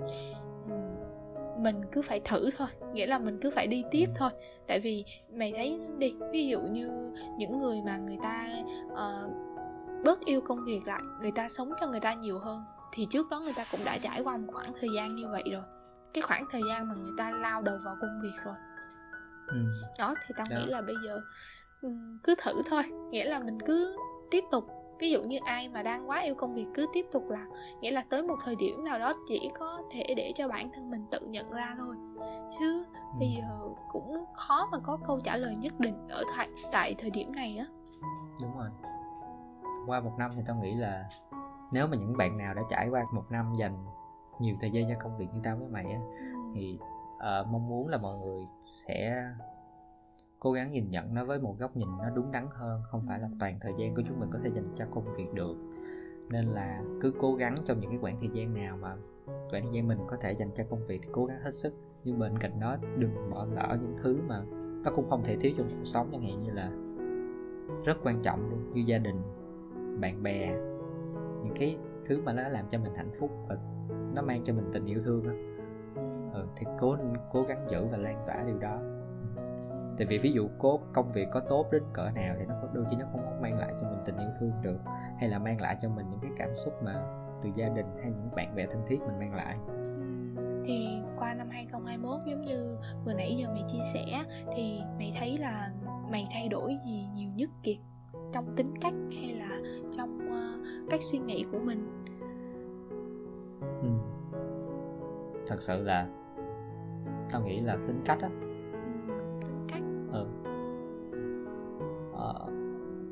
mình 1.57 1.81
cứ 1.91 2.01
phải 2.01 2.19
thử 2.19 2.49
thôi 2.57 2.67
nghĩa 2.93 3.07
là 3.07 3.19
mình 3.19 3.39
cứ 3.41 3.49
phải 3.49 3.67
đi 3.67 3.83
tiếp 3.91 4.09
thôi. 4.15 4.29
Tại 4.67 4.79
vì 4.79 5.05
mày 5.33 5.53
thấy 5.55 5.79
đi 5.97 6.13
ví 6.31 6.47
dụ 6.47 6.61
như 6.61 7.11
những 7.37 7.57
người 7.57 7.81
mà 7.85 7.97
người 7.97 8.17
ta 8.23 8.47
uh, 8.85 9.31
bớt 10.05 10.25
yêu 10.25 10.41
công 10.41 10.65
việc 10.65 10.81
lại 10.85 11.01
người 11.21 11.31
ta 11.31 11.49
sống 11.49 11.71
cho 11.79 11.87
người 11.87 11.99
ta 11.99 12.13
nhiều 12.13 12.39
hơn 12.39 12.63
thì 12.91 13.07
trước 13.09 13.29
đó 13.29 13.39
người 13.39 13.53
ta 13.55 13.65
cũng 13.71 13.79
đã 13.85 13.97
trải 13.97 14.21
qua 14.21 14.37
một 14.37 14.53
khoảng 14.53 14.73
thời 14.79 14.89
gian 14.95 15.15
như 15.15 15.27
vậy 15.31 15.43
rồi. 15.51 15.63
Cái 16.13 16.21
khoảng 16.21 16.45
thời 16.51 16.61
gian 16.67 16.87
mà 16.87 16.95
người 16.95 17.13
ta 17.17 17.31
lao 17.31 17.61
đầu 17.61 17.77
vào 17.83 17.95
công 18.01 18.21
việc 18.21 18.43
rồi. 18.43 18.55
Ừ. 19.47 19.57
đó 19.99 20.15
thì 20.27 20.33
tao 20.37 20.45
Đó. 20.49 20.57
nghĩ 20.57 20.65
là 20.65 20.81
bây 20.81 20.95
giờ 21.05 21.21
ừm, 21.81 22.19
cứ 22.23 22.35
thử 22.43 22.61
thôi. 22.69 22.83
Nghĩa 23.11 23.25
là 23.25 23.39
mình 23.39 23.57
cứ 23.65 23.95
tiếp 24.31 24.43
tục 24.51 24.80
ví 25.01 25.11
dụ 25.11 25.23
như 25.23 25.39
ai 25.45 25.69
mà 25.69 25.83
đang 25.83 26.09
quá 26.09 26.19
yêu 26.19 26.35
công 26.35 26.53
việc 26.53 26.65
cứ 26.73 26.87
tiếp 26.93 27.05
tục 27.11 27.29
làm 27.29 27.49
nghĩa 27.81 27.91
là 27.91 28.03
tới 28.09 28.23
một 28.23 28.35
thời 28.43 28.55
điểm 28.55 28.83
nào 28.83 28.99
đó 28.99 29.13
chỉ 29.27 29.51
có 29.59 29.81
thể 29.91 30.03
để 30.17 30.31
cho 30.35 30.47
bản 30.47 30.69
thân 30.73 30.91
mình 30.91 31.05
tự 31.11 31.19
nhận 31.19 31.51
ra 31.51 31.75
thôi. 31.77 31.95
Chứ 32.59 32.85
bây 33.19 33.27
ừ. 33.27 33.41
giờ 33.41 33.73
cũng 33.91 34.25
khó 34.33 34.69
mà 34.71 34.77
có 34.83 34.97
câu 35.07 35.19
trả 35.23 35.37
lời 35.37 35.55
nhất 35.55 35.79
định 35.79 36.07
ở 36.09 36.23
tại 36.37 36.49
tại 36.71 36.95
thời 36.97 37.09
điểm 37.09 37.35
này 37.35 37.57
á. 37.57 37.65
Đúng 38.41 38.57
rồi. 38.57 38.69
Qua 39.87 39.99
một 39.99 40.13
năm 40.17 40.31
thì 40.35 40.41
tao 40.47 40.55
nghĩ 40.55 40.73
là 40.73 41.09
nếu 41.71 41.87
mà 41.87 41.97
những 41.97 42.17
bạn 42.17 42.37
nào 42.37 42.53
đã 42.53 42.61
trải 42.69 42.89
qua 42.89 43.03
một 43.13 43.23
năm 43.29 43.53
dành 43.59 43.85
nhiều 44.39 44.55
thời 44.61 44.71
gian 44.71 44.89
cho 44.89 44.95
công 45.03 45.17
việc 45.17 45.27
như 45.33 45.41
tao 45.43 45.57
với 45.57 45.67
mày 45.67 45.85
á 45.85 45.99
thì 46.55 46.79
ờ, 47.19 47.45
mong 47.51 47.69
muốn 47.69 47.87
là 47.87 47.97
mọi 47.97 48.17
người 48.17 48.47
sẽ 48.61 49.23
cố 50.43 50.51
gắng 50.51 50.71
nhìn 50.71 50.89
nhận 50.89 51.13
nó 51.13 51.25
với 51.25 51.39
một 51.39 51.55
góc 51.59 51.77
nhìn 51.77 51.87
nó 51.99 52.09
đúng 52.09 52.31
đắn 52.31 52.47
hơn 52.51 52.81
không 52.83 53.03
phải 53.07 53.19
là 53.19 53.29
toàn 53.39 53.59
thời 53.61 53.73
gian 53.77 53.95
của 53.95 54.01
chúng 54.07 54.19
mình 54.19 54.29
có 54.33 54.39
thể 54.43 54.51
dành 54.55 54.67
cho 54.75 54.85
công 54.91 55.11
việc 55.17 55.33
được. 55.33 55.55
Nên 56.29 56.45
là 56.45 56.83
cứ 57.01 57.13
cố 57.19 57.35
gắng 57.35 57.55
trong 57.65 57.79
những 57.79 57.89
cái 57.89 57.99
khoảng 58.01 58.19
thời 58.19 58.29
gian 58.33 58.53
nào 58.53 58.77
mà 58.77 58.95
khoảng 59.25 59.63
thời 59.63 59.71
gian 59.73 59.87
mình 59.87 59.99
có 60.07 60.17
thể 60.17 60.31
dành 60.31 60.51
cho 60.55 60.63
công 60.69 60.87
việc 60.87 60.99
thì 61.03 61.09
cố 61.11 61.25
gắng 61.25 61.39
hết 61.43 61.53
sức. 61.53 61.73
Nhưng 62.03 62.19
bên 62.19 62.37
cạnh 62.37 62.59
đó 62.59 62.77
đừng 62.97 63.29
bỏ 63.31 63.45
lỡ 63.45 63.77
những 63.81 63.95
thứ 64.03 64.17
mà 64.27 64.41
nó 64.83 64.91
cũng 64.95 65.09
không 65.09 65.23
thể 65.23 65.37
thiếu 65.41 65.51
trong 65.57 65.67
cuộc 65.69 65.85
sống 65.85 66.09
chẳng 66.11 66.21
hạn 66.21 66.43
như 66.43 66.51
là 66.51 66.71
rất 67.85 67.97
quan 68.03 68.21
trọng 68.23 68.49
luôn 68.49 68.73
như 68.73 68.81
gia 68.85 68.97
đình 68.97 69.21
bạn 69.99 70.23
bè 70.23 70.51
những 71.43 71.53
cái 71.55 71.77
thứ 72.05 72.21
mà 72.25 72.33
nó 72.33 72.49
làm 72.49 72.65
cho 72.69 72.79
mình 72.79 72.93
hạnh 72.95 73.11
phúc 73.19 73.31
và 73.49 73.57
nó 74.13 74.21
mang 74.21 74.43
cho 74.43 74.53
mình 74.53 74.69
tình 74.73 74.85
yêu 74.85 74.99
thương 75.03 75.23
á. 75.23 75.33
Ừ, 76.33 76.45
thì 76.55 76.65
cố 76.79 76.97
cố 77.31 77.43
gắng 77.43 77.65
giữ 77.69 77.85
và 77.91 77.97
lan 77.97 78.23
tỏa 78.27 78.43
điều 78.43 78.57
đó 78.59 78.79
tại 80.01 80.05
vì 80.05 80.17
ví 80.17 80.31
dụ 80.31 80.49
cố 80.57 80.79
công 80.93 81.11
việc 81.11 81.27
có 81.31 81.39
tốt 81.39 81.65
đến 81.71 81.83
cỡ 81.93 82.09
nào 82.15 82.35
thì 82.39 82.45
nó 82.45 82.55
có 82.61 82.67
đôi 82.73 82.85
khi 82.89 82.95
nó 82.99 83.05
không 83.11 83.21
có 83.25 83.31
mang 83.41 83.59
lại 83.59 83.73
cho 83.81 83.89
mình 83.89 83.99
tình 84.05 84.17
yêu 84.17 84.29
thương 84.39 84.51
được 84.61 84.79
hay 85.19 85.29
là 85.29 85.39
mang 85.39 85.61
lại 85.61 85.75
cho 85.81 85.89
mình 85.89 86.05
những 86.09 86.19
cái 86.21 86.31
cảm 86.37 86.55
xúc 86.55 86.73
mà 86.83 87.03
từ 87.41 87.49
gia 87.55 87.69
đình 87.69 87.85
hay 88.01 88.11
những 88.11 88.35
bạn 88.35 88.55
bè 88.55 88.65
thân 88.65 88.81
thiết 88.87 88.99
mình 88.99 89.19
mang 89.19 89.33
lại. 89.33 89.55
Thì 90.65 90.87
qua 91.19 91.33
năm 91.33 91.49
2021 91.49 92.19
giống 92.27 92.41
như 92.41 92.77
vừa 93.05 93.13
nãy 93.13 93.35
giờ 93.39 93.47
mày 93.53 93.63
chia 93.67 93.83
sẻ 93.93 94.23
thì 94.55 94.81
mày 94.97 95.13
thấy 95.19 95.37
là 95.37 95.71
mày 96.11 96.27
thay 96.31 96.49
đổi 96.49 96.77
gì 96.85 97.07
nhiều 97.15 97.29
nhất 97.35 97.49
kiệt 97.63 97.77
trong 98.33 98.55
tính 98.55 98.73
cách 98.81 98.93
hay 99.21 99.33
là 99.33 99.59
trong 99.97 100.19
ờ, 100.31 100.57
cách 100.89 101.01
suy 101.11 101.17
nghĩ 101.19 101.45
của 101.51 101.59
mình? 101.59 102.05
Ừ. 103.81 103.89
thật 105.47 105.61
sự 105.61 105.83
là 105.83 106.07
tao 107.31 107.41
nghĩ 107.41 107.59
là 107.59 107.77
tính 107.87 108.01
cách 108.05 108.21
á 108.21 108.29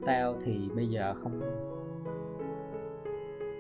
tao 0.06 0.36
thì 0.42 0.70
bây 0.76 0.88
giờ 0.88 1.16
không 1.24 1.42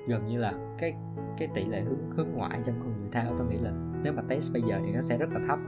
gần 0.07 0.27
như 0.27 0.39
là 0.39 0.53
cái 0.77 0.95
cái 1.37 1.47
tỷ 1.53 1.65
lệ 1.65 1.81
hướng 1.81 2.11
hướng 2.17 2.27
ngoại 2.33 2.61
trong 2.65 2.75
con 2.79 2.99
người 2.99 3.09
tao 3.11 3.37
tao 3.37 3.47
nghĩ 3.47 3.57
là 3.57 3.71
nếu 4.03 4.13
mà 4.13 4.21
test 4.27 4.53
bây 4.53 4.61
giờ 4.61 4.79
thì 4.85 4.91
nó 4.91 5.01
sẽ 5.01 5.17
rất 5.17 5.29
là 5.33 5.39
thấp. 5.47 5.59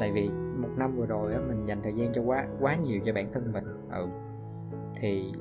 Tại 0.00 0.12
vì 0.12 0.30
một 0.56 0.68
năm 0.76 0.96
vừa 0.96 1.06
rồi 1.06 1.34
á 1.34 1.40
mình 1.48 1.66
dành 1.66 1.82
thời 1.82 1.92
gian 1.92 2.12
cho 2.12 2.22
quá 2.22 2.46
quá 2.60 2.76
nhiều 2.76 3.00
cho 3.06 3.12
bản 3.12 3.32
thân 3.32 3.52
mình. 3.52 3.64
Ừ 3.90 4.08
thì 4.94 5.32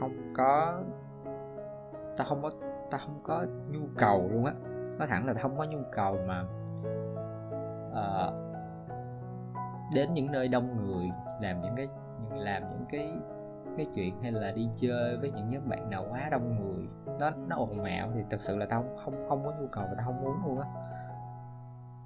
không 0.00 0.32
có 0.36 0.82
tao 2.16 2.26
không 2.26 2.42
có 2.42 2.50
tao 2.90 3.00
không 3.04 3.20
có 3.22 3.46
nhu 3.70 3.86
cầu 3.96 4.28
luôn 4.32 4.44
á. 4.44 4.52
Nói 4.98 5.08
thẳng 5.08 5.26
là 5.26 5.32
tao 5.32 5.42
không 5.42 5.58
có 5.58 5.64
nhu 5.64 5.78
cầu 5.92 6.18
mà 6.28 6.44
uh, 7.90 8.34
đến 9.94 10.14
những 10.14 10.32
nơi 10.32 10.48
đông 10.48 10.86
người 10.86 11.10
làm 11.40 11.62
những 11.62 11.76
cái 11.76 11.88
làm 12.36 12.62
những 12.62 12.84
cái 12.88 13.20
cái 13.76 13.86
chuyện 13.94 14.22
hay 14.22 14.32
là 14.32 14.52
đi 14.52 14.68
chơi 14.76 15.16
với 15.16 15.30
những 15.30 15.48
nhóm 15.48 15.68
bạn 15.68 15.90
nào 15.90 16.06
quá 16.10 16.28
đông 16.30 16.56
người 16.60 16.88
nó 17.20 17.30
nó 17.48 17.56
ồn 17.56 17.84
ào 17.84 18.10
thì 18.14 18.20
thật 18.30 18.40
sự 18.40 18.56
là 18.56 18.66
tao 18.66 18.82
không 18.82 18.96
không, 19.04 19.28
không 19.28 19.44
có 19.44 19.52
nhu 19.60 19.66
cầu 19.72 19.84
và 19.88 19.94
tao 19.96 20.06
không 20.06 20.24
muốn 20.24 20.34
luôn 20.46 20.60
á. 20.60 20.66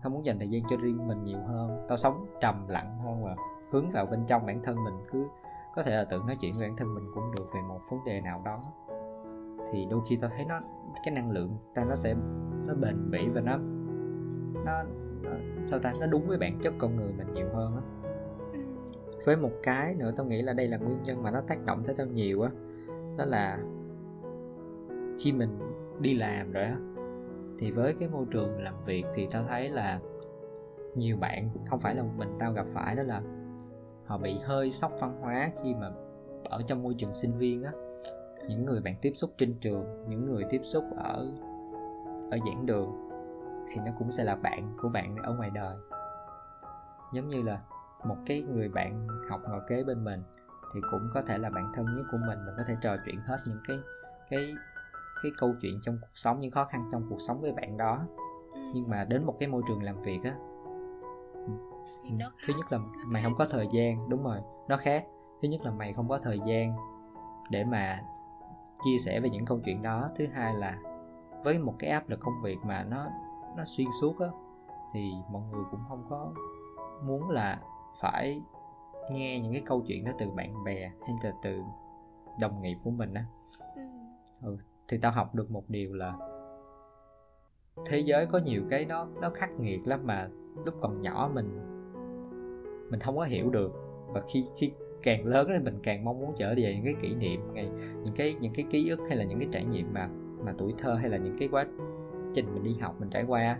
Tao 0.02 0.10
muốn 0.10 0.24
dành 0.24 0.38
thời 0.38 0.48
gian 0.50 0.62
cho 0.70 0.76
riêng 0.76 1.08
mình 1.08 1.24
nhiều 1.24 1.38
hơn 1.46 1.86
tao 1.88 1.98
sống 1.98 2.26
trầm 2.40 2.68
lặng 2.68 2.98
hơn 2.98 3.24
và 3.24 3.36
hướng 3.72 3.90
vào 3.90 4.06
bên 4.06 4.24
trong 4.26 4.46
bản 4.46 4.62
thân 4.62 4.84
mình 4.84 4.94
cứ 5.12 5.28
có 5.74 5.82
thể 5.82 5.96
là 5.96 6.04
tự 6.04 6.22
nói 6.26 6.36
chuyện 6.40 6.54
với 6.54 6.68
bản 6.68 6.76
thân 6.76 6.94
mình 6.94 7.04
cũng 7.14 7.24
được 7.36 7.46
về 7.54 7.60
một 7.68 7.80
vấn 7.90 8.04
đề 8.04 8.20
nào 8.20 8.42
đó. 8.44 8.60
Thì 9.72 9.86
đôi 9.90 10.00
khi 10.08 10.16
tao 10.16 10.30
thấy 10.36 10.44
nó 10.44 10.60
cái 11.04 11.14
năng 11.14 11.30
lượng 11.30 11.56
tao 11.74 11.84
nó 11.84 11.94
sẽ 11.94 12.14
nó 12.66 12.74
bền 12.74 13.10
bỉ 13.10 13.28
và 13.28 13.40
nó 13.40 13.56
nó, 14.64 14.82
nó 15.22 15.30
sao 15.66 15.78
ta 15.78 15.92
nó 16.00 16.06
đúng 16.06 16.22
với 16.28 16.38
bản 16.38 16.58
chất 16.62 16.74
con 16.78 16.96
người 16.96 17.12
mình 17.12 17.34
nhiều 17.34 17.46
hơn 17.54 17.76
á 17.76 17.82
với 19.24 19.36
một 19.36 19.52
cái 19.62 19.94
nữa 19.94 20.10
tao 20.16 20.26
nghĩ 20.26 20.42
là 20.42 20.52
đây 20.52 20.68
là 20.68 20.76
nguyên 20.76 21.02
nhân 21.02 21.22
mà 21.22 21.30
nó 21.30 21.40
tác 21.40 21.64
động 21.64 21.82
tới 21.86 21.94
tao 21.98 22.06
nhiều 22.06 22.42
á. 22.42 22.50
Đó 23.18 23.24
là 23.24 23.58
khi 25.18 25.32
mình 25.32 25.58
đi 26.00 26.14
làm 26.14 26.52
rồi 26.52 26.64
á, 26.64 26.76
thì 27.58 27.70
với 27.70 27.94
cái 28.00 28.08
môi 28.08 28.26
trường 28.30 28.62
làm 28.62 28.74
việc 28.84 29.04
thì 29.14 29.28
tao 29.30 29.42
thấy 29.48 29.68
là 29.68 30.00
nhiều 30.94 31.16
bạn, 31.16 31.50
không 31.70 31.78
phải 31.78 31.94
là 31.94 32.02
một 32.02 32.12
mình 32.16 32.28
tao 32.38 32.52
gặp 32.52 32.66
phải, 32.66 32.96
đó 32.96 33.02
là 33.02 33.22
họ 34.06 34.18
bị 34.18 34.38
hơi 34.44 34.70
sốc 34.70 34.92
văn 35.00 35.18
hóa 35.20 35.50
khi 35.62 35.74
mà 35.74 35.90
ở 36.44 36.62
trong 36.66 36.82
môi 36.82 36.94
trường 36.98 37.14
sinh 37.14 37.38
viên 37.38 37.62
á. 37.62 37.72
Những 38.48 38.64
người 38.64 38.80
bạn 38.80 38.94
tiếp 39.02 39.12
xúc 39.14 39.30
trên 39.38 39.54
trường, 39.60 40.04
những 40.08 40.26
người 40.26 40.44
tiếp 40.50 40.60
xúc 40.64 40.84
ở 40.96 41.32
ở 42.30 42.38
giảng 42.46 42.66
đường 42.66 43.08
thì 43.68 43.80
nó 43.86 43.92
cũng 43.98 44.10
sẽ 44.10 44.24
là 44.24 44.36
bạn 44.36 44.72
của 44.82 44.88
bạn 44.88 45.16
ở 45.16 45.34
ngoài 45.38 45.50
đời. 45.54 45.76
Giống 47.12 47.28
như 47.28 47.42
là 47.42 47.60
một 48.04 48.16
cái 48.26 48.42
người 48.42 48.68
bạn 48.68 49.08
học 49.28 49.40
ngồi 49.48 49.60
kế 49.68 49.84
bên 49.84 50.04
mình 50.04 50.22
thì 50.74 50.80
cũng 50.90 51.10
có 51.14 51.22
thể 51.22 51.38
là 51.38 51.50
bạn 51.50 51.72
thân 51.74 51.86
nhất 51.94 52.04
của 52.12 52.18
mình. 52.26 52.38
Mình 52.46 52.54
có 52.56 52.62
thể 52.66 52.76
trò 52.82 52.96
chuyện 53.06 53.20
hết 53.20 53.36
những 53.46 53.60
cái 53.68 53.78
cái 54.30 54.54
cái 55.22 55.32
câu 55.38 55.54
chuyện 55.62 55.80
trong 55.82 55.98
cuộc 56.00 56.14
sống 56.14 56.40
những 56.40 56.50
khó 56.50 56.64
khăn 56.64 56.88
trong 56.92 57.06
cuộc 57.10 57.18
sống 57.20 57.40
với 57.40 57.52
bạn 57.52 57.76
đó. 57.76 58.00
Ừ, 58.52 58.60
nhưng 58.74 58.88
mà 58.88 59.04
đến 59.04 59.24
một 59.24 59.36
cái 59.40 59.48
môi 59.48 59.62
trường 59.68 59.82
làm 59.82 60.00
việc 60.00 60.20
á 60.24 60.34
thứ 62.46 62.54
nhất 62.54 62.72
là 62.72 62.78
mày 63.06 63.22
không 63.22 63.34
có 63.38 63.44
thời 63.44 63.68
gian 63.72 64.08
đúng 64.08 64.24
rồi 64.24 64.38
nó 64.68 64.76
khác. 64.76 65.04
Thứ 65.42 65.48
nhất 65.48 65.60
là 65.64 65.70
mày 65.70 65.92
không 65.92 66.08
có 66.08 66.18
thời 66.18 66.40
gian 66.46 66.76
để 67.50 67.64
mà 67.64 68.00
chia 68.84 68.98
sẻ 68.98 69.20
về 69.20 69.30
những 69.30 69.44
câu 69.44 69.60
chuyện 69.64 69.82
đó. 69.82 70.10
Thứ 70.16 70.26
hai 70.26 70.54
là 70.54 70.78
với 71.44 71.58
một 71.58 71.74
cái 71.78 71.90
áp 71.90 72.08
lực 72.08 72.20
công 72.20 72.42
việc 72.42 72.58
mà 72.64 72.84
nó 72.84 73.06
nó 73.56 73.64
xuyên 73.64 73.86
suốt 74.00 74.20
á 74.20 74.26
thì 74.92 75.12
mọi 75.30 75.42
người 75.52 75.64
cũng 75.70 75.80
không 75.88 76.06
có 76.10 76.32
muốn 77.02 77.30
là 77.30 77.60
phải 78.00 78.42
nghe 79.10 79.40
những 79.40 79.52
cái 79.52 79.62
câu 79.66 79.84
chuyện 79.86 80.04
đó 80.04 80.12
từ 80.18 80.30
bạn 80.30 80.64
bè 80.64 80.90
hay 81.06 81.16
là 81.22 81.32
từ 81.42 81.60
đồng 82.40 82.62
nghiệp 82.62 82.76
của 82.84 82.90
mình 82.90 83.14
á. 83.14 83.24
Ừ, 84.42 84.56
thì 84.88 84.98
tao 84.98 85.12
học 85.12 85.34
được 85.34 85.50
một 85.50 85.70
điều 85.70 85.94
là 85.94 86.14
thế 87.86 87.98
giới 87.98 88.26
có 88.26 88.38
nhiều 88.38 88.62
cái 88.70 88.84
nó 88.84 89.06
nó 89.20 89.30
khắc 89.30 89.50
nghiệt 89.60 89.80
lắm 89.86 90.00
mà 90.04 90.28
lúc 90.64 90.74
còn 90.80 91.02
nhỏ 91.02 91.30
mình 91.34 91.58
mình 92.90 93.00
không 93.00 93.16
có 93.16 93.24
hiểu 93.24 93.50
được. 93.50 93.72
Và 94.06 94.22
khi 94.28 94.44
khi 94.56 94.72
càng 95.02 95.26
lớn 95.26 95.48
thì 95.48 95.64
mình 95.64 95.78
càng 95.82 96.04
mong 96.04 96.20
muốn 96.20 96.32
trở 96.36 96.54
về 96.56 96.74
những 96.74 96.84
cái 96.84 96.94
kỷ 97.00 97.14
niệm 97.14 97.40
ngày 97.52 97.70
những 98.04 98.14
cái 98.16 98.36
những 98.40 98.52
cái 98.54 98.64
ký 98.70 98.88
ức 98.88 99.00
hay 99.08 99.16
là 99.16 99.24
những 99.24 99.38
cái 99.38 99.48
trải 99.52 99.64
nghiệm 99.64 99.94
mà 99.94 100.08
mà 100.44 100.54
tuổi 100.58 100.74
thơ 100.78 100.94
hay 100.94 101.10
là 101.10 101.16
những 101.16 101.36
cái 101.38 101.48
quá 101.48 101.66
trình 102.34 102.54
mình 102.54 102.62
đi 102.62 102.76
học 102.80 102.96
mình 103.00 103.10
trải 103.10 103.24
qua 103.24 103.58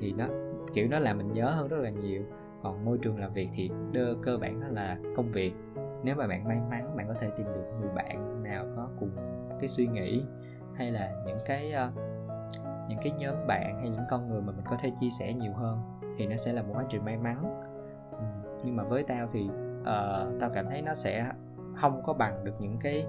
thì 0.00 0.12
nó 0.12 0.26
kiểu 0.74 0.88
nó 0.88 0.98
làm 0.98 1.18
mình 1.18 1.32
nhớ 1.32 1.50
hơn 1.50 1.68
rất 1.68 1.76
là 1.76 1.90
nhiều 1.90 2.22
còn 2.62 2.84
môi 2.84 2.98
trường 3.02 3.18
làm 3.18 3.32
việc 3.32 3.48
thì 3.54 3.70
đơ 3.92 4.14
cơ 4.22 4.38
bản 4.38 4.60
đó 4.60 4.66
là 4.70 4.98
công 5.16 5.32
việc 5.32 5.54
nếu 6.04 6.14
mà 6.16 6.26
bạn 6.26 6.44
may 6.44 6.60
mắn 6.70 6.96
bạn 6.96 7.08
có 7.08 7.14
thể 7.20 7.30
tìm 7.36 7.46
được 7.46 7.64
người 7.80 7.90
bạn 7.94 8.42
nào 8.42 8.66
có 8.76 8.88
cùng 9.00 9.10
cái 9.60 9.68
suy 9.68 9.86
nghĩ 9.86 10.24
hay 10.74 10.90
là 10.90 11.12
những 11.26 11.38
cái 11.46 11.72
uh, 11.88 11.94
những 12.88 12.98
cái 13.02 13.12
nhóm 13.18 13.34
bạn 13.46 13.78
hay 13.80 13.88
những 13.88 14.04
con 14.10 14.28
người 14.28 14.40
mà 14.40 14.52
mình 14.52 14.64
có 14.70 14.76
thể 14.80 14.92
chia 15.00 15.10
sẻ 15.18 15.34
nhiều 15.34 15.52
hơn 15.52 15.78
thì 16.18 16.26
nó 16.26 16.36
sẽ 16.36 16.52
là 16.52 16.62
một 16.62 16.72
quá 16.74 16.84
trình 16.88 17.04
may 17.04 17.16
mắn 17.16 17.60
ừ. 18.10 18.24
nhưng 18.64 18.76
mà 18.76 18.84
với 18.84 19.02
tao 19.02 19.26
thì 19.32 19.50
uh, 19.80 20.40
tao 20.40 20.50
cảm 20.54 20.66
thấy 20.70 20.82
nó 20.82 20.94
sẽ 20.94 21.32
không 21.76 22.02
có 22.02 22.12
bằng 22.12 22.44
được 22.44 22.54
những 22.60 22.78
cái 22.80 23.06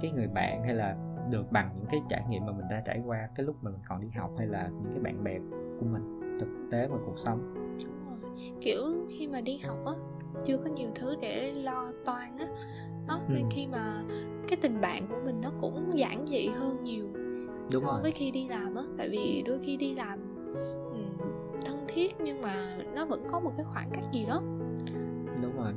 cái 0.00 0.10
người 0.10 0.28
bạn 0.28 0.64
hay 0.64 0.74
là 0.74 0.96
được 1.30 1.52
bằng 1.52 1.70
những 1.74 1.86
cái 1.90 2.00
trải 2.08 2.24
nghiệm 2.28 2.46
mà 2.46 2.52
mình 2.52 2.68
đã 2.70 2.82
trải 2.86 3.02
qua 3.06 3.28
cái 3.34 3.46
lúc 3.46 3.56
mà 3.60 3.70
mình 3.70 3.80
còn 3.88 4.00
đi 4.00 4.08
học 4.16 4.30
hay 4.38 4.46
là 4.46 4.68
những 4.68 4.92
cái 4.92 5.00
bạn 5.04 5.24
bè 5.24 5.38
của 5.80 5.86
mình 5.86 6.20
thực 6.40 6.68
tế 6.72 6.88
ngoài 6.88 7.02
cuộc 7.06 7.18
sống 7.18 7.54
kiểu 8.60 9.06
khi 9.10 9.26
mà 9.28 9.40
đi 9.40 9.58
học 9.58 9.78
á 9.86 9.92
chưa 10.44 10.56
có 10.56 10.70
nhiều 10.70 10.88
thứ 10.94 11.16
để 11.20 11.52
lo 11.54 11.92
toan 12.04 12.38
á. 12.38 12.46
Đó 13.08 13.20
Ừ. 13.28 13.34
nên 13.34 13.44
khi 13.50 13.66
mà 13.66 14.02
cái 14.48 14.58
tình 14.62 14.80
bạn 14.80 15.06
của 15.08 15.16
mình 15.24 15.40
nó 15.40 15.50
cũng 15.60 15.98
giản 15.98 16.26
dị 16.26 16.46
hơn 16.46 16.84
nhiều 16.84 17.06
đúng 17.72 17.82
so 17.82 17.86
rồi. 17.92 18.02
với 18.02 18.12
khi 18.12 18.30
đi 18.30 18.48
làm 18.48 18.74
á. 18.74 18.82
Tại 18.98 19.08
vì 19.08 19.42
đôi 19.46 19.58
khi 19.62 19.76
đi 19.76 19.94
làm 19.94 20.18
thân 21.66 21.84
thiết 21.88 22.14
nhưng 22.24 22.40
mà 22.40 22.76
nó 22.94 23.04
vẫn 23.06 23.24
có 23.30 23.40
một 23.40 23.52
cái 23.56 23.66
khoảng 23.72 23.90
cách 23.92 24.04
gì 24.12 24.24
đó. 24.26 24.42
Đúng 25.42 25.56
rồi. 25.56 25.72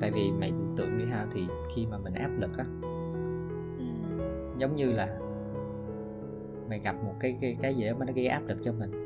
Tại 0.00 0.10
vì 0.10 0.30
mày 0.40 0.50
tưởng 0.50 0.74
tượng 0.76 0.98
đi 0.98 1.04
ha 1.04 1.26
thì 1.32 1.46
khi 1.74 1.86
mà 1.90 1.98
mình 1.98 2.14
áp 2.14 2.30
lực 2.40 2.50
á 2.58 2.64
Ừm, 3.78 4.18
giống 4.58 4.76
như 4.76 4.92
là 4.92 5.18
mày 6.68 6.78
gặp 6.78 6.96
một 7.04 7.14
cái 7.20 7.38
cái 7.40 7.56
cái 7.62 7.74
gì 7.74 7.86
đó 7.86 7.92
mà 7.98 8.06
nó 8.06 8.12
gây 8.12 8.26
áp 8.26 8.42
lực 8.48 8.58
cho 8.62 8.72
mình 8.72 9.05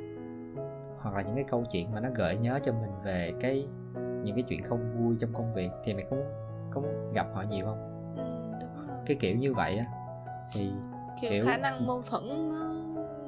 hoặc 1.03 1.15
là 1.15 1.23
những 1.23 1.35
cái 1.35 1.45
câu 1.45 1.65
chuyện 1.73 1.91
mà 1.93 2.01
nó 2.01 2.09
gợi 2.15 2.37
nhớ 2.37 2.59
cho 2.63 2.73
mình 2.73 2.91
về 3.05 3.33
cái 3.41 3.67
những 3.95 4.37
cái 4.37 4.45
chuyện 4.49 4.63
không 4.63 4.87
vui 4.87 5.17
trong 5.21 5.33
công 5.33 5.53
việc 5.53 5.71
thì 5.85 5.95
mày 5.95 6.05
có 6.11 6.17
muốn 6.17 6.27
có 6.71 6.81
muốn 6.81 7.13
gặp 7.13 7.27
họ 7.35 7.43
nhiều 7.43 7.67
không? 7.67 8.13
Ừ, 8.17 8.59
đúng 8.61 8.89
rồi. 8.89 8.97
cái 9.07 9.17
kiểu 9.21 9.37
như 9.37 9.55
vậy 9.55 9.79
á 9.79 9.85
thì 10.53 10.73
kiểu, 11.21 11.31
kiểu- 11.31 11.45
khả 11.47 11.57
năng 11.57 11.87
mâu 11.87 12.03
thuẫn 12.03 12.53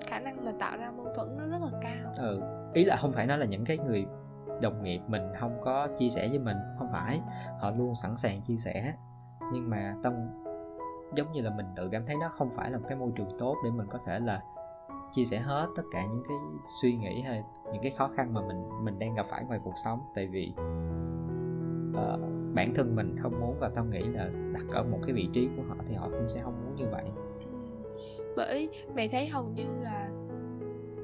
khả 0.07 0.19
năng 0.19 0.45
mà 0.45 0.53
tạo 0.59 0.77
ra 0.77 0.91
mâu 0.91 1.07
thuẫn 1.15 1.37
nó 1.37 1.47
rất 1.47 1.59
là 1.73 1.79
cao. 1.83 2.13
Ừ, 2.17 2.41
ý 2.75 2.85
là 2.85 2.97
không 2.97 3.13
phải 3.13 3.27
nói 3.27 3.39
là 3.39 3.47
những 3.47 3.65
cái 3.65 3.79
người 3.79 4.07
đồng 4.61 4.83
nghiệp 4.83 5.01
mình 5.07 5.23
không 5.41 5.61
có 5.65 5.89
chia 5.99 6.09
sẻ 6.11 6.29
với 6.29 6.39
mình 6.39 6.57
không 6.79 6.89
phải. 6.93 7.21
Họ 7.61 7.71
luôn 7.71 7.95
sẵn 7.95 8.17
sàng 8.17 8.41
chia 8.43 8.57
sẻ 8.57 8.95
nhưng 9.53 9.71
mà 9.71 9.95
tông 10.03 10.45
giống 11.15 11.33
như 11.33 11.41
là 11.41 11.51
mình 11.51 11.67
tự 11.77 11.89
cảm 11.93 12.07
thấy 12.07 12.17
nó 12.21 12.29
không 12.39 12.51
phải 12.51 12.71
là 12.71 12.79
một 12.79 12.85
cái 12.89 12.99
môi 12.99 13.13
trường 13.17 13.29
tốt 13.39 13.57
để 13.65 13.71
mình 13.71 13.87
có 13.91 13.99
thể 14.07 14.19
là 14.21 14.43
chia 15.13 15.25
sẻ 15.25 15.39
hết 15.39 15.67
tất 15.77 15.83
cả 15.93 16.03
những 16.07 16.23
cái 16.29 16.37
suy 16.83 16.97
nghĩ 16.97 17.21
hay 17.21 17.43
những 17.73 17.83
cái 17.83 17.93
khó 17.99 18.11
khăn 18.17 18.35
mà 18.35 18.41
mình 18.41 18.85
mình 18.85 18.99
đang 18.99 19.15
gặp 19.15 19.27
phải 19.31 19.45
ngoài 19.45 19.61
cuộc 19.65 19.75
sống. 19.85 20.01
Tại 20.15 20.27
vì 20.27 20.53
ờ, 21.95 22.19
bản 22.55 22.75
thân 22.75 22.97
mình 22.97 23.17
không 23.23 23.41
muốn 23.41 23.57
và 23.61 23.71
tao 23.75 23.85
nghĩ 23.85 24.03
là 24.03 24.31
đặt 24.53 24.65
ở 24.73 24.83
một 24.83 24.99
cái 25.03 25.13
vị 25.13 25.29
trí 25.33 25.49
của 25.57 25.63
họ 25.69 25.77
thì 25.89 25.95
họ 25.95 26.09
cũng 26.11 26.29
sẽ 26.29 26.41
không 26.43 26.55
muốn 26.65 26.77
như 26.77 26.85
vậy. 26.93 27.05
Ừ. 27.07 28.35
bởi 28.37 28.69
mày 28.95 29.09
thấy 29.09 29.27
hầu 29.27 29.49
như 29.49 29.65
là 29.81 30.11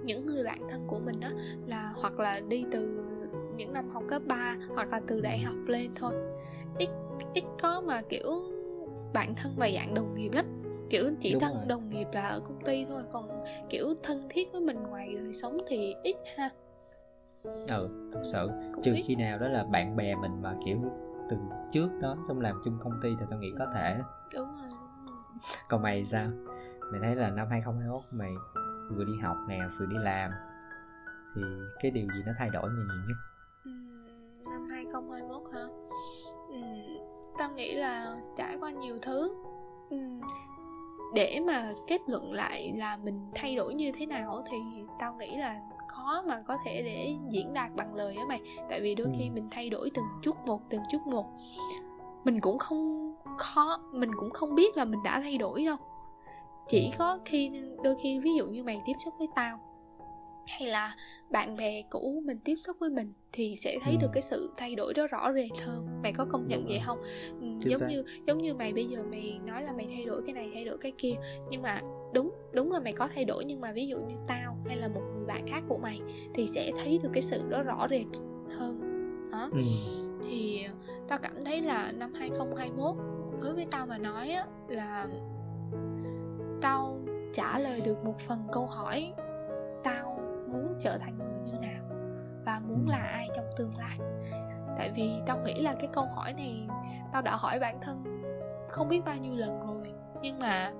những 0.04 0.26
người 0.26 0.44
bạn 0.44 0.61
thân 0.70 0.85
của 0.87 0.98
mình 0.98 1.20
đó 1.20 1.28
là 1.66 1.92
hoặc 1.96 2.18
là 2.18 2.40
đi 2.40 2.66
từ 2.72 3.04
những 3.57 3.72
năm 3.72 3.90
học 3.90 4.02
cấp 4.09 4.22
3 4.26 4.57
hoặc 4.74 4.92
là 4.92 5.00
từ 5.07 5.20
đại 5.20 5.38
học 5.38 5.57
lên 5.66 5.90
thôi. 5.94 6.14
Ít 6.78 6.88
ít 7.35 7.44
có 7.62 7.81
mà 7.81 8.02
kiểu 8.09 8.42
bạn 9.12 9.35
thân 9.35 9.52
và 9.57 9.70
dạng 9.74 9.94
đồng 9.94 10.14
nghiệp 10.14 10.33
lắm 10.33 10.46
kiểu 10.90 11.11
chỉ 11.20 11.33
Đúng 11.33 11.40
thân 11.40 11.55
rồi. 11.55 11.64
đồng 11.66 11.88
nghiệp 11.88 12.07
là 12.12 12.29
ở 12.29 12.40
công 12.40 12.61
ty 12.64 12.85
thôi 12.85 13.03
còn 13.12 13.44
kiểu 13.68 13.94
thân 14.03 14.29
thiết 14.31 14.53
với 14.53 14.61
mình 14.61 14.83
ngoài 14.83 15.14
đời 15.14 15.35
sống 15.35 15.59
thì 15.68 15.94
ít 16.03 16.16
ha. 16.37 16.51
Ừ 17.68 18.11
thật 18.12 18.20
sự. 18.24 18.51
Cũng 18.72 18.83
trừ 18.83 18.94
ít 18.94 19.03
khi 19.07 19.16
nào 19.16 19.38
đó 19.38 19.48
là 19.48 19.64
bạn 19.64 19.96
bè 19.96 20.14
mình 20.14 20.42
mà 20.42 20.55
kiểu 20.64 20.79
từ 21.31 21.37
trước 21.72 21.88
đó 22.01 22.16
xong 22.29 22.40
làm 22.40 22.61
chung 22.64 22.79
công 22.81 23.01
ty 23.03 23.09
thì 23.20 23.27
tao 23.31 23.38
nghĩ 23.38 23.53
có 23.59 23.66
thể. 23.74 23.98
Đúng 24.35 24.57
rồi 24.57 24.68
đúng 24.70 25.07
rồi. 25.07 25.16
Còn 25.68 25.83
mày 25.83 26.05
sao? 26.05 26.31
Mày 26.92 27.01
thấy 27.01 27.16
là 27.16 27.31
năm 27.31 27.46
2021 27.51 28.01
mày 28.11 28.33
vừa 28.90 29.05
đi 29.05 29.18
học 29.22 29.37
nè 29.48 29.61
vừa 29.79 29.87
đi 29.87 29.96
làm 29.98 30.31
thì 31.35 31.42
cái 31.81 31.90
điều 31.90 32.07
gì 32.14 32.22
nó 32.27 32.33
thay 32.38 32.51
đổi 32.51 32.70
mày 32.70 32.85
nhiều 32.87 33.03
nhất? 33.09 33.16
Năm 34.51 34.68
2021 34.70 35.42
hả? 35.53 35.64
Ừm, 36.48 36.98
tao 37.38 37.51
nghĩ 37.51 37.74
là 37.74 38.16
trải 38.37 38.57
qua 38.61 38.70
nhiều 38.70 38.98
thứ. 39.03 39.35
Ừm, 39.90 40.20
để 41.14 41.40
mà 41.47 41.73
kết 41.87 42.01
luận 42.07 42.33
lại 42.33 42.73
là 42.77 42.97
mình 42.97 43.21
thay 43.35 43.57
đổi 43.57 43.75
như 43.75 43.92
thế 43.92 44.07
nào 44.07 44.44
thì 44.51 44.57
tao 44.99 45.14
nghĩ 45.14 45.37
là 45.37 45.61
khó 45.88 46.23
mà 46.27 46.42
có 46.47 46.59
thể 46.64 46.83
để 46.83 47.14
diễn 47.31 47.53
đạt 47.55 47.75
bằng 47.77 47.94
lời 47.94 48.16
á 48.16 48.25
mày. 48.29 48.40
Tại 48.71 48.81
vì 48.81 48.94
đôi 48.94 49.09
khi 49.18 49.25
Ừ. 49.25 49.31
mình 49.35 49.49
thay 49.51 49.71
đổi 49.71 49.90
từng 49.94 50.05
chút 50.23 50.37
một 50.47 50.61
từng 50.71 50.83
chút 50.90 51.07
một. 51.07 51.27
Mình 52.25 52.40
cũng 52.40 52.59
không 52.59 53.14
khó 53.38 53.79
mình 53.92 54.11
cũng 54.16 54.31
không 54.31 54.55
biết 54.55 54.77
là 54.77 54.85
mình 54.85 55.03
đã 55.05 55.21
thay 55.21 55.38
đổi 55.38 55.64
đâu. 55.64 55.77
Chỉ 56.68 56.90
có 56.99 57.18
khi 57.25 57.51
đôi 57.85 57.94
khi 58.03 58.18
ví 58.18 58.35
dụ 58.35 58.47
như 58.47 58.64
mày 58.64 58.81
tiếp 58.87 58.92
xúc 59.05 59.14
với 59.18 59.29
tao 59.35 59.59
hay 60.47 60.68
là 60.68 60.94
bạn 61.31 61.57
bè 61.57 61.83
cũ 61.90 62.23
mình 62.25 62.38
tiếp 62.44 62.55
xúc 62.61 62.77
với 62.81 62.90
mình 62.90 63.12
thì 63.33 63.55
sẽ 63.57 63.79
thấy 63.83 63.92
Ừ. 63.92 63.99
được 64.01 64.09
cái 64.12 64.23
sự 64.23 64.53
thay 64.57 64.75
đổi 64.75 64.94
đó 64.94 65.07
rõ 65.07 65.33
rệt 65.33 65.59
hơn. 65.66 65.87
Mày 66.03 66.12
có 66.12 66.25
công 66.31 66.47
nhận 66.47 66.66
vậy 66.66 66.81
không? 66.85 66.99
Ừ, 67.38 67.38
Chính 67.61 67.71
giống 67.71 67.79
xác. 67.81 67.87
như 67.90 68.05
giống 68.27 68.38
như 68.38 68.55
mày 68.55 68.73
bây 68.73 68.87
giờ 68.87 69.03
mày 69.11 69.40
nói 69.47 69.62
là 69.62 69.73
mày 69.73 69.87
thay 69.94 70.05
đổi 70.05 70.23
cái 70.27 70.33
này 70.33 70.51
thay 70.55 70.64
đổi 70.64 70.79
cái 70.79 70.92
kia 70.99 71.14
nhưng 71.51 71.62
mà 71.62 71.81
đúng 72.14 72.31
đúng 72.53 72.73
là 72.73 72.81
mày 72.81 72.92
có 72.92 73.09
thay 73.14 73.25
đổi 73.25 73.44
nhưng 73.44 73.61
mà 73.61 73.73
ví 73.73 73.87
dụ 73.87 73.99
như 73.99 74.14
tao 74.27 74.57
hay 74.66 74.77
là 74.77 74.88
một 74.88 75.03
người 75.16 75.27
bạn 75.27 75.47
khác 75.47 75.62
của 75.68 75.79
mày 75.79 76.01
thì 76.35 76.47
sẽ 76.47 76.73
thấy 76.83 76.99
được 77.03 77.11
cái 77.12 77.23
sự 77.23 77.42
đó 77.49 77.62
rõ 77.62 77.87
rệt 77.90 78.07
hơn 78.59 78.81
đó 79.33 79.49
ừ. 79.53 79.59
thì 80.29 80.66
tao 81.09 81.18
cảm 81.18 81.44
thấy 81.44 81.61
là 81.62 81.92
năm 81.92 82.12
2021 82.14 82.97
đối 83.42 83.55
với 83.55 83.66
tao 83.71 83.87
mà 83.87 83.99
nói 83.99 84.31
á 84.31 84.47
là 84.68 85.07
tao 86.61 87.01
trả 87.35 87.59
lời 87.59 87.81
được 87.85 87.97
một 88.05 88.18
phần 88.18 88.38
câu 88.53 88.66
hỏi 88.66 89.12
tao 89.85 90.21
muốn 90.53 90.75
trở 90.81 90.99
thành 90.99 91.18
người 91.18 91.38
như 91.53 91.59
nào 91.61 91.85
và 92.47 92.61
muốn 92.68 92.85
Ừ. 92.87 92.90
là 92.90 92.99
ai 92.99 93.29
trong 93.37 93.44
tương 93.57 93.77
lai 93.77 93.99
tại 94.78 94.90
vì 94.94 95.10
tao 95.26 95.38
nghĩ 95.44 95.54
là 95.60 95.74
cái 95.74 95.88
câu 95.92 96.04
hỏi 96.04 96.32
này 96.32 96.68
tao 97.12 97.22
đã 97.22 97.36
hỏi 97.36 97.58
bản 97.58 97.78
thân 97.82 98.22
không 98.68 98.88
biết 98.88 99.00
bao 99.06 99.16
nhiêu 99.16 99.36
lần 99.36 99.60
rồi. 99.60 99.92
Nhưng 100.22 100.38
mà 100.38 100.72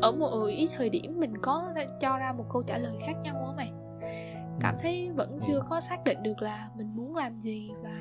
ở 0.00 0.12
một 0.12 0.46
ít 0.46 0.68
thời 0.76 0.90
điểm 0.90 1.20
mình 1.20 1.36
có 1.42 1.72
cho 2.00 2.18
ra 2.18 2.32
một 2.32 2.44
câu 2.48 2.62
trả 2.62 2.78
lời 2.78 2.96
khác 3.06 3.14
nhau 3.22 3.34
á 3.46 3.52
mày. 3.56 3.72
Cảm 4.60 4.76
thấy 4.82 5.10
vẫn 5.16 5.38
chưa 5.46 5.62
có 5.70 5.80
xác 5.80 6.04
định 6.04 6.22
được 6.22 6.42
là 6.42 6.68
mình 6.76 6.96
muốn 6.96 7.16
làm 7.16 7.40
gì 7.40 7.70
và 7.82 8.00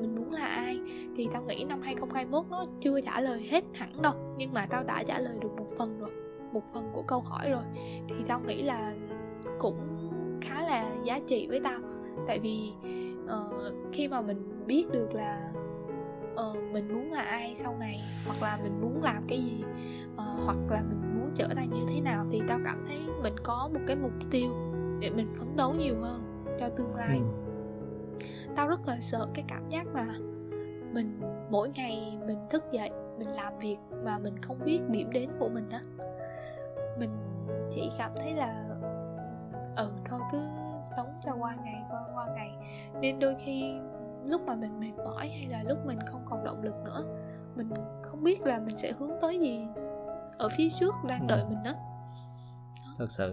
mình 0.00 0.14
muốn 0.14 0.32
là 0.32 0.46
ai. 0.46 0.80
Thì 1.16 1.28
tao 1.32 1.42
nghĩ 1.42 1.64
năm 1.64 1.82
2021 1.82 2.46
nó 2.50 2.64
chưa 2.80 3.00
trả 3.00 3.20
lời 3.20 3.46
hết 3.50 3.64
hẳn 3.74 4.02
đâu 4.02 4.14
nhưng 4.36 4.52
mà 4.52 4.66
tao 4.66 4.84
đã 4.84 5.02
trả 5.02 5.18
lời 5.18 5.38
được 5.40 5.52
một 5.58 5.66
phần 5.78 5.98
rồi 5.98 6.10
một 6.52 6.62
phần 6.72 6.90
của 6.92 7.02
câu 7.02 7.20
hỏi 7.20 7.50
rồi. 7.50 7.64
Thì 8.08 8.14
tao 8.26 8.40
nghĩ 8.40 8.62
là 8.62 8.94
cũng 9.58 9.78
khá 10.40 10.62
là 10.62 10.90
giá 11.04 11.20
trị 11.26 11.46
với 11.46 11.60
tao. 11.64 11.80
Tại 12.26 12.38
vì 12.38 12.72
ờ, 13.32 13.72
khi 13.92 14.08
mà 14.08 14.20
mình 14.20 14.64
biết 14.66 14.86
được 14.92 15.14
là 15.14 15.52
ờ, 16.36 16.54
mình 16.72 16.94
muốn 16.94 17.12
là 17.12 17.22
ai 17.22 17.54
sau 17.54 17.76
này 17.78 18.00
hoặc 18.26 18.42
là 18.42 18.58
mình 18.62 18.80
muốn 18.80 19.02
làm 19.02 19.24
cái 19.28 19.42
gì 19.42 19.64
ờ, 20.16 20.24
hoặc 20.44 20.56
là 20.70 20.82
mình 20.82 21.14
muốn 21.20 21.30
trở 21.34 21.48
thành 21.56 21.70
như 21.70 21.86
thế 21.88 22.00
nào 22.00 22.26
thì 22.30 22.42
tao 22.48 22.58
cảm 22.64 22.84
thấy 22.88 22.98
mình 23.22 23.34
có 23.42 23.70
một 23.74 23.80
cái 23.86 23.96
mục 23.96 24.12
tiêu 24.30 24.50
để 25.00 25.10
mình 25.10 25.34
phấn 25.38 25.56
đấu 25.56 25.74
nhiều 25.74 26.00
hơn 26.00 26.44
cho 26.60 26.68
tương 26.68 26.94
lai 26.94 27.18
Ừ. 27.18 27.24
tao 28.56 28.68
rất 28.68 28.80
là 28.86 28.96
sợ 29.00 29.26
cái 29.34 29.44
cảm 29.48 29.68
giác 29.68 29.86
mà 29.94 30.06
mình 30.92 31.20
mỗi 31.50 31.68
ngày 31.68 32.18
mình 32.26 32.38
thức 32.50 32.64
dậy 32.72 32.90
mình 33.18 33.28
làm 33.28 33.58
việc 33.58 33.76
mà 34.04 34.18
mình 34.18 34.38
không 34.42 34.58
biết 34.64 34.80
điểm 34.88 35.10
đến 35.12 35.30
của 35.38 35.48
mình 35.48 35.70
á 35.70 35.80
mình 36.98 37.10
chỉ 37.70 37.90
cảm 37.98 38.10
thấy 38.20 38.34
là 38.34 38.64
ừ 39.76 39.90
thôi 40.04 40.20
cứ 40.32 40.38
sống 40.96 41.08
cho 41.24 41.32
qua 41.38 41.56
ngày 41.64 41.81
ngày. 42.34 42.56
Nên 43.00 43.18
đôi 43.18 43.34
khi 43.44 43.74
lúc 44.24 44.40
mà 44.46 44.54
mình 44.54 44.80
mệt 44.80 45.04
mỏi 45.04 45.28
hay 45.28 45.46
là 45.50 45.62
lúc 45.62 45.78
mình 45.86 45.98
không 46.06 46.22
còn 46.24 46.44
động 46.44 46.62
lực 46.62 46.74
nữa 46.84 47.04
mình 47.56 47.70
không 48.02 48.22
biết 48.24 48.42
là 48.42 48.58
mình 48.58 48.76
sẽ 48.76 48.92
hướng 48.98 49.10
tới 49.20 49.38
gì 49.40 49.66
ở 50.38 50.48
phía 50.56 50.68
trước 50.80 50.94
đang 51.08 51.20
Ừ. 51.20 51.26
đợi 51.28 51.44
mình 51.48 51.64
á 51.64 51.74
thật 52.98 53.10
sự. 53.10 53.32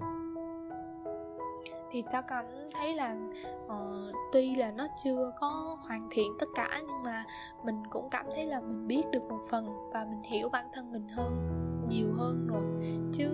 Thì 1.92 2.04
tao 2.12 2.22
cảm 2.22 2.46
thấy 2.74 2.94
là 2.96 3.16
ờ, 3.68 4.12
tuy 4.34 4.56
là 4.56 4.72
nó 4.78 4.88
chưa 5.04 5.32
có 5.40 5.78
hoàn 5.88 6.08
thiện 6.12 6.32
tất 6.40 6.46
cả 6.56 6.68
nhưng 6.88 7.04
mà 7.04 7.24
mình 7.64 7.84
cũng 7.90 8.10
cảm 8.10 8.26
thấy 8.36 8.46
là 8.46 8.60
mình 8.62 8.88
biết 8.88 9.04
được 9.12 9.24
một 9.30 9.40
phần 9.50 9.90
và 9.94 10.06
mình 10.10 10.24
hiểu 10.24 10.50
bản 10.50 10.66
thân 10.74 10.92
mình 10.92 11.08
hơn 11.08 11.48
nhiều 11.90 12.14
hơn 12.18 12.48
rồi. 12.48 12.64
Chứ 13.14 13.30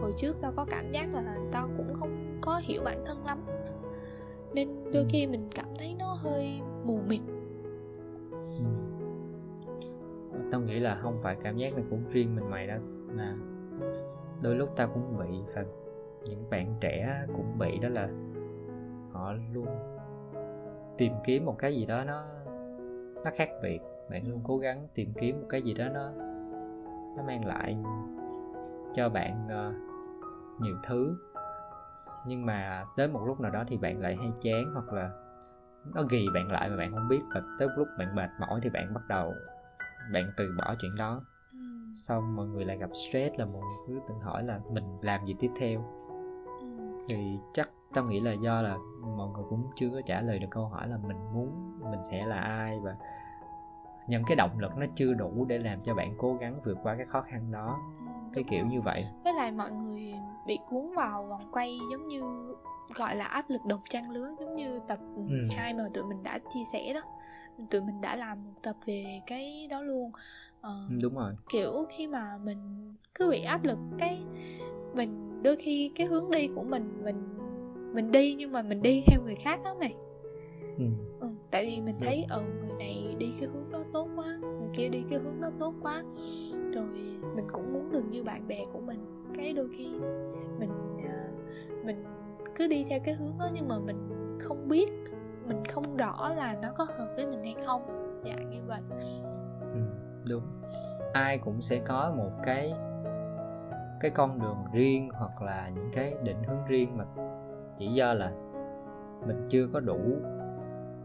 hồi 0.00 0.12
trước 0.16 0.36
tao 0.42 0.52
có 0.56 0.64
cảm 0.70 0.90
giác 0.92 1.06
là 1.14 1.36
tao 1.52 1.68
cũng 1.76 1.94
không 2.00 2.38
có 2.40 2.60
hiểu 2.64 2.82
bản 2.84 3.04
thân 3.06 3.26
lắm 3.26 3.38
nên 4.54 4.68
đôi 4.92 5.06
khi 5.08 5.26
mình 5.26 5.48
cảm 5.54 5.68
thấy 5.78 5.94
nó 5.98 6.12
hơi 6.12 6.60
mù 6.84 6.98
mịt. 7.08 7.20
Ừ. 8.58 8.64
tao 10.50 10.60
nghĩ 10.60 10.80
là 10.80 10.98
không 11.02 11.18
phải 11.22 11.36
cảm 11.42 11.56
giác 11.56 11.74
này 11.74 11.84
cũng 11.90 12.04
riêng 12.10 12.36
mình 12.36 12.50
mày 12.50 12.66
đâu 12.66 12.78
mà 13.16 13.36
đôi 14.42 14.56
lúc 14.56 14.68
tao 14.76 14.88
cũng 14.94 15.18
bị 15.18 15.42
và 15.54 15.64
những 16.24 16.50
bạn 16.50 16.74
trẻ 16.80 17.26
cũng 17.34 17.58
bị 17.58 17.78
đó 17.78 17.88
là 17.88 18.08
họ 19.12 19.32
luôn 19.52 19.68
tìm 20.98 21.12
kiếm 21.24 21.44
một 21.44 21.58
cái 21.58 21.74
gì 21.74 21.86
đó 21.86 22.04
nó 22.04 22.24
nó 23.24 23.30
khác 23.34 23.50
biệt. 23.62 23.78
Bạn 24.10 24.28
luôn 24.28 24.40
cố 24.44 24.58
gắng 24.58 24.88
tìm 24.94 25.12
kiếm 25.20 25.40
một 25.40 25.46
cái 25.48 25.62
gì 25.62 25.74
đó 25.74 25.88
nó 25.88 26.10
nó 27.16 27.22
mang 27.26 27.44
lại 27.44 27.76
cho 28.94 29.08
bạn 29.08 29.46
uh, 29.46 29.74
nhiều 30.60 30.76
thứ 30.86 31.16
nhưng 32.26 32.46
mà 32.46 32.84
đến 32.96 33.12
một 33.12 33.24
lúc 33.26 33.40
nào 33.40 33.50
đó 33.50 33.64
thì 33.68 33.78
bạn 33.78 34.00
lại 34.00 34.16
hay 34.16 34.32
chán 34.40 34.72
hoặc 34.74 34.92
là 34.92 35.10
nó 35.94 36.02
ghi 36.10 36.26
bạn 36.34 36.50
lại 36.50 36.68
mà 36.70 36.76
bạn 36.76 36.92
không 36.92 37.08
biết 37.08 37.20
và 37.34 37.42
tới 37.58 37.68
lúc 37.76 37.88
bạn 37.98 38.14
mệt 38.14 38.30
mỏi 38.40 38.60
thì 38.62 38.70
bạn 38.70 38.94
bắt 38.94 39.08
đầu 39.08 39.34
bạn 40.12 40.26
từ 40.36 40.54
bỏ 40.58 40.74
chuyện 40.78 40.96
đó. 40.96 41.20
Ừm, 41.52 41.92
xong 41.96 42.36
mọi 42.36 42.46
người 42.46 42.64
lại 42.64 42.78
gặp 42.78 42.90
stress 42.92 43.38
là 43.38 43.44
mọi 43.44 43.62
người 43.62 43.76
cứ 43.86 44.00
tự 44.08 44.14
hỏi 44.22 44.44
là 44.44 44.60
mình 44.72 44.84
làm 45.00 45.26
gì 45.26 45.34
tiếp 45.40 45.50
theo? 45.58 45.84
Ừm, 46.60 46.98
thì 47.08 47.38
chắc 47.54 47.70
tao 47.94 48.04
nghĩ 48.04 48.20
là 48.20 48.32
do 48.32 48.62
là 48.62 48.76
mọi 49.16 49.28
người 49.28 49.44
cũng 49.50 49.70
chưa 49.76 49.88
có 49.90 50.00
trả 50.06 50.20
lời 50.20 50.38
được 50.38 50.48
câu 50.50 50.68
hỏi 50.68 50.88
là 50.88 50.98
mình 50.98 51.16
muốn 51.34 51.78
mình 51.90 52.00
sẽ 52.10 52.26
là 52.26 52.40
ai 52.40 52.80
và 52.80 52.96
những 54.08 54.22
cái 54.26 54.36
động 54.36 54.58
lực 54.58 54.76
nó 54.76 54.86
chưa 54.94 55.14
đủ 55.14 55.44
để 55.48 55.58
làm 55.58 55.82
cho 55.82 55.94
bạn 55.94 56.14
cố 56.18 56.34
gắng 56.34 56.60
vượt 56.64 56.78
qua 56.82 56.94
cái 56.96 57.06
khó 57.06 57.20
khăn 57.20 57.52
đó. 57.52 57.78
Ừm, 57.98 58.32
cái 58.32 58.44
kiểu 58.48 58.66
như 58.66 58.80
vậy. 58.80 59.06
Với 59.24 59.32
lại 59.34 59.52
mọi 59.52 59.70
người 59.70 60.12
bị 60.46 60.58
cuốn 60.68 60.82
vào 60.96 61.26
vòng 61.26 61.42
quay 61.52 61.78
giống 61.92 62.08
như 62.08 62.22
gọi 62.94 63.16
là 63.16 63.24
áp 63.24 63.50
lực 63.50 63.60
đồng 63.66 63.80
trang 63.88 64.10
lứa 64.10 64.28
giống 64.40 64.56
như 64.56 64.80
tập 64.88 64.98
Ừ. 65.28 65.36
2 65.56 65.74
mà 65.74 65.88
tụi 65.94 66.04
mình 66.04 66.22
đã 66.22 66.38
chia 66.54 66.64
sẻ 66.72 66.94
đó. 66.94 67.00
Tụi 67.70 67.80
mình 67.80 68.00
đã 68.00 68.16
làm 68.16 68.44
một 68.44 68.52
tập 68.62 68.76
về 68.86 69.20
cái 69.26 69.68
đó 69.70 69.82
luôn. 69.82 70.10
Ờ, 70.60 70.86
Ừ, 70.90 70.96
đúng 71.02 71.14
rồi. 71.14 71.32
kiểu 71.48 71.86
khi 71.96 72.06
mà 72.06 72.38
mình 72.44 72.58
cứ 73.14 73.30
bị 73.30 73.42
áp 73.42 73.64
lực 73.64 73.78
cái 73.98 74.22
mình 74.94 75.42
đôi 75.42 75.56
khi 75.56 75.92
cái 75.94 76.06
hướng 76.06 76.30
đi 76.30 76.48
của 76.54 76.62
mình 76.62 77.04
mình 77.04 77.16
mình 77.94 78.10
đi 78.12 78.34
nhưng 78.34 78.52
mà 78.52 78.62
mình 78.62 78.82
đi 78.82 79.02
theo 79.06 79.22
người 79.22 79.34
khác 79.34 79.60
đó 79.64 79.74
mày 79.80 79.94
ừ. 80.78 80.84
ừ, 81.20 81.28
tại 81.50 81.66
vì 81.66 81.80
mình 81.80 81.96
thấy 82.00 82.24
ờ 82.28 82.42
người 82.60 82.72
này 82.78 83.14
đi 83.18 83.32
cái 83.40 83.48
hướng 83.48 83.70
đó 83.72 83.78
tốt 83.92 84.08
quá 84.16 84.38
người 84.42 84.68
kia 84.76 84.88
đi 84.88 85.02
cái 85.10 85.18
hướng 85.18 85.40
đó 85.40 85.50
tốt 85.58 85.74
quá. 85.82 86.04
Rồi 86.72 86.86
mình 87.36 87.46
cũng 87.52 87.72
muốn 87.72 87.92
được 87.92 88.04
như 88.10 88.24
bạn 88.24 88.48
bè 88.48 88.64
của 88.72 88.80
mình 88.80 88.98
cái 89.34 89.52
đôi 89.52 89.68
khi 89.76 89.88
mình 90.58 90.98
à, 91.04 91.28
mình 91.84 92.04
cứ 92.54 92.66
đi 92.66 92.84
theo 92.88 93.00
cái 93.04 93.14
hướng 93.14 93.38
đó 93.38 93.48
nhưng 93.52 93.68
mà 93.68 93.78
mình 93.78 94.38
không 94.40 94.68
biết 94.68 94.90
mình 95.46 95.64
không 95.64 95.96
rõ 95.96 96.34
là 96.36 96.58
nó 96.62 96.68
có 96.76 96.84
hợp 96.84 97.12
với 97.16 97.26
mình 97.26 97.44
hay 97.44 97.54
không. 97.66 97.82
Dạ 98.24 98.34
như 98.50 98.62
vậy. 98.66 98.80
Ừ, 99.60 99.80
đúng. 100.30 100.42
Ai 101.12 101.38
cũng 101.38 101.62
sẽ 101.62 101.78
có 101.78 102.14
một 102.16 102.30
cái 102.44 102.74
cái 104.00 104.10
con 104.10 104.40
đường 104.40 104.64
riêng 104.72 105.08
hoặc 105.12 105.42
là 105.42 105.68
những 105.74 105.90
cái 105.92 106.14
định 106.22 106.42
hướng 106.46 106.64
riêng 106.68 106.96
mà 106.96 107.04
chỉ 107.78 107.86
do 107.86 108.14
là 108.14 108.32
mình 109.26 109.46
chưa 109.48 109.66
có 109.72 109.80
đủ 109.80 110.00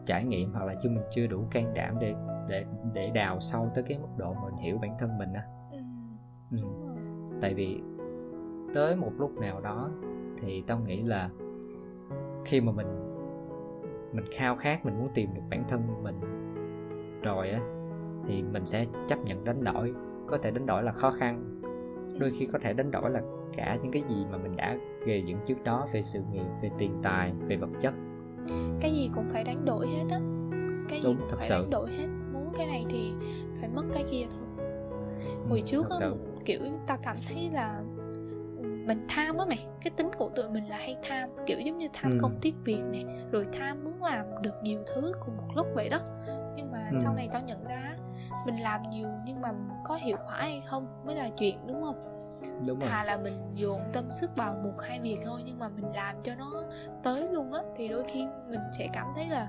trải 0.06 0.24
nghiệm 0.24 0.54
hoặc 0.54 0.66
là 0.66 0.74
chưa 0.82 0.90
mình 0.90 1.04
chưa 1.12 1.28
đủ 1.28 1.44
can 1.52 1.74
đảm 1.74 2.00
để 2.00 2.16
để 2.50 2.66
để 2.94 3.10
đào 3.10 3.40
sâu 3.40 3.70
tới 3.76 3.84
cái 3.84 3.98
mức 3.98 4.08
độ 4.18 4.34
mình 4.34 4.58
hiểu 4.58 4.78
bản 4.82 4.96
thân 5.00 5.18
mình 5.18 5.34
á. 5.34 5.44
Ừ, 5.72 5.78
ừ. 6.52 6.68
tại 7.42 7.54
vì 7.54 7.82
tới 8.74 8.96
một 8.96 9.12
lúc 9.18 9.38
nào 9.40 9.62
đó 9.62 9.90
thì 10.38 10.64
tao 10.68 10.80
nghĩ 10.80 11.02
là 11.04 11.30
khi 12.46 12.62
mà 12.62 12.72
mình 12.72 12.88
mình 14.14 14.26
khao 14.32 14.56
khát 14.56 14.86
mình 14.86 15.00
muốn 15.00 15.10
tìm 15.14 15.30
được 15.34 15.42
bản 15.50 15.64
thân 15.70 16.04
mình 16.04 16.16
rồi 17.22 17.50
á 17.50 17.60
thì 18.28 18.44
mình 18.44 18.66
sẽ 18.66 18.86
chấp 19.08 19.20
nhận 19.26 19.44
đánh 19.44 19.64
đổi. 19.64 19.94
Có 20.28 20.38
thể 20.38 20.52
đánh 20.52 20.66
đổi 20.66 20.84
là 20.84 20.92
khó 20.92 21.12
khăn 21.12 21.62
đôi 22.20 22.32
khi 22.32 22.46
có 22.46 22.60
thể 22.62 22.74
đánh 22.74 22.92
đổi 22.92 23.10
là 23.12 23.22
cả 23.56 23.78
những 23.84 23.92
cái 23.92 24.04
gì 24.08 24.26
mà 24.32 24.38
mình 24.38 24.56
đã 24.56 24.78
gây 25.06 25.24
dựng 25.26 25.38
trước 25.46 25.64
đó 25.64 25.88
về 25.94 26.02
sự 26.02 26.20
nghiệp 26.32 26.46
về 26.62 26.70
tiền 26.78 27.00
tài 27.04 27.34
về 27.48 27.58
vật 27.58 27.70
chất. 27.80 27.94
Cái 28.82 28.92
gì 28.92 29.10
cũng 29.16 29.30
phải 29.30 29.44
đánh 29.44 29.66
đổi 29.66 29.88
hết 29.88 30.04
á. 30.10 30.20
Cái 30.90 31.02
gì 31.02 31.08
Đúng, 31.10 31.18
cũng 31.18 31.28
thật 31.30 31.38
phải 31.40 31.48
sự. 31.48 31.56
đánh 31.62 31.70
đổi 31.70 31.92
hết. 31.92 32.08
Muốn 32.34 32.54
cái 32.58 32.66
này 32.68 32.86
thì 32.90 33.14
phải 33.60 33.70
mất 33.70 33.84
cái 33.94 34.06
kia 34.12 34.26
thôi. 34.32 34.66
Hồi 35.50 35.60
Ừ, 35.60 35.66
trước 35.66 35.90
á 35.90 36.10
kiểu 36.46 36.60
ta 36.88 36.98
cảm 37.04 37.18
thấy 37.30 37.50
là 37.54 37.82
mình 38.92 39.06
tham 39.10 39.38
á 39.38 39.46
mày 39.46 39.66
cái 39.84 39.92
tính 39.98 40.10
của 40.18 40.30
tụi 40.36 40.50
mình 40.50 40.68
là 40.70 40.78
hay 40.78 40.98
tham 41.10 41.30
kiểu 41.48 41.60
giống 41.60 41.78
như 41.78 41.88
tham 41.94 42.12
Ừ. 42.12 42.18
công 42.22 42.36
tiếc 42.42 42.56
việc 42.66 42.84
nè 42.92 43.00
rồi 43.32 43.48
tham 43.60 43.84
muốn 43.84 44.04
làm 44.04 44.26
được 44.42 44.54
nhiều 44.64 44.84
thứ 44.96 45.12
cùng 45.26 45.38
một 45.38 45.48
lúc 45.56 45.68
vậy 45.76 45.89
đó 45.89 46.00
nhưng 46.56 46.72
mà 46.72 46.88
Ừ. 46.92 46.98
sau 47.02 47.14
này 47.14 47.30
tao 47.34 47.42
nhận 47.42 47.64
ra 47.64 47.96
mình 48.46 48.60
làm 48.60 48.89
nhiều 48.89 49.08
nhưng 49.26 49.42
mà 49.42 49.52
có 49.84 49.96
hiệu 49.96 50.18
quả 50.28 50.36
hay 50.38 50.64
không 50.66 50.88
mới 51.06 51.16
là 51.16 51.30
chuyện 51.38 51.58
đúng 51.68 51.84
không 51.84 52.08
đúng 52.68 52.80
rồi 52.80 52.89
thà 52.89 53.04
là 53.04 53.18
mình 53.18 53.42
dồn 53.56 53.82
tâm 53.94 54.12
sức 54.12 54.30
vào 54.36 54.54
một 54.64 54.74
hai 54.84 55.00
việc 55.00 55.18
thôi 55.26 55.42
nhưng 55.46 55.60
mà 55.60 55.68
mình 55.70 55.86
làm 55.96 56.16
cho 56.24 56.36
nó 56.36 56.64
tới 57.04 57.28
luôn 57.32 57.54
á 57.54 57.62
thì 57.76 57.88
đôi 57.88 58.04
khi 58.14 58.28
mình 58.48 58.60
sẽ 58.78 58.88
cảm 58.94 59.08
thấy 59.16 59.26
là 59.28 59.48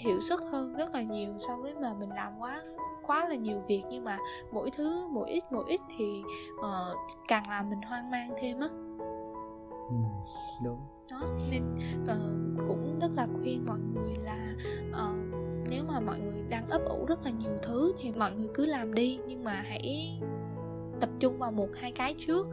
hiệu 0.00 0.20
suất 0.20 0.40
hơn 0.52 0.74
rất 0.76 0.94
là 0.94 1.02
nhiều 1.02 1.34
so 1.38 1.56
với 1.56 1.74
mà 1.74 1.94
mình 1.94 2.10
làm 2.10 2.32
quá 2.38 2.62
quá 3.10 3.28
là 3.28 3.34
nhiều 3.34 3.62
việc. 3.68 3.82
Nhưng 3.90 4.04
mà 4.04 4.18
mỗi 4.52 4.70
thứ 4.70 5.08
mỗi 5.10 5.30
ít 5.30 5.44
mỗi 5.50 5.64
ít 5.68 5.80
thì 5.98 6.22
ờ, 6.62 6.94
càng 7.28 7.44
làm 7.48 7.70
mình 7.70 7.82
hoang 7.82 8.10
mang 8.10 8.34
thêm 8.40 8.60
á. 8.60 8.68
Ừ, 9.88 9.96
đúng. 10.64 10.78
Đó 11.10 11.20
nên 11.50 11.62
ờ, 12.06 12.18
cũng 12.66 12.98
rất 13.00 13.10
là 13.16 13.26
khuyên 13.40 13.64
mọi 13.66 13.78
người 13.94 14.14
là 14.24 14.54
ờ, 14.92 15.12
nếu 15.70 15.84
mà 15.88 16.00
mọi 16.00 16.20
người 16.20 16.42
đang 16.48 16.68
ấp 16.68 16.82
ủ 16.84 17.04
rất 17.06 17.24
là 17.24 17.30
nhiều 17.30 17.58
thứ 17.62 17.92
thì 18.00 18.12
mọi 18.12 18.32
người 18.32 18.48
cứ 18.54 18.66
làm 18.66 18.94
đi 18.94 19.20
nhưng 19.26 19.44
mà 19.44 19.52
hãy 19.52 20.20
tập 21.00 21.10
trung 21.18 21.38
vào 21.38 21.52
một 21.52 21.68
hai 21.74 21.92
cái 21.92 22.14
trước. 22.18 22.46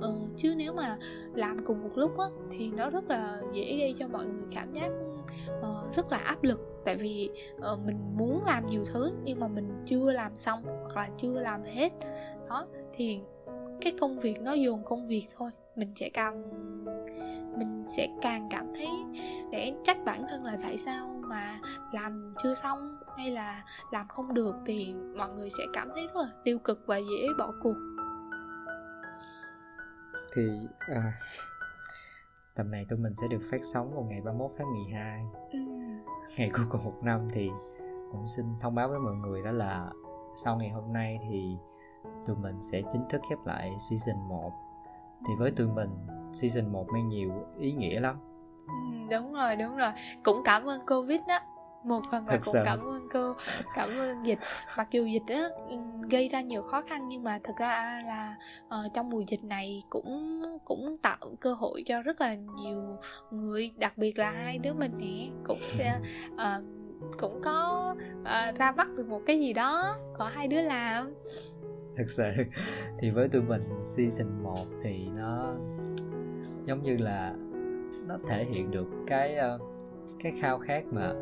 Ờ, 0.00 0.14
chứ 0.36 0.54
nếu 0.56 0.72
mà 0.72 0.98
làm 1.34 1.64
cùng 1.66 1.82
một 1.82 1.90
lúc 1.94 2.18
á 2.18 2.26
thì 2.50 2.70
nó 2.70 2.90
rất 2.90 3.04
là 3.08 3.42
dễ 3.52 3.76
gây 3.78 3.94
cho 3.98 4.08
mọi 4.08 4.26
người 4.26 4.44
cảm 4.50 4.72
giác 4.72 4.90
ờ, 5.62 5.84
rất 5.96 6.12
là 6.12 6.18
áp 6.18 6.44
lực 6.44 6.73
tại 6.84 6.96
vì 6.96 7.30
uh, 7.72 7.78
mình 7.86 8.16
muốn 8.16 8.44
làm 8.44 8.66
nhiều 8.66 8.84
thứ 8.92 9.12
nhưng 9.24 9.40
mà 9.40 9.48
mình 9.48 9.82
chưa 9.86 10.12
làm 10.12 10.36
xong 10.36 10.62
hoặc 10.64 10.96
là 10.96 11.08
chưa 11.18 11.40
làm 11.40 11.62
hết. 11.64 11.92
Đó 12.48 12.66
thì 12.92 13.20
cái 13.80 13.92
công 14.00 14.18
việc 14.18 14.40
nó 14.40 14.52
dồn 14.52 14.84
công 14.84 15.08
việc 15.08 15.26
thôi. 15.36 15.50
Mình 15.76 15.92
sẽ 15.96 16.10
càng 16.14 16.42
mình 17.58 17.84
sẽ 17.96 18.08
càng 18.22 18.48
cảm 18.50 18.66
thấy 18.74 18.88
để 19.52 19.72
trách 19.84 19.98
bản 20.04 20.26
thân 20.28 20.44
là 20.44 20.56
tại 20.62 20.78
sao 20.78 21.20
mà 21.20 21.60
làm 21.92 22.32
chưa 22.42 22.54
xong 22.54 22.98
hay 23.16 23.30
là 23.30 23.62
làm 23.92 24.08
không 24.08 24.34
được 24.34 24.54
thì 24.66 24.94
mọi 25.16 25.30
người 25.30 25.50
sẽ 25.50 25.64
cảm 25.72 25.88
thấy 25.94 26.06
rất 26.06 26.16
là 26.16 26.28
tiêu 26.44 26.58
cực 26.58 26.86
và 26.86 26.96
dễ 26.96 27.28
bỏ 27.38 27.52
cuộc. 27.62 27.76
Thì 30.34 30.42
à, 30.78 31.12
tầm 32.54 32.70
này 32.70 32.84
tụi 32.88 32.98
mình 32.98 33.14
sẽ 33.14 33.28
được 33.28 33.40
phát 33.50 33.60
sóng 33.72 33.94
vào 33.94 34.04
ngày 34.04 34.20
31 34.20 34.50
tháng 34.58 34.72
12 34.72 35.24
ừ. 35.52 35.58
ngày 36.38 36.50
cuối 36.54 36.64
cùng 36.70 36.84
một 36.84 36.94
năm 37.02 37.28
thì 37.32 37.50
cũng 38.12 38.28
xin 38.28 38.46
thông 38.60 38.74
báo 38.74 38.88
với 38.88 38.98
mọi 38.98 39.14
người 39.14 39.42
đó 39.42 39.50
là 39.50 39.90
sau 40.44 40.56
ngày 40.56 40.70
hôm 40.70 40.92
nay 40.92 41.18
thì 41.30 41.56
tụi 42.26 42.36
mình 42.36 42.62
sẽ 42.62 42.82
chính 42.92 43.02
thức 43.10 43.20
khép 43.28 43.38
lại 43.44 43.70
season 43.90 44.28
1 44.28 44.52
thì 45.26 45.34
với 45.38 45.50
tụi 45.50 45.68
mình 45.68 45.90
season 46.32 46.72
1 46.72 46.86
mang 46.92 47.08
nhiều 47.08 47.30
ý 47.58 47.72
nghĩa 47.72 48.00
lắm. 48.00 48.16
Ừ, 48.66 48.72
đúng 49.10 49.32
rồi 49.32 49.56
đúng 49.56 49.76
rồi. 49.76 49.90
Cũng 50.24 50.42
cảm 50.44 50.68
ơn 50.68 50.86
covid 50.86 51.20
đó 51.28 51.38
một 51.84 52.02
phần 52.10 52.26
là 52.26 52.32
Thật 52.32 52.40
cũng 52.44 52.52
sự. 52.52 52.60
cảm 52.64 52.84
ơn 52.84 53.08
cô 53.12 53.34
cảm 53.74 53.88
ơn 53.98 54.26
dịch. 54.26 54.38
Mặc 54.76 54.88
dù 54.90 55.06
dịch 55.06 55.34
á 55.34 55.48
ừ, 55.68 55.76
gây 56.10 56.28
ra 56.28 56.40
nhiều 56.40 56.62
khó 56.62 56.82
khăn 56.88 57.08
nhưng 57.08 57.24
mà 57.24 57.38
thực 57.44 57.56
ra 57.56 58.02
là 58.06 58.36
ờ, 58.68 58.88
trong 58.94 59.10
mùa 59.10 59.22
dịch 59.28 59.44
này 59.44 59.82
cũng 59.90 60.42
cũng 60.64 60.98
tạo 61.02 61.16
cơ 61.40 61.54
hội 61.54 61.82
cho 61.86 62.02
rất 62.02 62.20
là 62.20 62.34
nhiều 62.34 62.98
người 63.30 63.72
đặc 63.76 63.98
biệt 63.98 64.18
là 64.18 64.30
hai 64.30 64.58
đứa 64.58 64.72
mình 64.72 64.92
nè 64.98 65.28
cũng 65.44 65.58
sẽ 65.60 66.00
ờ, 66.36 66.62
cũng 67.18 67.40
có 67.44 67.94
ờ, 68.24 68.52
ra 68.58 68.72
mắt 68.72 68.88
được 68.96 69.08
một 69.08 69.20
cái 69.26 69.40
gì 69.40 69.52
đó 69.52 69.96
có 70.18 70.24
hai 70.24 70.48
đứa 70.48 70.62
làm. 70.62 71.14
Thật 71.96 72.04
sự. 72.08 72.24
Thì 72.98 73.10
với 73.10 73.28
tụi 73.28 73.42
mình 73.42 73.62
season 73.84 74.42
1 74.42 74.56
thì 74.82 75.06
nó 75.16 75.54
giống 76.64 76.82
như 76.82 76.96
là 76.96 77.34
nó 78.06 78.18
thể 78.28 78.44
hiện 78.44 78.70
được 78.70 78.86
cái 79.06 79.36
cái 80.20 80.32
khao 80.40 80.58
khát 80.58 80.84
mà 80.92 81.12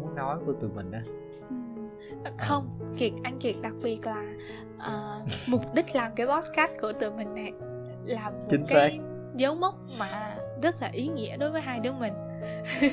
muốn 0.00 0.14
nói 0.14 0.38
của 0.46 0.52
tụi 0.52 0.70
mình 0.70 0.92
á. 0.92 1.00
Ờ, 2.24 2.30
không 2.38 2.68
kiệt 2.98 3.12
anh 3.22 3.38
kiệt 3.38 3.54
đặc 3.62 3.72
biệt 3.82 4.06
là 4.06 4.24
ờ, 4.78 5.20
mục 5.50 5.74
đích 5.74 5.94
làm 5.94 6.12
cái 6.16 6.26
podcast 6.26 6.72
của 6.80 6.92
tụi 6.92 7.10
mình 7.10 7.34
này 7.34 7.52
là 8.04 8.30
một 8.30 8.38
Chính 8.50 8.62
cái 8.68 9.00
dấu 9.36 9.54
mốc 9.54 9.74
mà 9.98 10.06
rất 10.62 10.82
là 10.82 10.88
ý 10.92 11.06
nghĩa 11.08 11.36
đối 11.36 11.50
với 11.50 11.60
hai 11.60 11.80
đứa 11.80 11.92
mình. 11.92 12.12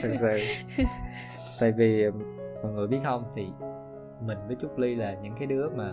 Thật 0.02 0.12
sự. 0.14 0.40
Tại 1.60 1.72
vì 1.72 2.06
mọi 2.64 2.72
người 2.72 2.88
biết 2.88 3.00
không 3.04 3.24
thì 3.36 3.48
mình 4.22 4.38
với 4.48 4.56
trúc 4.62 4.78
ly 4.78 4.96
là 4.96 5.14
những 5.24 5.34
cái 5.38 5.48
đứa 5.48 5.70
mà 5.70 5.92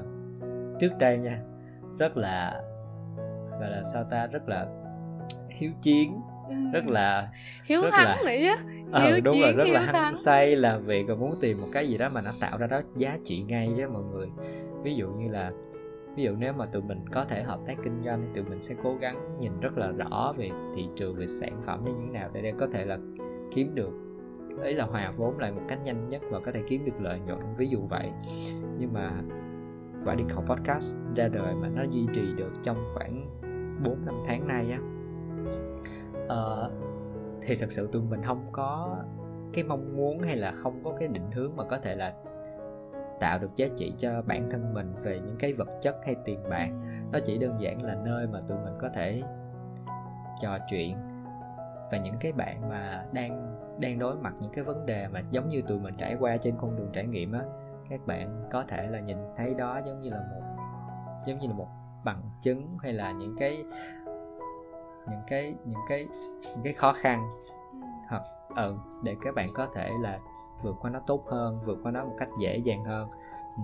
trước 0.81 0.91
đây 0.99 1.19
nha 1.19 1.39
rất 1.99 2.17
là 2.17 2.63
gọi 3.61 3.71
là 3.71 3.83
sao 3.93 4.05
ta 4.11 4.27
rất 4.27 4.49
là 4.49 4.67
hiếu 5.49 5.71
chiến 5.83 6.21
Ừ. 6.49 6.55
rất 6.73 6.87
là 6.87 7.29
hiếu 7.65 7.83
rất 7.83 7.91
thắng 7.93 8.05
là- 8.07 8.17
nữa 8.27 8.37
chứ 8.41 8.69
ờ 8.95 9.05
Hiếu 9.07 9.21
đúng 9.25 9.41
rồi 9.41 9.51
chiến, 9.51 9.57
rất 9.57 9.65
là 9.69 9.81
hăng 9.81 9.95
thắng. 9.95 10.17
say 10.17 10.57
làm 10.57 10.85
việc 10.87 11.05
và 11.09 11.15
muốn 11.15 11.35
tìm 11.41 11.61
một 11.61 11.67
cái 11.73 11.89
gì 11.89 11.99
đó 11.99 12.09
mà 12.09 12.21
nó 12.21 12.31
tạo 12.41 12.59
ra 12.59 12.67
đó 12.67 12.81
giá 12.97 13.19
trị 13.25 13.43
ngay 13.49 13.73
với 13.77 13.87
mọi 13.87 14.03
người 14.13 14.27
ví 14.83 14.95
dụ 14.95 15.09
như 15.09 15.29
là 15.29 15.53
ví 16.17 16.23
dụ 16.23 16.33
nếu 16.39 16.53
mà 16.53 16.67
tụi 16.67 16.83
mình 16.83 16.99
có 17.13 17.25
thể 17.25 17.43
hợp 17.43 17.61
tác 17.67 17.75
kinh 17.83 18.03
doanh 18.05 18.23
thì 18.23 18.29
tụi 18.35 18.45
mình 18.51 18.61
sẽ 18.61 18.75
cố 18.85 18.95
gắng 19.01 19.37
nhìn 19.41 19.53
rất 19.61 19.79
là 19.79 19.91
rõ 19.91 20.35
về 20.37 20.51
thị 20.75 20.89
trường 20.97 21.17
về 21.17 21.27
sản 21.27 21.63
phẩm 21.67 21.85
như 21.85 21.93
thế 22.01 22.19
nào 22.19 22.31
để, 22.33 22.43
để 22.43 22.53
có 22.59 22.67
thể 22.73 22.85
là 22.87 22.99
kiếm 23.55 23.75
được 23.75 23.91
ấy 24.61 24.75
là 24.75 24.85
hòa 24.85 25.13
vốn 25.17 25.39
lại 25.39 25.53
một 25.53 25.63
cách 25.69 25.79
nhanh 25.85 26.09
nhất 26.09 26.23
và 26.31 26.41
có 26.41 26.53
thể 26.53 26.63
kiếm 26.69 26.85
được 26.85 27.01
lợi 27.01 27.21
nhuận 27.27 27.39
ví 27.57 27.69
dụ 27.69 27.79
vậy 27.91 28.11
nhưng 28.79 28.93
mà 28.93 29.11
quả 30.05 30.15
đi 30.15 30.25
học 30.35 30.45
podcast 30.49 30.97
ra 31.17 31.29
đời 31.29 31.55
mà 31.55 31.69
nó 31.69 31.83
duy 31.91 32.07
trì 32.15 32.23
được 32.37 32.51
trong 32.63 32.77
khoảng 32.95 33.27
4 33.85 33.97
năm 34.07 34.15
tháng 34.27 34.49
nay 34.49 34.71
á 34.71 34.79
ờ, 36.29 36.71
thì 37.47 37.57
thật 37.57 37.73
sự 37.73 37.89
tụi 37.93 38.03
mình 38.03 38.23
không 38.23 38.47
có 38.53 38.97
cái 39.53 39.65
mong 39.65 39.97
muốn 39.97 40.21
hay 40.21 40.37
là 40.37 40.53
không 40.53 40.85
có 40.85 40.93
cái 40.99 41.09
định 41.09 41.31
hướng 41.33 41.57
mà 41.57 41.65
có 41.65 41.79
thể 41.79 41.97
là 41.97 42.15
tạo 43.21 43.39
được 43.39 43.51
giá 43.57 43.67
trị 43.77 43.93
cho 43.99 44.23
bản 44.23 44.51
thân 44.51 44.75
mình 44.75 44.95
về 45.03 45.21
những 45.21 45.37
cái 45.39 45.53
vật 45.53 45.69
chất 45.81 45.97
hay 46.05 46.17
tiền 46.25 46.39
bạc. 46.51 46.69
Nó 47.13 47.19
chỉ 47.25 47.39
đơn 47.39 47.61
giản 47.61 47.83
là 47.83 47.95
nơi 47.95 48.27
mà 48.27 48.41
tụi 48.49 48.59
mình 48.59 48.75
có 48.81 48.89
thể 48.89 49.23
trò 50.43 50.59
chuyện 50.71 50.97
và 51.91 51.99
những 51.99 52.15
cái 52.21 52.33
bạn 52.33 52.69
mà 52.69 53.05
đang 53.13 53.57
đang 53.81 53.99
đối 53.99 54.17
mặt 54.17 54.35
những 54.41 54.53
cái 54.53 54.65
vấn 54.65 54.87
đề 54.87 55.09
mà 55.09 55.21
giống 55.31 55.49
như 55.49 55.63
tụi 55.63 55.79
mình 55.79 55.95
trải 55.99 56.17
qua 56.21 56.37
trên 56.37 56.55
con 56.59 56.77
đường 56.77 56.91
trải 56.93 57.07
nghiệm 57.07 57.33
á, 57.33 57.41
các 57.89 58.07
bạn 58.07 58.45
có 58.51 58.63
thể 58.63 58.89
là 58.91 59.01
nhìn 59.01 59.17
thấy 59.37 59.55
đó 59.55 59.81
giống 59.87 60.01
như 60.01 60.11
là 60.11 60.19
một, 60.19 60.43
giống 61.27 61.39
như 61.39 61.49
là 61.49 61.55
một 61.55 61.69
bằng 62.05 62.23
chứng 62.41 62.79
hay 62.83 62.93
là 62.93 63.13
những 63.13 63.37
cái 63.39 63.65
những 65.09 65.21
cái 65.27 65.55
những 65.65 65.81
cái 65.89 66.09
những 66.43 66.65
cái 66.65 66.73
khó 66.73 66.93
khăn. 66.93 67.23
Ừ. 67.73 67.87
hoặc 68.09 68.23
ừ 68.57 68.77
để 69.03 69.17
các 69.21 69.35
bạn 69.35 69.53
có 69.55 69.67
thể 69.67 69.91
là 70.01 70.19
vượt 70.63 70.77
qua 70.81 70.91
nó 70.91 71.01
tốt 71.07 71.25
hơn 71.27 71.61
vượt 71.65 71.79
qua 71.83 71.93
nó 71.93 72.05
một 72.05 72.15
cách 72.19 72.29
dễ 72.41 72.57
dàng 72.57 72.85
hơn. 72.85 73.09
Ừ. 73.57 73.63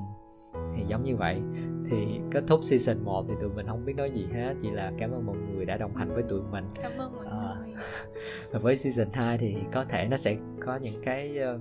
thì 0.77 0.85
giống 0.89 1.05
như 1.05 1.17
vậy. 1.17 1.43
Thì 1.91 2.21
kết 2.31 2.45
thúc 2.47 2.61
season 2.63 3.05
1 3.05 3.25
thì 3.29 3.35
tụi 3.41 3.51
mình 3.51 3.67
không 3.67 3.85
biết 3.85 3.97
nói 3.97 4.11
gì 4.11 4.29
hết 4.33 4.55
chỉ 4.63 4.71
là 4.71 4.93
cảm 4.99 5.11
ơn 5.11 5.27
mọi 5.27 5.37
người 5.37 5.65
đã 5.65 5.77
đồng 5.77 5.97
hành 5.97 6.15
với 6.15 6.23
tụi 6.23 6.41
mình. 6.51 6.65
Cảm 6.83 6.93
ơn 6.99 7.17
mọi 7.17 7.27
à, 7.31 7.55
người. 7.59 7.75
Và 8.53 8.59
với 8.59 8.77
season 8.77 9.13
2 9.13 9.39
thì 9.39 9.57
có 9.73 9.85
thể 9.85 10.09
nó 10.11 10.17
sẽ 10.17 10.37
có 10.61 10.77
những 10.77 11.03
cái 11.05 11.39
uh, 11.55 11.61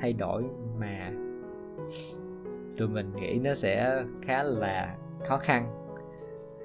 thay 0.00 0.12
đổi 0.12 0.44
mà 0.78 1.10
tụi 2.78 2.88
mình 2.88 3.12
nghĩ 3.16 3.38
nó 3.38 3.54
sẽ 3.54 4.04
khá 4.22 4.42
là 4.42 4.96
khó 5.24 5.38
khăn 5.38 5.83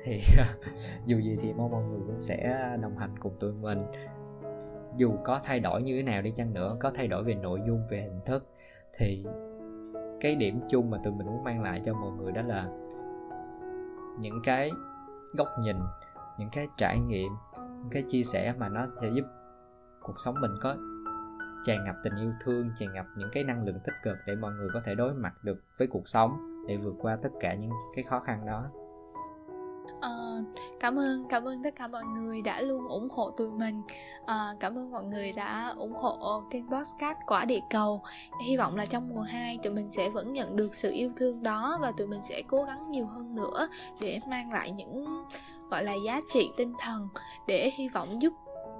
thì, 0.03 0.21
dù 1.05 1.19
gì 1.19 1.37
thì 1.41 1.53
mong 1.53 1.71
mọi 1.71 1.83
người 1.83 1.99
cũng 2.07 2.21
sẽ 2.21 2.69
đồng 2.81 2.97
hành 2.97 3.19
cùng 3.19 3.33
tụi 3.39 3.53
mình. 3.53 3.85
Dù 4.97 5.11
có 5.23 5.39
thay 5.43 5.59
đổi 5.59 5.83
như 5.83 5.95
thế 5.97 6.03
nào 6.03 6.21
đi 6.21 6.31
chăng 6.31 6.53
nữa, 6.53 6.77
có 6.79 6.91
thay 6.95 7.07
đổi 7.07 7.23
về 7.23 7.33
nội 7.33 7.61
dung, 7.67 7.87
về 7.89 8.01
hình 8.01 8.19
thức, 8.25 8.47
thì 8.97 9.25
cái 10.19 10.35
điểm 10.35 10.59
chung 10.69 10.89
mà 10.89 10.97
tụi 11.03 11.13
mình 11.13 11.27
muốn 11.27 11.43
mang 11.43 11.63
lại 11.63 11.81
cho 11.85 11.93
mọi 11.93 12.11
người 12.11 12.31
đó 12.31 12.41
là 12.41 12.67
những 14.19 14.41
cái 14.43 14.71
góc 15.33 15.47
nhìn, 15.61 15.75
những 16.39 16.49
cái 16.51 16.67
trải 16.77 16.99
nghiệm, 16.99 17.31
những 17.57 17.89
cái 17.91 18.03
chia 18.07 18.23
sẻ 18.23 18.53
mà 18.57 18.69
nó 18.69 18.85
sẽ 19.01 19.09
giúp 19.09 19.25
cuộc 20.01 20.15
sống 20.17 20.35
mình 20.41 20.51
có 20.61 20.75
tràn 21.65 21.85
ngập 21.85 21.95
tình 22.03 22.15
yêu 22.15 22.31
thương, 22.41 22.69
tràn 22.79 22.93
ngập 22.93 23.05
những 23.17 23.29
cái 23.31 23.43
năng 23.43 23.63
lượng 23.63 23.79
tích 23.83 23.95
cực 24.03 24.17
để 24.27 24.35
mọi 24.35 24.53
người 24.53 24.69
có 24.73 24.81
thể 24.85 24.95
đối 24.95 25.13
mặt 25.13 25.43
được 25.43 25.63
với 25.77 25.87
cuộc 25.87 26.07
sống, 26.07 26.37
để 26.67 26.77
vượt 26.77 26.95
qua 26.99 27.17
tất 27.21 27.29
cả 27.39 27.53
những 27.53 27.71
cái 27.95 28.03
khó 28.03 28.19
khăn 28.19 28.45
đó. 28.45 28.69
Uh, 29.99 30.45
cảm 30.79 30.99
ơn 30.99 31.25
cảm 31.29 31.47
ơn 31.47 31.63
tất 31.63 31.75
cả 31.75 31.87
mọi 31.87 32.03
người 32.03 32.41
đã 32.41 32.61
luôn 32.61 32.87
ủng 32.87 33.07
hộ 33.11 33.31
tụi 33.31 33.49
mình. 33.49 33.81
Uh, 34.21 34.59
cảm 34.59 34.77
ơn 34.77 34.91
mọi 34.91 35.03
người 35.03 35.31
đã 35.31 35.73
ủng 35.77 35.93
hộ 35.93 36.43
kênh 36.51 36.69
podcast 36.71 37.17
quả 37.27 37.45
địa 37.45 37.59
cầu. 37.69 38.01
Hy 38.47 38.57
vọng 38.57 38.75
là 38.75 38.85
trong 38.85 39.09
mùa 39.09 39.21
2 39.21 39.59
tụi 39.63 39.73
mình 39.73 39.91
sẽ 39.91 40.09
vẫn 40.09 40.33
nhận 40.33 40.55
được 40.55 40.75
sự 40.75 40.91
yêu 40.91 41.11
thương 41.15 41.43
đó 41.43 41.77
và 41.81 41.91
tụi 41.97 42.07
mình 42.07 42.23
sẽ 42.23 42.41
cố 42.47 42.63
gắng 42.63 42.91
nhiều 42.91 43.05
hơn 43.05 43.35
nữa 43.35 43.67
để 44.01 44.19
mang 44.27 44.51
lại 44.51 44.71
những 44.71 45.23
gọi 45.69 45.83
là 45.83 45.93
giá 46.05 46.21
trị 46.33 46.49
tinh 46.57 46.73
thần 46.79 47.07
để 47.47 47.71
hy 47.77 47.89
vọng 47.89 48.21
giúp 48.21 48.33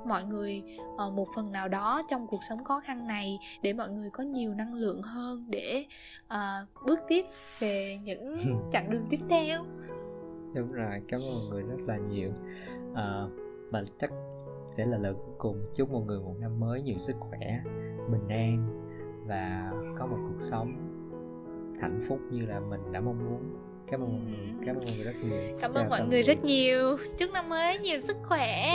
mọi 0.05 0.23
người 0.23 0.63
uh, 1.07 1.13
một 1.13 1.27
phần 1.35 1.51
nào 1.51 1.67
đó 1.67 2.01
trong 2.09 2.27
cuộc 2.27 2.43
sống 2.43 2.63
khó 2.63 2.79
khăn 2.79 3.07
này 3.07 3.39
để 3.61 3.73
mọi 3.73 3.89
người 3.89 4.09
có 4.09 4.23
nhiều 4.23 4.53
năng 4.53 4.73
lượng 4.73 5.01
hơn 5.01 5.45
để 5.47 5.85
uh, 6.25 6.85
bước 6.85 6.99
tiếp 7.07 7.25
về 7.59 7.99
những 8.03 8.35
chặng 8.73 8.89
đường 8.89 9.05
tiếp 9.09 9.19
theo 9.29 9.59
đúng 10.53 10.71
rồi 10.71 11.01
cảm 11.07 11.19
ơn 11.21 11.33
mọi 11.33 11.49
người 11.49 11.63
rất 11.63 11.83
là 11.87 11.97
nhiều. 11.97 12.29
À, 12.95 13.23
và 13.71 13.83
chắc 13.99 14.11
sẽ 14.71 14.85
là 14.85 14.97
lời 14.97 15.13
cuối 15.13 15.35
cùng 15.37 15.61
chúc 15.73 15.91
mọi 15.91 16.01
người 16.01 16.19
một 16.19 16.35
năm 16.39 16.59
mới 16.59 16.81
nhiều 16.81 16.97
sức 16.97 17.15
khỏe 17.19 17.61
bình 18.11 18.27
an 18.29 18.85
và 19.27 19.71
có 19.97 20.05
một 20.05 20.17
cuộc 20.27 20.41
sống 20.41 20.73
hạnh 21.81 22.01
phúc 22.07 22.19
như 22.31 22.45
là 22.45 22.59
mình 22.59 22.91
đã 22.91 22.99
mong 22.99 23.29
muốn. 23.29 23.55
Cảm 23.91 24.01
ơn 24.01 24.09
mọi 24.09 24.21
người 24.25 24.65
cảm 24.65 24.75
ơn 24.75 24.83
mọi 24.85 24.95
người 24.95 25.03
rất 25.03 25.15
nhiều. 25.23 25.57
Cảm 25.61 25.71
ơn 25.73 25.89
mọi 25.89 26.01
người 26.07 26.23
rất 26.23 26.43
nhiều. 26.43 26.97
Chúc 27.17 27.31
năm 27.33 27.49
mới 27.49 27.79
nhiều 27.79 27.99
sức 27.99 28.17
khỏe. 28.23 28.69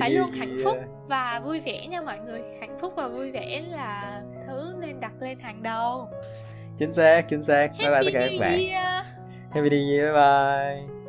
Phải 0.00 0.10
luôn 0.10 0.30
hạnh 0.30 0.56
phúc 0.64 0.76
và 1.08 1.42
vui 1.44 1.60
vẻ 1.60 1.86
nha 1.86 2.02
mọi 2.02 2.18
người. 2.18 2.42
Hạnh 2.60 2.78
phúc 2.80 2.92
và 2.96 3.08
vui 3.08 3.30
vẻ 3.30 3.64
là 3.70 4.22
thứ 4.46 4.74
nên 4.80 5.00
đặt 5.00 5.12
lên 5.20 5.38
hàng 5.38 5.62
đầu. 5.62 6.08
Chính 6.78 6.92
xác 6.92 7.28
chính 7.28 7.42
xác. 7.42 7.70
Bye 7.78 7.90
bye 7.90 8.02
tất 8.04 8.10
cả 8.12 8.28
các 8.30 8.40
bạn 8.40 8.60
Happy 9.52 9.68
New 9.68 9.76
Year, 9.76 10.12
bye 10.12 10.86
bye. 10.88 11.01